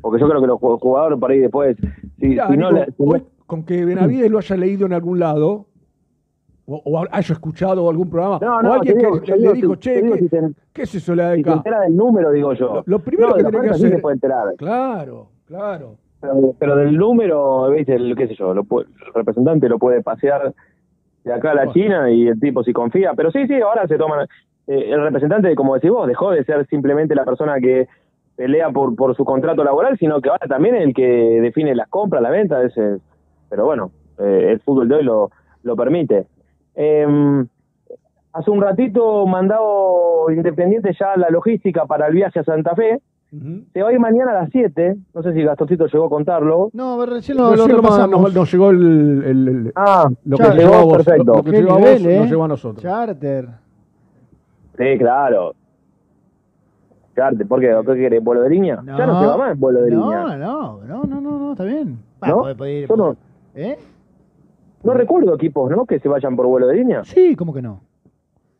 [0.00, 1.76] porque yo creo que los ju- jugadores por ahí después,
[2.18, 2.84] si, Mirá, si no no-
[3.46, 5.66] con que Benavides lo haya leído en algún lado,
[6.66, 9.74] o, o haya escuchado algún programa, No, o no, alguien digo- que le digo dijo,
[9.76, 11.56] che, ¿qué, si se- qué es eso de la si se DK?
[11.56, 12.74] entera del número, digo yo.
[12.76, 13.90] Lo, lo primero que de la tenés que hacer.
[13.96, 14.54] se puede enterar.
[14.56, 15.96] Claro, claro.
[16.20, 17.94] Pero, pero del número, ¿viste?
[17.94, 20.52] El, qué sé yo, lo el representante lo puede pasear
[21.24, 23.12] de acá a la China y el tipo si confía.
[23.16, 24.26] Pero sí, sí, ahora se toman.
[24.66, 27.88] eh, el representante, como decís vos, dejó de ser simplemente la persona que
[28.36, 31.88] pelea por, por su contrato laboral, sino que ahora también es el que define las
[31.88, 32.62] compras, la venta.
[32.62, 32.98] Ese,
[33.48, 35.30] pero bueno, eh, el fútbol de hoy lo,
[35.62, 36.26] lo permite.
[36.74, 37.46] Em,
[38.32, 43.00] hace un ratito mandado Independiente ya la logística para el viaje a Santa Fe.
[43.72, 44.96] Se va a ir mañana a las 7.
[45.14, 46.70] No sé si Gastoncito llegó a contarlo.
[46.72, 48.20] No, recién lo, lo nomás repasamos.
[48.22, 51.24] nos, nos llegó el, el- el- Ah, lo que llegó a vos, perfecto.
[51.24, 52.18] lo, lo que llegó a vos ¿eh?
[52.18, 52.82] nos llegó a nosotros.
[52.82, 53.48] Charter.
[54.76, 55.54] Sí, claro.
[57.14, 57.76] Charte, ¿por qué?
[57.86, 58.22] ¿Qué querés?
[58.24, 58.82] ¿Vuelo de línea?
[58.84, 60.36] Ya no se va más vuelo de no, línea.
[60.36, 61.98] No, no, no, no, no, está bien.
[62.20, 62.38] Ah, ¿No?
[62.40, 63.16] puede- puede ir- Yo no,
[63.54, 63.78] ¿Eh?
[64.82, 65.84] no recuerdo equipos, ¿no?
[65.86, 67.04] Que se vayan por vuelo de línea.
[67.04, 67.80] Sí, ¿cómo que no?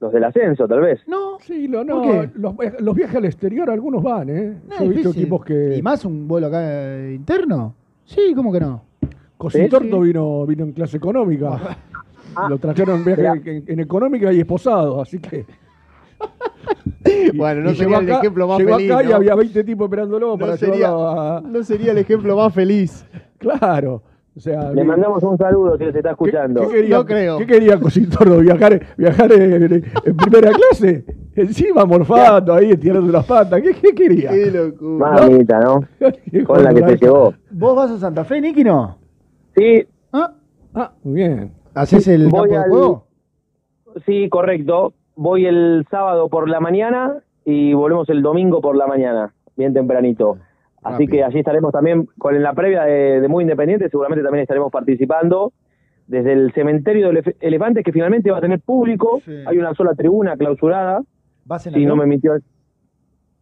[0.00, 1.00] Los del ascenso, tal vez.
[1.06, 2.30] No, Sí, lo, ¿Por no, qué?
[2.34, 4.54] los, los viajes al exterior, algunos van, ¿eh?
[4.68, 5.76] No, Yo he visto equipos que.
[5.76, 7.74] ¿Y más un vuelo acá eh, interno?
[8.06, 8.82] Sí, ¿cómo que no?
[9.36, 11.76] Cositorto Sí, vino, vino en clase económica.
[12.34, 12.46] Ah.
[12.48, 15.44] Lo trajeron en viaje en, en económica y esposado, así que.
[17.34, 19.64] Bueno, no y sería llegó el acá- ejemplo más llegó feliz, acá y había 20
[19.64, 21.40] tipos esperándolo para sería, llevarlo a.
[21.40, 23.06] no sería el ejemplo más feliz.
[23.38, 24.02] Claro.
[24.36, 26.62] O sea, Le mandamos un saludo si se está escuchando.
[26.62, 27.38] ¿Qué quería, No creo.
[27.38, 28.38] ¿Qué quería Cositordo?
[28.38, 31.04] ¿Viajar, viajar en, en- en primera clase?
[31.34, 33.60] Encima morfando ahí, estirando las patas.
[33.60, 34.30] ¿Qué, qué quería?
[34.30, 35.10] Qué locura.
[35.12, 35.80] Mamita, ¿no?
[36.46, 37.34] Con la que te llevó.
[37.50, 38.98] ¿Vos vas a Santa Fe, Niki, no?
[39.56, 40.32] Sí, ¿Ah?
[40.74, 41.52] Ah, muy bien.
[41.74, 43.06] ¿Haces el Voy campo de juego?
[44.06, 44.92] sí, correcto.
[45.16, 50.38] Voy el sábado por la mañana y volvemos el domingo por la mañana, bien tempranito.
[50.82, 51.10] Así Rápido.
[51.12, 55.52] que allí estaremos también con la previa de, de Muy Independiente, seguramente también estaremos participando
[56.06, 59.20] desde el cementerio de Elef- Elefantes, que finalmente va a tener público.
[59.24, 59.32] Sí.
[59.46, 61.02] Hay una sola tribuna clausurada,
[61.44, 61.98] ¿Vas en si no avión?
[61.98, 62.34] me mintió.
[62.34, 62.42] el-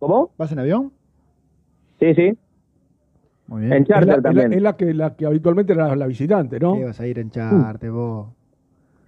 [0.00, 0.30] ¿Cómo?
[0.36, 0.92] ¿Vas en avión?
[2.00, 2.36] Sí, sí.
[3.46, 3.72] Muy bien.
[3.72, 4.52] En Es la, charter es la- también.
[4.52, 6.74] es la que, la que habitualmente era la visitante, ¿no?
[6.76, 8.28] ¿Qué vas a ir en charter, vos?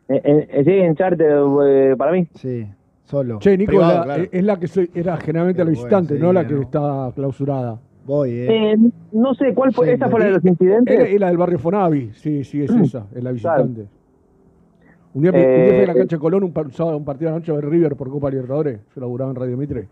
[0.08, 1.36] En, en- sí, en charter
[1.66, 2.26] eh, para mí.
[2.34, 2.66] Sí,
[3.04, 3.38] solo.
[3.40, 4.24] Che, Nico, Privado, la- claro.
[4.32, 6.62] es la que soy- era generalmente la visitante, bueno, no sí, la que ¿no?
[6.62, 7.78] está clausurada.
[8.10, 8.72] Voy, ¿eh?
[8.72, 8.76] Eh,
[9.12, 9.86] no sé, ¿cuál fue?
[9.86, 10.98] Sí, ¿Esa fue la de los incidentes?
[10.98, 13.86] Era, es la del barrio Fonavi, sí, sí, es esa, es la visitante.
[15.14, 16.96] Un día, un día Eh, fui a la cancha de Colón, un, par- un sábado,
[16.96, 18.80] un partido de la noche a ver River por Copa Libertadores.
[18.94, 19.86] Yo laburaba en Radio Mitre.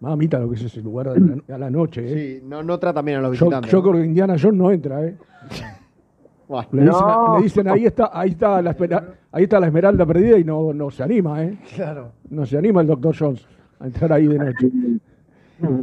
[0.00, 2.40] Mamita lo que es ese lugar de la- a la noche, ¿eh?
[2.40, 3.70] Sí, no, no trata bien a los visitantes.
[3.70, 5.16] yo creo que Indiana Jones no entra, ¿eh?
[6.72, 7.36] Le dicen, No.
[7.38, 10.72] le dicen, ahí está, ahí está la espera- ahí está la esmeralda perdida y no,
[10.74, 11.56] no se anima, ¿eh?
[11.76, 12.10] Claro.
[12.28, 13.46] No se anima el doctor Jones
[13.78, 14.68] a entrar ahí de noche.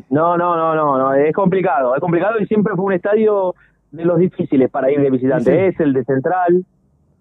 [0.10, 3.56] No, no, no, no, no, es complicado, es complicado y siempre fue un estadio
[3.92, 5.44] de los difíciles para ir de visitante.
[5.46, 5.66] Sí, sí.
[5.76, 6.66] Es el de Central.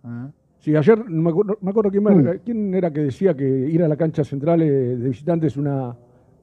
[0.05, 0.29] Ah.
[0.59, 3.45] Sí, ayer no me acuerdo, no me acuerdo quién, me- quién era que decía que
[3.47, 4.67] ir a la cancha central eh,
[4.97, 5.95] de visitante es una,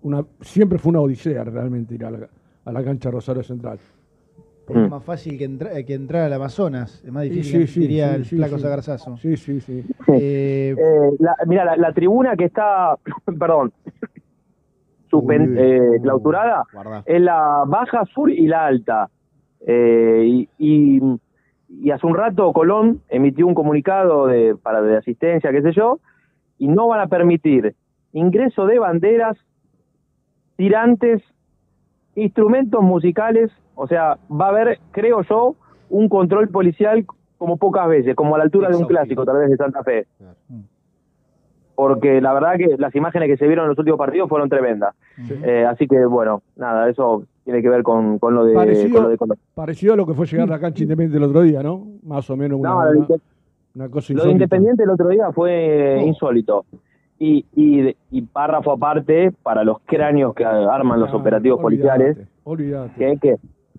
[0.01, 2.27] una siempre fue una odisea realmente ir a la,
[2.63, 3.77] a la cancha Rosario Central.
[4.65, 7.03] Porque es más fácil que, entra- que entrar al Amazonas.
[7.05, 8.61] Es más difícil, sí, sí, diría sí, el flaco sí.
[8.63, 9.17] Sagarzazo.
[9.17, 9.83] Sí, sí, sí.
[10.07, 12.97] Eh, Eh, la, mira, la, la tribuna que está,
[13.39, 13.71] perdón,
[15.11, 17.03] suspen- Uy, eh, clausurada guarda.
[17.05, 19.09] es la baja sur y la alta.
[19.67, 21.01] Eh, y, y,
[21.69, 25.99] y hace un rato Colón emitió un comunicado de, para de asistencia, qué sé yo,
[26.57, 27.75] y no van a permitir
[28.13, 29.37] ingreso de banderas
[30.55, 31.21] tirantes,
[32.15, 35.55] instrumentos musicales, o sea, va a haber, creo yo,
[35.89, 37.05] un control policial
[37.37, 40.07] como pocas veces, como a la altura de un clásico, tal vez de Santa Fe.
[41.75, 44.95] Porque la verdad que las imágenes que se vieron en los últimos partidos fueron tremendas.
[45.43, 48.53] Eh, así que, bueno, nada, eso tiene que ver con, con lo de...
[48.53, 49.17] Parecido, con lo de-
[49.53, 51.85] parecido a lo que fue llegar a la cancha Independiente el otro día, ¿no?
[52.03, 54.31] Más o menos una, No, de una- cosa Lo de insólita.
[54.31, 56.65] Independiente el otro día fue insólito.
[57.19, 62.17] Y, y, y párrafo aparte para los cráneos que arman los operativos policiales,
[62.97, 63.17] que,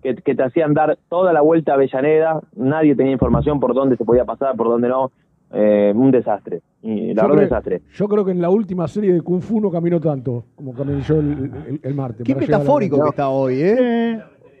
[0.01, 3.97] que, que te hacían dar toda la vuelta a Avellaneda, nadie tenía información por dónde
[3.97, 5.11] se podía pasar, por dónde no,
[5.51, 7.81] eh, un desastre, y la Yo verdad un creo, desastre.
[7.93, 11.01] yo creo que en la última serie de Kung Fu no caminó tanto como caminé
[11.01, 12.25] yo el, el- el martes.
[12.25, 14.19] Qué la- metafórico que está hoy, ¿eh?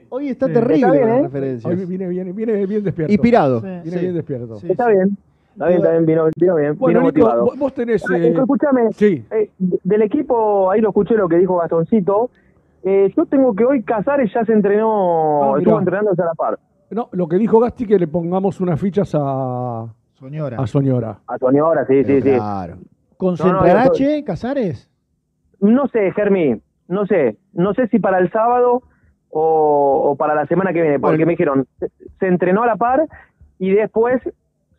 [0.09, 0.53] Hoy está Sí.
[0.53, 1.21] terrible Está bien, las ¿eh?
[1.23, 1.73] referencias.
[1.79, 3.11] Hoy viene, viene, viene bien despierto.
[3.11, 3.59] Inspirado.
[3.61, 3.99] Viene Sí.
[3.99, 4.55] bien despierto.
[4.63, 5.17] Está bien,
[5.51, 7.43] está bien, está bien, vino, vino bien, Bueno, vino Nico, motivado.
[7.45, 9.25] vos- vos tenés, Ah, eh, escúchame, sí.
[9.31, 12.29] eh, del equipo, ahí lo escuché lo que dijo Gastoncito,
[12.83, 16.57] eh, yo tengo que hoy Casares ya se entrenó, Ah, estuvo entrenándose a la par.
[16.89, 19.87] No, lo que dijo Gasti que le pongamos unas fichas a
[20.19, 20.57] Soñora.
[20.59, 21.19] A Soñora.
[21.27, 22.31] A Soñora, sí, sí, sí.
[23.17, 24.89] ¿Concentrará No, no, Che, Casares?
[25.59, 27.37] No sé, Germi, no sé.
[27.53, 28.81] No sé si para el sábado
[29.29, 31.89] o, o para la semana que viene, porque me dijeron, se,
[32.19, 33.07] se entrenó a la par
[33.59, 34.21] y después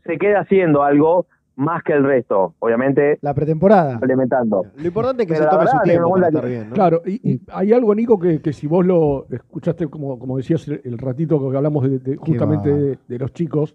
[0.04, 2.54] se queda haciendo algo más que el resto.
[2.60, 3.92] Obviamente, La pretemporada.
[3.94, 4.64] implementando.
[4.76, 6.48] Lo importante es que Pero se tome verdad, su tiempo en para cuenta estar que-
[6.48, 6.74] bien, ¿no?
[6.74, 10.66] Claro, y, y hay algo, Nico, que, que si vos lo escuchaste, como, como decías
[10.68, 13.74] el, ratito que hablamos de, de- justamente de los chicos,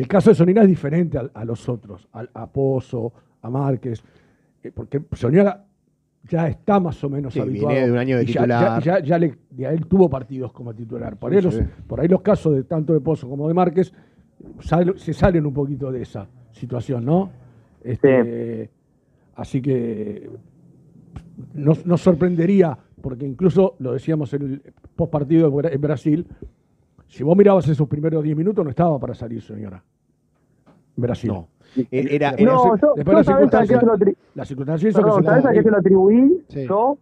[0.00, 3.12] el caso de Sonora es diferente a, a los otros, al- a, Pozo,
[3.42, 4.02] a Márquez,
[4.62, 5.64] eh, porque Soñora
[6.28, 7.68] ya está más o menos Sí, habituado.
[7.68, 8.82] viene de un año de ya- titular.
[8.82, 11.16] Ya, ya, ya le, ya él tuvo partidos como titular.
[11.16, 11.62] Por, Sí, ahí los, sí.
[11.86, 13.92] por ahí los casos de tanto de Pozo como de Márquez
[14.60, 17.30] sal- se salen un poquito de esa situación, ¿no?
[17.82, 18.70] Este,
[19.36, 20.28] Así que
[21.54, 24.62] nos, nos sorprendería, porque incluso lo decíamos en el
[24.94, 26.26] post partido en Brasil,
[27.10, 29.82] si vos mirabas esos primeros 10 minutos no estaba para salir, señora.
[30.96, 31.30] Brasil.
[31.30, 31.48] No.
[31.90, 34.16] Era- Después No, las- yo, después yo las sabés a qué circunstancias- se lo atri-
[34.34, 36.42] las circunstancias hizo que Perdón, se ¿sabés a qué se lo atribuí?
[36.48, 36.66] Sí.
[36.68, 36.98] Yo,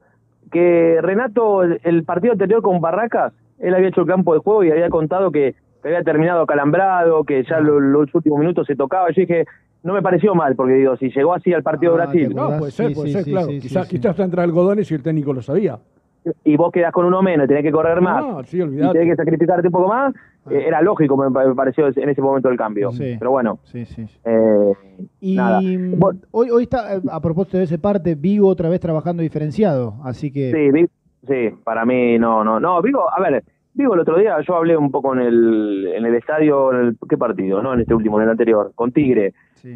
[0.51, 4.65] que Renato, el, el partido anterior con Barracas, él había hecho el campo de juego
[4.65, 8.77] y había contado que, que había terminado calambrado, que ya lo- los últimos minutos se
[8.77, 9.09] tocaba.
[9.11, 9.45] Yo dije,
[9.83, 12.35] no me pareció mal, porque digo, si llegó así al partido de Ah, Brasil ¿te
[12.35, 13.47] No, puede ser, Sí, puede sí, ser, sí, claro.
[13.49, 15.79] sí, quizás quizás está entre algodones y el técnico lo sabía.
[16.45, 19.17] Y vos quedás con uno menos tenés que correr más, No, sí, y tenés que
[19.17, 20.15] sacrificarte un poco más,
[20.51, 22.91] eh, era lógico, me, pareció en ese momento el cambio.
[22.93, 23.17] Sí.
[23.19, 24.07] Pero bueno, Sí, sí.
[24.25, 24.73] eh,
[25.21, 25.61] Y nada.
[25.61, 26.01] mm,
[26.31, 29.95] hoy, hoy está, eh, a propósito de ese parte, Vigo otra vez trabajando diferenciado.
[30.05, 30.51] Así que.
[30.53, 30.89] Sí, Vi-
[31.27, 32.81] sí, para mí no, no, no.
[32.83, 33.43] Vigo, a ver,
[33.75, 36.97] Vigo el otro día yo hablé un poco en el, en el estadio, en el,
[37.09, 37.63] ¿qué partido?
[37.63, 39.35] No, en este último, en el anterior, con Tigre.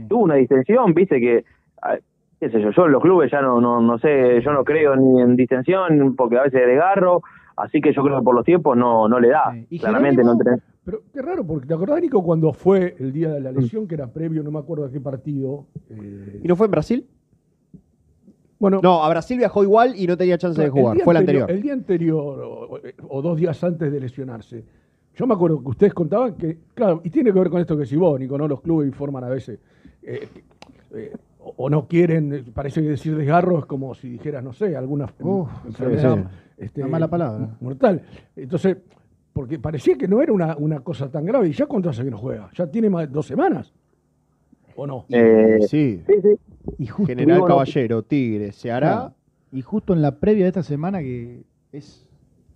[0.09, 1.45] Tuvo una distensión, viste que,
[1.83, 1.97] ah,
[2.43, 4.97] qué sé yo, yo en los clubes ya no, no, no sé, yo no creo
[4.97, 7.23] ni en distensión porque a veces desgarro,
[7.57, 9.55] así que yo creo que por los tiempos no, no le da.
[9.71, 10.59] ¿Y Claramente no entrenó.
[10.85, 13.95] Pero qué raro, porque ¿te acordás, Nico, cuando fue el día de la lesión, que
[13.95, 15.67] era previo, no me acuerdo a qué partido?
[15.89, 17.07] eh, ¿Y no fue en Brasil?
[18.59, 20.99] Bueno, No, a Brasil viajó igual y no tenía chance de jugar.
[20.99, 21.49] Fue el anterior.
[21.49, 24.65] El día anterior, o, o dos días antes de lesionarse,
[25.15, 27.87] yo me acuerdo que ustedes contaban que, claro, y tiene que ver con esto que
[27.87, 28.49] si vos, Nico, ¿no?
[28.49, 29.61] Los clubes informan a veces,
[30.03, 30.27] eh,
[30.95, 31.13] eh,
[31.45, 34.77] o, o no quieren, eh, parece que decir desgarro es como si dijeras, no sé,
[34.77, 36.55] alguna en- Uf, enfermedad sí, sí.
[36.65, 37.49] este, Una mala palabra.
[37.61, 38.03] mortal.
[38.37, 38.77] Entonces,
[39.33, 42.11] porque parecía que no era una, una cosa tan grave, y ya cuánto hace que
[42.11, 43.73] no juega, ya tiene más de dos semanas,
[44.77, 45.05] ¿o no?
[45.11, 46.03] Eh, sí.
[46.07, 46.39] sí, sí.
[46.79, 49.13] Y justo, General Caballero, Tigre, se hará.
[49.51, 51.43] Y justo en la previa de esta semana que
[51.73, 52.07] es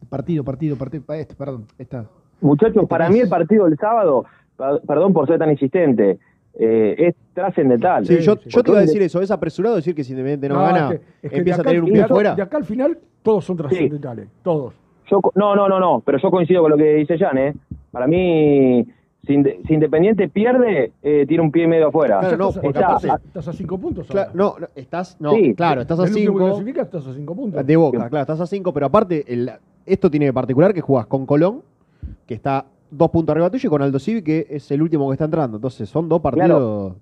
[0.08, 2.08] partido, partido, partido, pa- este, perdón, esta.
[2.40, 3.14] Muchachos, para mes.
[3.16, 4.24] mí el partido del sábado,
[4.86, 6.18] perdón por ser tan insistente,
[6.58, 8.06] eh, es trascendental.
[8.06, 9.20] Sí, yo, yo te iba a decir eso.
[9.20, 11.64] Es apresurado decir que si Independiente no, No, gana, es que- es que empieza a
[11.64, 12.34] tener un pie acá- fuera.
[12.34, 14.74] De acá al final, todos son trascendentales, todos.
[15.10, 17.54] Yo, no, no, no, no, pero yo coincido con lo que dice Jan, ¿eh?
[17.92, 18.84] Para mí,
[19.26, 22.18] si, Inde- si Independiente pierde, eh, tiene un pie y medio afuera.
[22.20, 24.06] Claro, no, estás, porque estás- aparte- estás a cinco puntos.
[24.08, 24.36] Claro, ahora.
[24.54, 25.54] no, no, estás, no, Sí.
[25.54, 27.66] claro, estás a El último que 5 clasifica, estás a cinco puntos.
[27.66, 29.50] de boca, claro, estás a 5, pero aparte, el-
[29.84, 31.62] esto tiene de particular que jugás con Colón,
[32.26, 35.12] que está dos puntos arriba tuyo, y con Aldo Civi, que es el último que
[35.14, 35.56] está entrando.
[35.58, 36.94] Entonces, son dos partidos.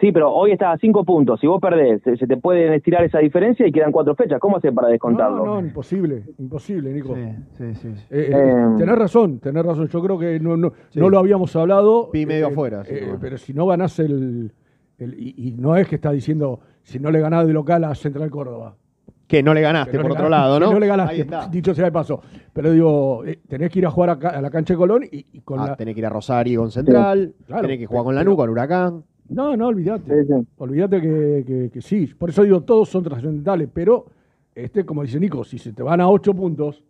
[0.00, 1.38] Sí, pero hoy está a cinco puntos.
[1.38, 4.40] Si vos perdés, se, se te pueden estirar esa diferencia y quedan cuatro fechas.
[4.40, 5.44] ¿Cómo hacer para descontarlo?
[5.46, 7.14] No, no, imposible, imposible, Nico.
[7.14, 7.20] Sí,
[7.56, 7.94] sí, sí.
[7.94, 8.04] sí.
[8.10, 9.86] Eh, eh, Eh, tenés razón, tenés razón.
[9.86, 10.98] Yo creo que no, no, Sí.
[10.98, 12.10] no lo habíamos hablado.
[12.10, 13.18] Pi medio eh, afuera, sí, eh, bueno.
[13.20, 14.52] pero si no ganás el.
[14.98, 17.94] el- y, y no es que está diciendo, si no le ganás de local a
[17.94, 18.74] Central Córdoba.
[19.26, 20.72] Que no le ganaste, no por le otro ganaste, lado, que ¿no?
[20.72, 21.48] no le ganaste, Ahí está.
[21.48, 22.20] dicho sea de paso.
[22.52, 25.04] Pero digo, eh, tenés que ir a jugar a, ca- a la cancha de Colón
[25.10, 25.76] y, y con Ah, la.
[25.76, 27.62] tenés que ir a Rosario con Central, Claro.
[27.62, 29.02] tenés que jugar con Lanús, con Huracán.
[29.30, 30.22] No, no, olvídate.
[30.24, 30.46] Sí, sí.
[30.58, 32.06] Olvídate que, que- que sí.
[32.18, 34.04] Por eso digo, todos son trascendentales, pero
[34.54, 36.84] este, como dice Nico, si se te van a 8 puntos,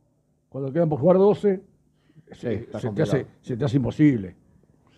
[0.48, 1.60] cuando quedan por jugar 12,
[2.32, 2.56] se,
[2.94, 4.34] te hace, se te hace imposible.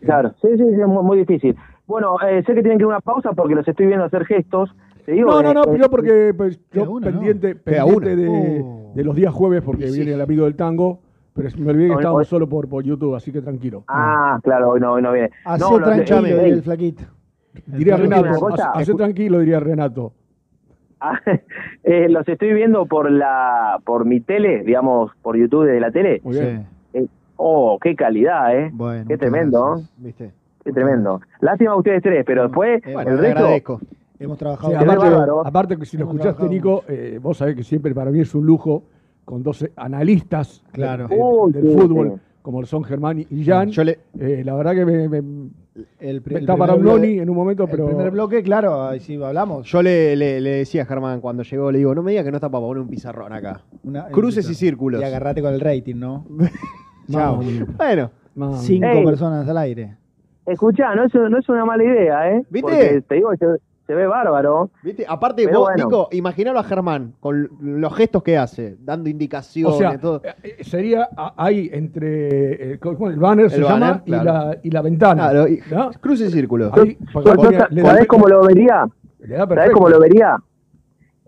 [0.01, 1.55] Claro, sí, sí, sí, es muy, muy difícil.
[1.87, 4.25] Bueno, eh, sé que tienen que ir a una pausa porque los estoy viendo hacer
[4.25, 4.75] gestos.
[5.07, 7.13] Te digo, No, no, no, eh, yo porque pues, yo una, ¿no?
[7.13, 8.93] pendiente, Queda pendiente de, Oh.
[8.95, 9.97] de los días jueves porque sí.
[9.99, 11.01] viene el amigo del tango,
[11.33, 13.85] pero me olvidé que Hoy- estábamos hoy- solo por, por YouTube, así que tranquilo.
[13.89, 15.31] Ah, claro, hoy no, hoy no viene.
[15.45, 17.05] Hacé no, lo- tranquilo, diría el flaquito.
[17.67, 20.13] Diría Renato, escu- tranquilo, diría Renato.
[21.01, 21.19] ah,
[21.85, 26.21] eh, los estoy viendo por la por mi tele, digamos, por YouTube de la tele.
[26.25, 26.67] Muy bien.
[26.95, 27.07] Eh,
[27.37, 28.71] oh, qué calidad, ¿eh?
[28.73, 29.83] Bueno, qué tremendo, ¿eh?
[29.99, 30.33] ¿Viste?
[30.65, 31.21] qué tremendo.
[31.41, 33.39] Lástima ustedes tres, pero después Bueno, el resto...
[33.39, 33.81] agradezco.
[34.19, 34.71] Hemos Sí, trabajado.
[34.71, 35.47] Ve aparte, bárbaro.
[35.47, 38.47] aparte que si lo escuchaste, Nico, eh, vos sabés que siempre para mí es un
[38.47, 38.85] lujo
[39.25, 41.09] con dos analistas de- Claro.
[41.09, 42.21] de- del sí, fútbol, sí.
[42.43, 43.71] como son Germán y Jan.
[43.71, 46.95] Yo le- Eh, la verdad que me, me- El, me el está para un primer
[47.01, 49.67] noni bloque- en un momento, El pero primer bloque, claro, ahí sí hablamos.
[49.71, 52.31] Yo le, le- le decía a Germán cuando llegó, le digo, no me digas que
[52.31, 53.61] no está para poner un pizarrón acá.
[53.85, 55.03] Una- Cruces y círculos.
[55.03, 56.25] Y agarrate con el rating, ¿no?
[57.11, 57.41] Chao.
[57.77, 58.11] Bueno,
[58.61, 59.97] Cinco personas al aire.
[60.47, 62.43] Escuchá, no es, no es una mala idea, ¿eh?
[62.49, 62.61] ¿Viste?
[62.63, 63.47] Porque te digo, se,
[63.87, 64.71] se ve bárbaro.
[64.83, 65.05] ¿viste?
[65.09, 65.85] Aparte, Pero vos, bueno.
[65.85, 70.23] Nico, imaginalo a Germán con los gestos que hace, dando o indicaciones, sea, todo.
[70.43, 74.83] eh, sería a- ahí entre eh, ¿cómo- el banner se llama y, la, y la
[74.83, 75.31] ventana.
[75.31, 75.91] Claro, y- ¿no?
[76.01, 76.73] Cruces y.
[76.73, 78.87] Ahí, da- ¿Sabés cómo lo vería?
[79.29, 80.37] ¿Sabés cómo lo vería?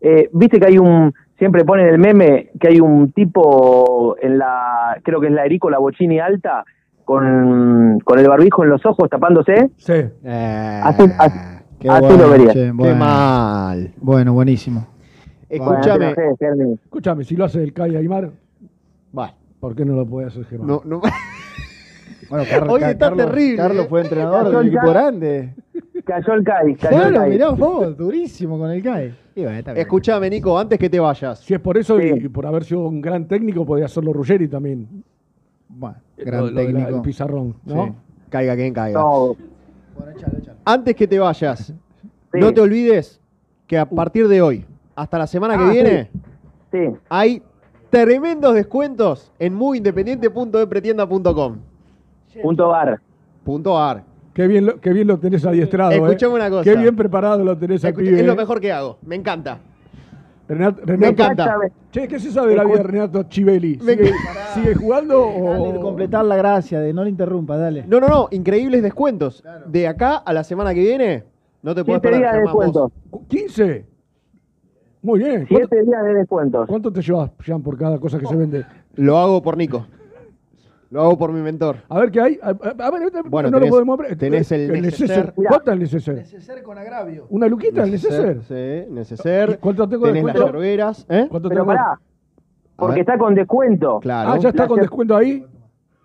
[0.00, 4.96] Eh, Viste que hay un, siempre ponen el meme que hay un tipo en la,
[5.02, 6.64] creo que es la Erico, la Bochini alta,
[7.04, 9.70] con, con el barbijo en los ojos tapándose.
[9.76, 9.92] Sí.
[10.24, 11.38] Eh, Así, así,
[11.80, 12.48] Qué así bueno, lo vería.
[12.52, 12.96] che, qué bueno.
[12.96, 13.92] mal.
[14.00, 14.86] Bueno, buenísimo.
[15.48, 16.14] Escúchame.
[16.14, 16.72] Bueno, Fermi.
[16.84, 18.30] Escúchame, si lo hace el Kai Aymar,
[19.12, 20.68] Bueno, ¿por qué no lo puede hacer Germán?
[20.68, 21.00] no, no.
[22.30, 23.88] Bueno, Carlos, Hoy está Carlos- terrible, Carlos eh.
[23.88, 25.54] fue entrenador Cayó del el equipo grande.
[26.04, 27.30] Cayó el CAI, cayó el Claro, CAI.
[27.30, 28.98] mirá vos, durísimo con el bueno,
[29.36, 29.76] bien.
[29.76, 31.38] Escúchame, Nico, antes que te vayas.
[31.40, 32.24] Si es por eso y, Sí.
[32.24, 35.04] y por haber sido un gran técnico, podía hacerlo Ruggeri también.
[35.70, 36.88] Bueno, Lo- gran lo de la- técnico.
[36.96, 37.84] el pizarrón, ¿no?
[37.86, 37.92] Sí.
[38.30, 39.00] Caiga quien caiga.
[39.00, 39.36] No,
[40.68, 41.72] Antes que te vayas,
[42.30, 42.38] Sí.
[42.38, 43.18] no te olvides
[43.66, 46.10] que a partir de hoy, hasta la semana que Ah, viene,
[46.70, 46.78] sí.
[47.08, 47.42] hay
[47.88, 51.56] tremendos descuentos en muyindependiente.epretienda.com.
[52.42, 53.00] Punto bar.
[53.44, 54.04] Punto ar.
[54.34, 55.92] Qué bien, lo, qué bien lo tenés adiestrado.
[55.92, 56.36] Escuchame ¿eh?
[56.36, 56.64] una cosa.
[56.64, 58.36] Qué bien preparado lo tenés pibe, es lo ¿eh?
[58.36, 58.98] mejor que hago.
[59.06, 59.60] Me encanta.
[60.48, 61.58] Renato, Me Renato- encanta.
[61.90, 63.78] Che, ¿qué se sabe de la vida de Renato Chivelli?
[63.82, 63.96] Me
[64.54, 65.80] ¿Sigue, jugando Dale de o...?
[65.80, 67.84] completar la gracia, de no le interrumpa, dale.
[67.86, 68.28] No, no, no.
[68.30, 69.44] Increíbles descuentos.
[69.66, 71.24] De acá a la semana que viene,
[71.62, 72.20] no te puedes Siete perder.
[72.20, 72.64] días de Germán, vos.
[72.64, 72.92] descuento.
[73.28, 73.84] ¿15?
[75.02, 75.46] Muy bien.
[75.48, 76.66] ¿Cuánto, Siete días de descuentos.
[76.66, 78.64] cuánto te llevas, Jean, por cada cosa que se vende?
[78.96, 79.86] Lo hago por Nico.
[80.90, 81.76] Lo hago por mi mentor.
[81.88, 82.38] A ver qué hay.
[82.42, 84.16] A, a- a ver, Bueno, no tenés- lo podemos abrir.
[84.18, 84.82] tenés el neceser.
[84.82, 85.34] neceser.
[85.34, 86.14] ¿Cuánto es el neceser?
[86.14, 87.26] Neceser con agravio.
[87.28, 88.42] ¿Una luquita el neceser?
[88.44, 89.58] Sí, neceser.
[89.58, 91.06] ¿Cuánto tengo de Tenés las yerberas.
[91.10, 91.26] ¿eh?
[91.30, 91.66] ¿Cuánto Pero tengo?
[91.74, 91.98] pará,
[92.76, 94.00] porque está con descuento.
[94.00, 94.30] Claro.
[94.30, 95.44] Ah, ya está La con descuento ahí.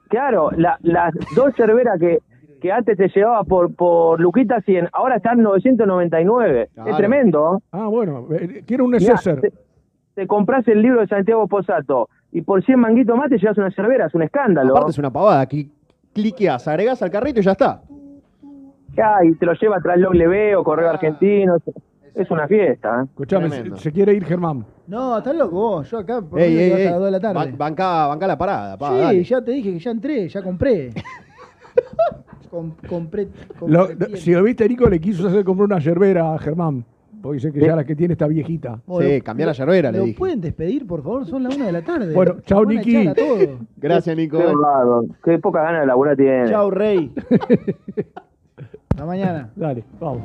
[0.10, 2.20] Claro, la- las dos cerveras que,
[2.62, 6.70] que antes te llevaba por, por Luquita 100, ahora están 999.
[6.74, 6.90] Claro.
[6.92, 7.62] Es tremendo.
[7.72, 8.28] Ah, bueno.
[8.32, 9.40] eh, Quiero un Mirá, neceser.
[9.42, 9.54] te,
[10.16, 13.72] te compras el libro de Santiago Posato y por 100 manguitos más te llevas una
[13.72, 14.74] cervera, es un escándalo.
[14.74, 15.48] Aparte es una pavada.
[15.48, 15.70] Cli-
[16.14, 17.82] cliqueás, agregás al carrito y ya está.
[19.02, 21.56] Ah, y te lo lleva tras W o Correo Argentino.
[22.16, 23.02] es- una fiesta.
[23.02, 23.06] ¿eh?
[23.06, 24.64] Escuchame, se, se quiere ir Germán.
[24.86, 25.90] No, estás loco vos.
[25.90, 27.36] Yo acá por Ey, ey, las 2 de la tarde.
[27.40, 29.24] Ban- Banca, banca la parada, pa, sí, dale.
[29.24, 30.92] ya te dije que ya entré, ya compré.
[32.52, 33.28] Com- compré,
[33.60, 34.18] compré Lo- bien.
[34.18, 36.86] si lo viste, Nico le quiso hacer comprar una yerbera a Germán.
[37.24, 38.82] Porque dice que ya la que tiene está viejita.
[38.86, 40.18] Bueno, Sí, cambiá la yerbera, le ¿Lo dije.
[40.18, 41.26] pueden despedir, por favor?
[41.26, 42.14] Son las 1 de la tarde.
[42.14, 42.98] Bueno, chao, Nos van a Niki.
[42.98, 43.50] echar a todos.
[43.78, 44.38] Gracias, Nico.
[44.40, 46.50] Qué, bárbaro, qué poca ganas de laburar tiene.
[46.50, 47.14] Chao, Rey.
[48.90, 49.52] Hasta mañana.
[49.56, 50.22] Dale, vamos.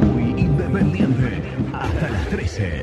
[0.00, 1.42] Muy independiente.
[1.72, 2.82] Hasta las 13.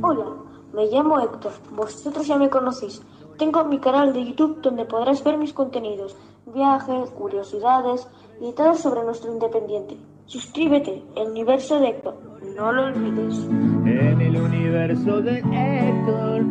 [0.00, 0.24] Hola,
[0.72, 1.52] me llamo Héctor.
[1.76, 3.02] Vosotros ya me conocéis.
[3.36, 6.16] Tengo mi canal de YouTube donde podrás ver mis contenidos,
[6.46, 8.08] viajes, curiosidades
[8.40, 9.96] y todo sobre nuestro independiente.
[10.26, 12.14] Suscríbete, el universo de Héctor.
[12.56, 13.38] No lo olvides.
[13.84, 16.42] En el universo de Héctor.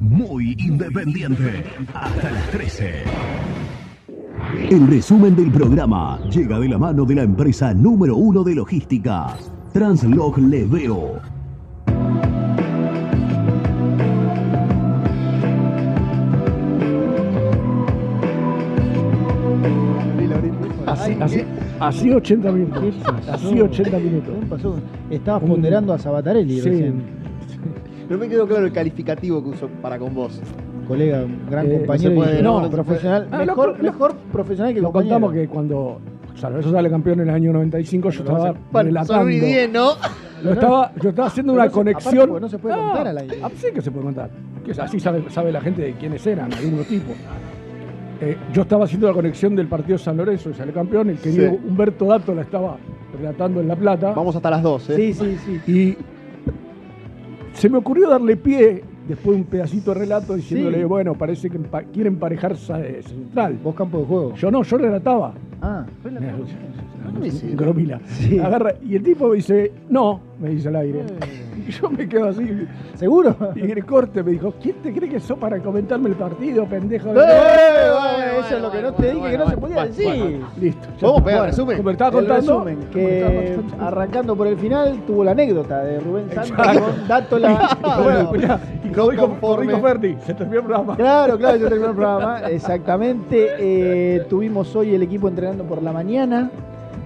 [0.00, 1.64] Muy independiente.
[1.92, 3.04] Hasta las 13.
[4.70, 9.36] El resumen del programa llega de la mano de la empresa número uno de logística,
[9.72, 11.33] Translog Leveo.
[21.80, 22.82] Así, así 80 minutos.
[23.30, 24.34] Así 80 minutos.
[24.40, 24.76] ¿Qué pasó?
[25.10, 26.68] Estabas ponderando a Sabatarelli Sí.
[26.68, 27.02] recién.
[28.08, 30.38] No me quedó claro el calificativo que usó para con vos.
[30.86, 33.28] Colega, un gran Eh, compañero no puede, no, profesional.
[33.32, 35.14] Ah, mejor, mejor profesional que Lo compañero.
[35.14, 36.00] contamos que cuando
[36.34, 39.22] San Lorenzo sale campeón en el año 95, yo estaba Bueno, relatando.
[39.22, 39.92] son y diez, ¿no?
[40.42, 42.42] Lo estaba, yo estaba haciendo Pero una no se- aparte conexión.
[42.42, 43.36] no se puede Ah, contar al aire.
[43.42, 44.30] ah, sí que se puede contar.
[44.62, 47.16] Que así sabe, sabe la gente de quiénes eran, algunos tipos.
[48.20, 51.10] Eh, yo estaba haciendo la conexión del partido San Lorenzo y sale campeón.
[51.10, 51.58] El querido Sí.
[51.68, 52.76] Humberto Dato la estaba
[53.16, 54.12] relatando en La Plata.
[54.12, 54.96] Vamos hasta las 12.
[54.96, 55.36] Sí, sí,
[55.66, 55.72] sí.
[55.72, 55.96] Y
[57.56, 60.84] se me ocurrió darle pie después de un pedacito de relato diciéndole, Sí.
[60.84, 63.58] bueno, parece que empa- quiere emparejarse a Central.
[63.62, 64.34] Vos campo de juego.
[64.34, 65.34] Yo no, yo relataba.
[65.66, 67.98] Ah, fue la Un gromila.
[68.44, 71.04] Agarra, y el tipo me dice, no, me dice al aire.
[71.66, 72.66] Y yo me quedo así.
[72.96, 73.34] ¿Seguro?
[73.54, 76.66] Y en el corte me dijo, ¿quién te cree que sos para comentarme el partido,
[76.66, 77.08] pendejo?
[77.10, 77.12] ¡Eh!
[77.14, 80.06] Bueno, eso es lo que no te dije que no se podía bueno, decir.
[80.18, 80.88] bueno, listo.
[81.00, 81.24] ¿Podemos está.
[81.24, 81.76] pegar Bueno, resumen?
[81.78, 82.64] Como estaba El contando.
[82.64, 87.78] resumen, que arrancando por el final tuvo la anécdota de Rubén Santos con Dátola.
[88.84, 89.72] Y como dijo, como conforme.
[89.72, 90.96] dijo Ferdi, se terminó el programa.
[90.96, 92.40] Claro, claro, yo terminé el programa.
[92.50, 93.48] Exactamente.
[93.66, 96.50] Eh, tuvimos hoy el equipo entrenando por la mañana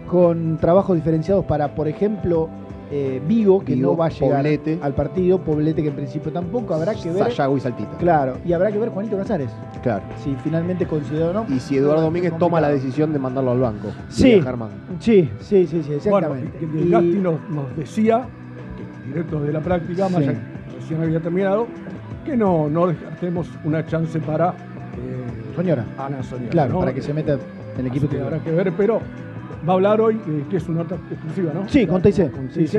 [0.08, 2.48] con trabajos diferenciados para, por ejemplo,
[2.90, 4.78] eh, Vigo, que Vigo, no va a llegar Poblete.
[4.80, 6.72] al partido, Poblete, que en principio tampoco.
[6.72, 7.24] Habrá que ver.
[7.24, 7.90] Sayago y Saltita.
[7.98, 9.50] Claro, y habrá que ver Juanito Casares,
[9.82, 10.02] Claro.
[10.24, 11.46] si finalmente consideró o no.
[11.54, 13.88] Y si Eduardo Domínguez toma la decisión de mandarlo al banco.
[14.08, 14.40] Sí.
[15.00, 16.58] Sí, sí, sí, sí, Bueno, exactamente.
[16.86, 18.22] Y- Gasti nos, nos decía,
[19.02, 20.28] que directos de la práctica, más Sí.
[20.30, 21.66] allá que recién había terminado,
[22.24, 25.84] que no, no descartemos una chance para eh, Soñora.
[25.98, 26.48] Ana Soñora.
[26.50, 26.80] Claro, ¿no?
[26.80, 27.36] para que se meta
[27.78, 29.00] el equipo Así que habrá que ver, pero
[29.68, 31.68] va a hablar hoy, eh, que es una nota exclusiva, ¿no?
[31.68, 32.30] Sí, con TIC.
[32.30, 32.68] Con Sí, TIC.
[32.68, 32.78] sí.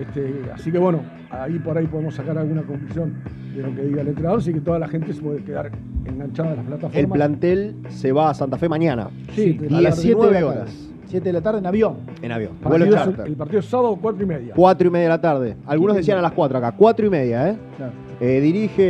[0.00, 1.00] Este, así que bueno,
[1.30, 3.14] ahí por ahí podemos sacar alguna conclusión
[3.54, 5.70] de lo que diga el entrenador, así que toda la gente se puede quedar
[6.04, 6.96] enganchada a las plataformas.
[7.02, 9.08] El plantel se va a Santa Fe mañana.
[9.34, 10.60] Sí, Y a las 7 de 19 la tarde.
[10.60, 10.90] horas.
[11.06, 11.96] 7 de la tarde en avión.
[12.22, 12.52] En avión.
[12.62, 13.26] Partido Vuelo charter.
[13.26, 14.52] el partido es sábado, cuatro y media.
[14.56, 15.56] Cuatro y media de la tarde.
[15.66, 16.72] Algunos decían a las 4 acá.
[16.76, 17.56] Cuatro y media, ¿eh?
[17.76, 17.92] Claro.
[18.18, 18.82] Eh, dirige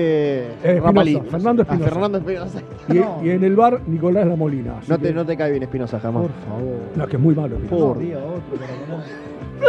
[0.62, 0.80] Eh.
[0.84, 1.90] Espinosa, Fernando A Espinosa.
[1.90, 2.62] Fernando Espinosa.
[2.88, 4.74] Y, y en el bar, Nicolás La Molina.
[4.86, 6.22] No te, que- no te cae bien Espinosa, jamás.
[6.22, 6.78] Por favor.
[6.94, 7.56] No, que es muy malo.
[7.68, 9.02] Por- otro, para no-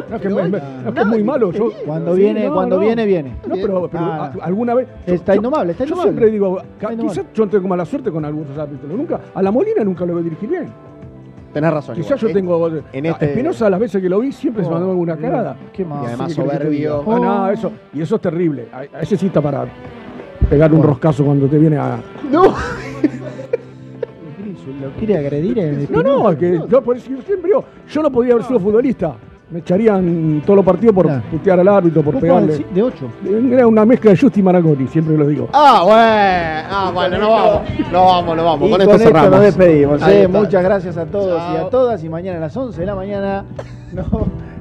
[0.10, 1.52] No, es que, es muy- no, es que es muy malo.
[1.54, 2.82] Yo, Cuando Sí, viene, no, cuando no.
[2.82, 3.32] viene, viene.
[3.48, 4.88] No, pero, pero Ah, a- alguna vez.
[5.08, 6.12] yo- Está yo- indomable, está Yo indomable.
[6.12, 6.62] siempre digo,
[7.10, 8.92] quizás yo tengo mala suerte con algunos árbitros.
[8.92, 10.66] Nunca, a la Molina nunca lo veo dirigir bien.
[11.54, 11.96] Tenés razón.
[11.96, 12.34] Quizás igual.
[12.34, 12.68] yo tengo.
[12.94, 15.22] en a este- Espinosa, las veces que lo vi, siempre se Oh, mandó alguna no,
[15.22, 15.56] carada.
[15.74, 16.04] Qué mal.
[16.04, 17.04] Y además soberbio.
[17.08, 18.68] Ah, no, eso, y eso es terrible.
[18.72, 19.66] A, ese sí está para
[20.50, 21.98] pegar un roscazo cuando te viene a.
[22.32, 22.54] No.
[24.82, 28.04] ¿Lo quiere agredir en el No, no, es que yo por eso yo siempre yo
[28.04, 29.16] no podía haber sido futbolista.
[29.50, 31.22] Me echarían todos los partidos por Claro.
[31.32, 32.66] putear al árbitro, por pegarle.
[32.74, 33.06] De 8.
[33.50, 35.48] Era una mezcla de Justi y Marangoni, siempre lo digo.
[35.54, 36.68] Ah, bueno.
[36.70, 37.62] Ah, bueno, no vamos.
[37.92, 38.68] No vamos, no vamos.
[38.68, 39.32] Y Con con, esto esto cerramos.
[39.32, 40.02] nos despedimos.
[40.06, 40.28] Eh.
[40.28, 41.70] Muchas gracias a todos y a Chao.
[41.70, 42.04] todas.
[42.04, 43.46] Y mañana a las 11 de la mañana
[43.94, 44.04] no,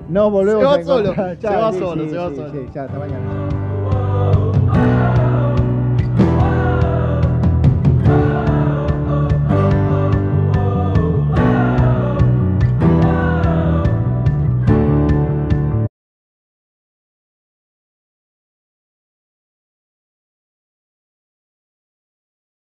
[0.09, 2.37] nos volvemos Se va a solo, se Chao, va sí, solo, sí, se va sí,
[2.37, 2.51] solo.
[2.53, 4.46] sí, ya, hasta mañana.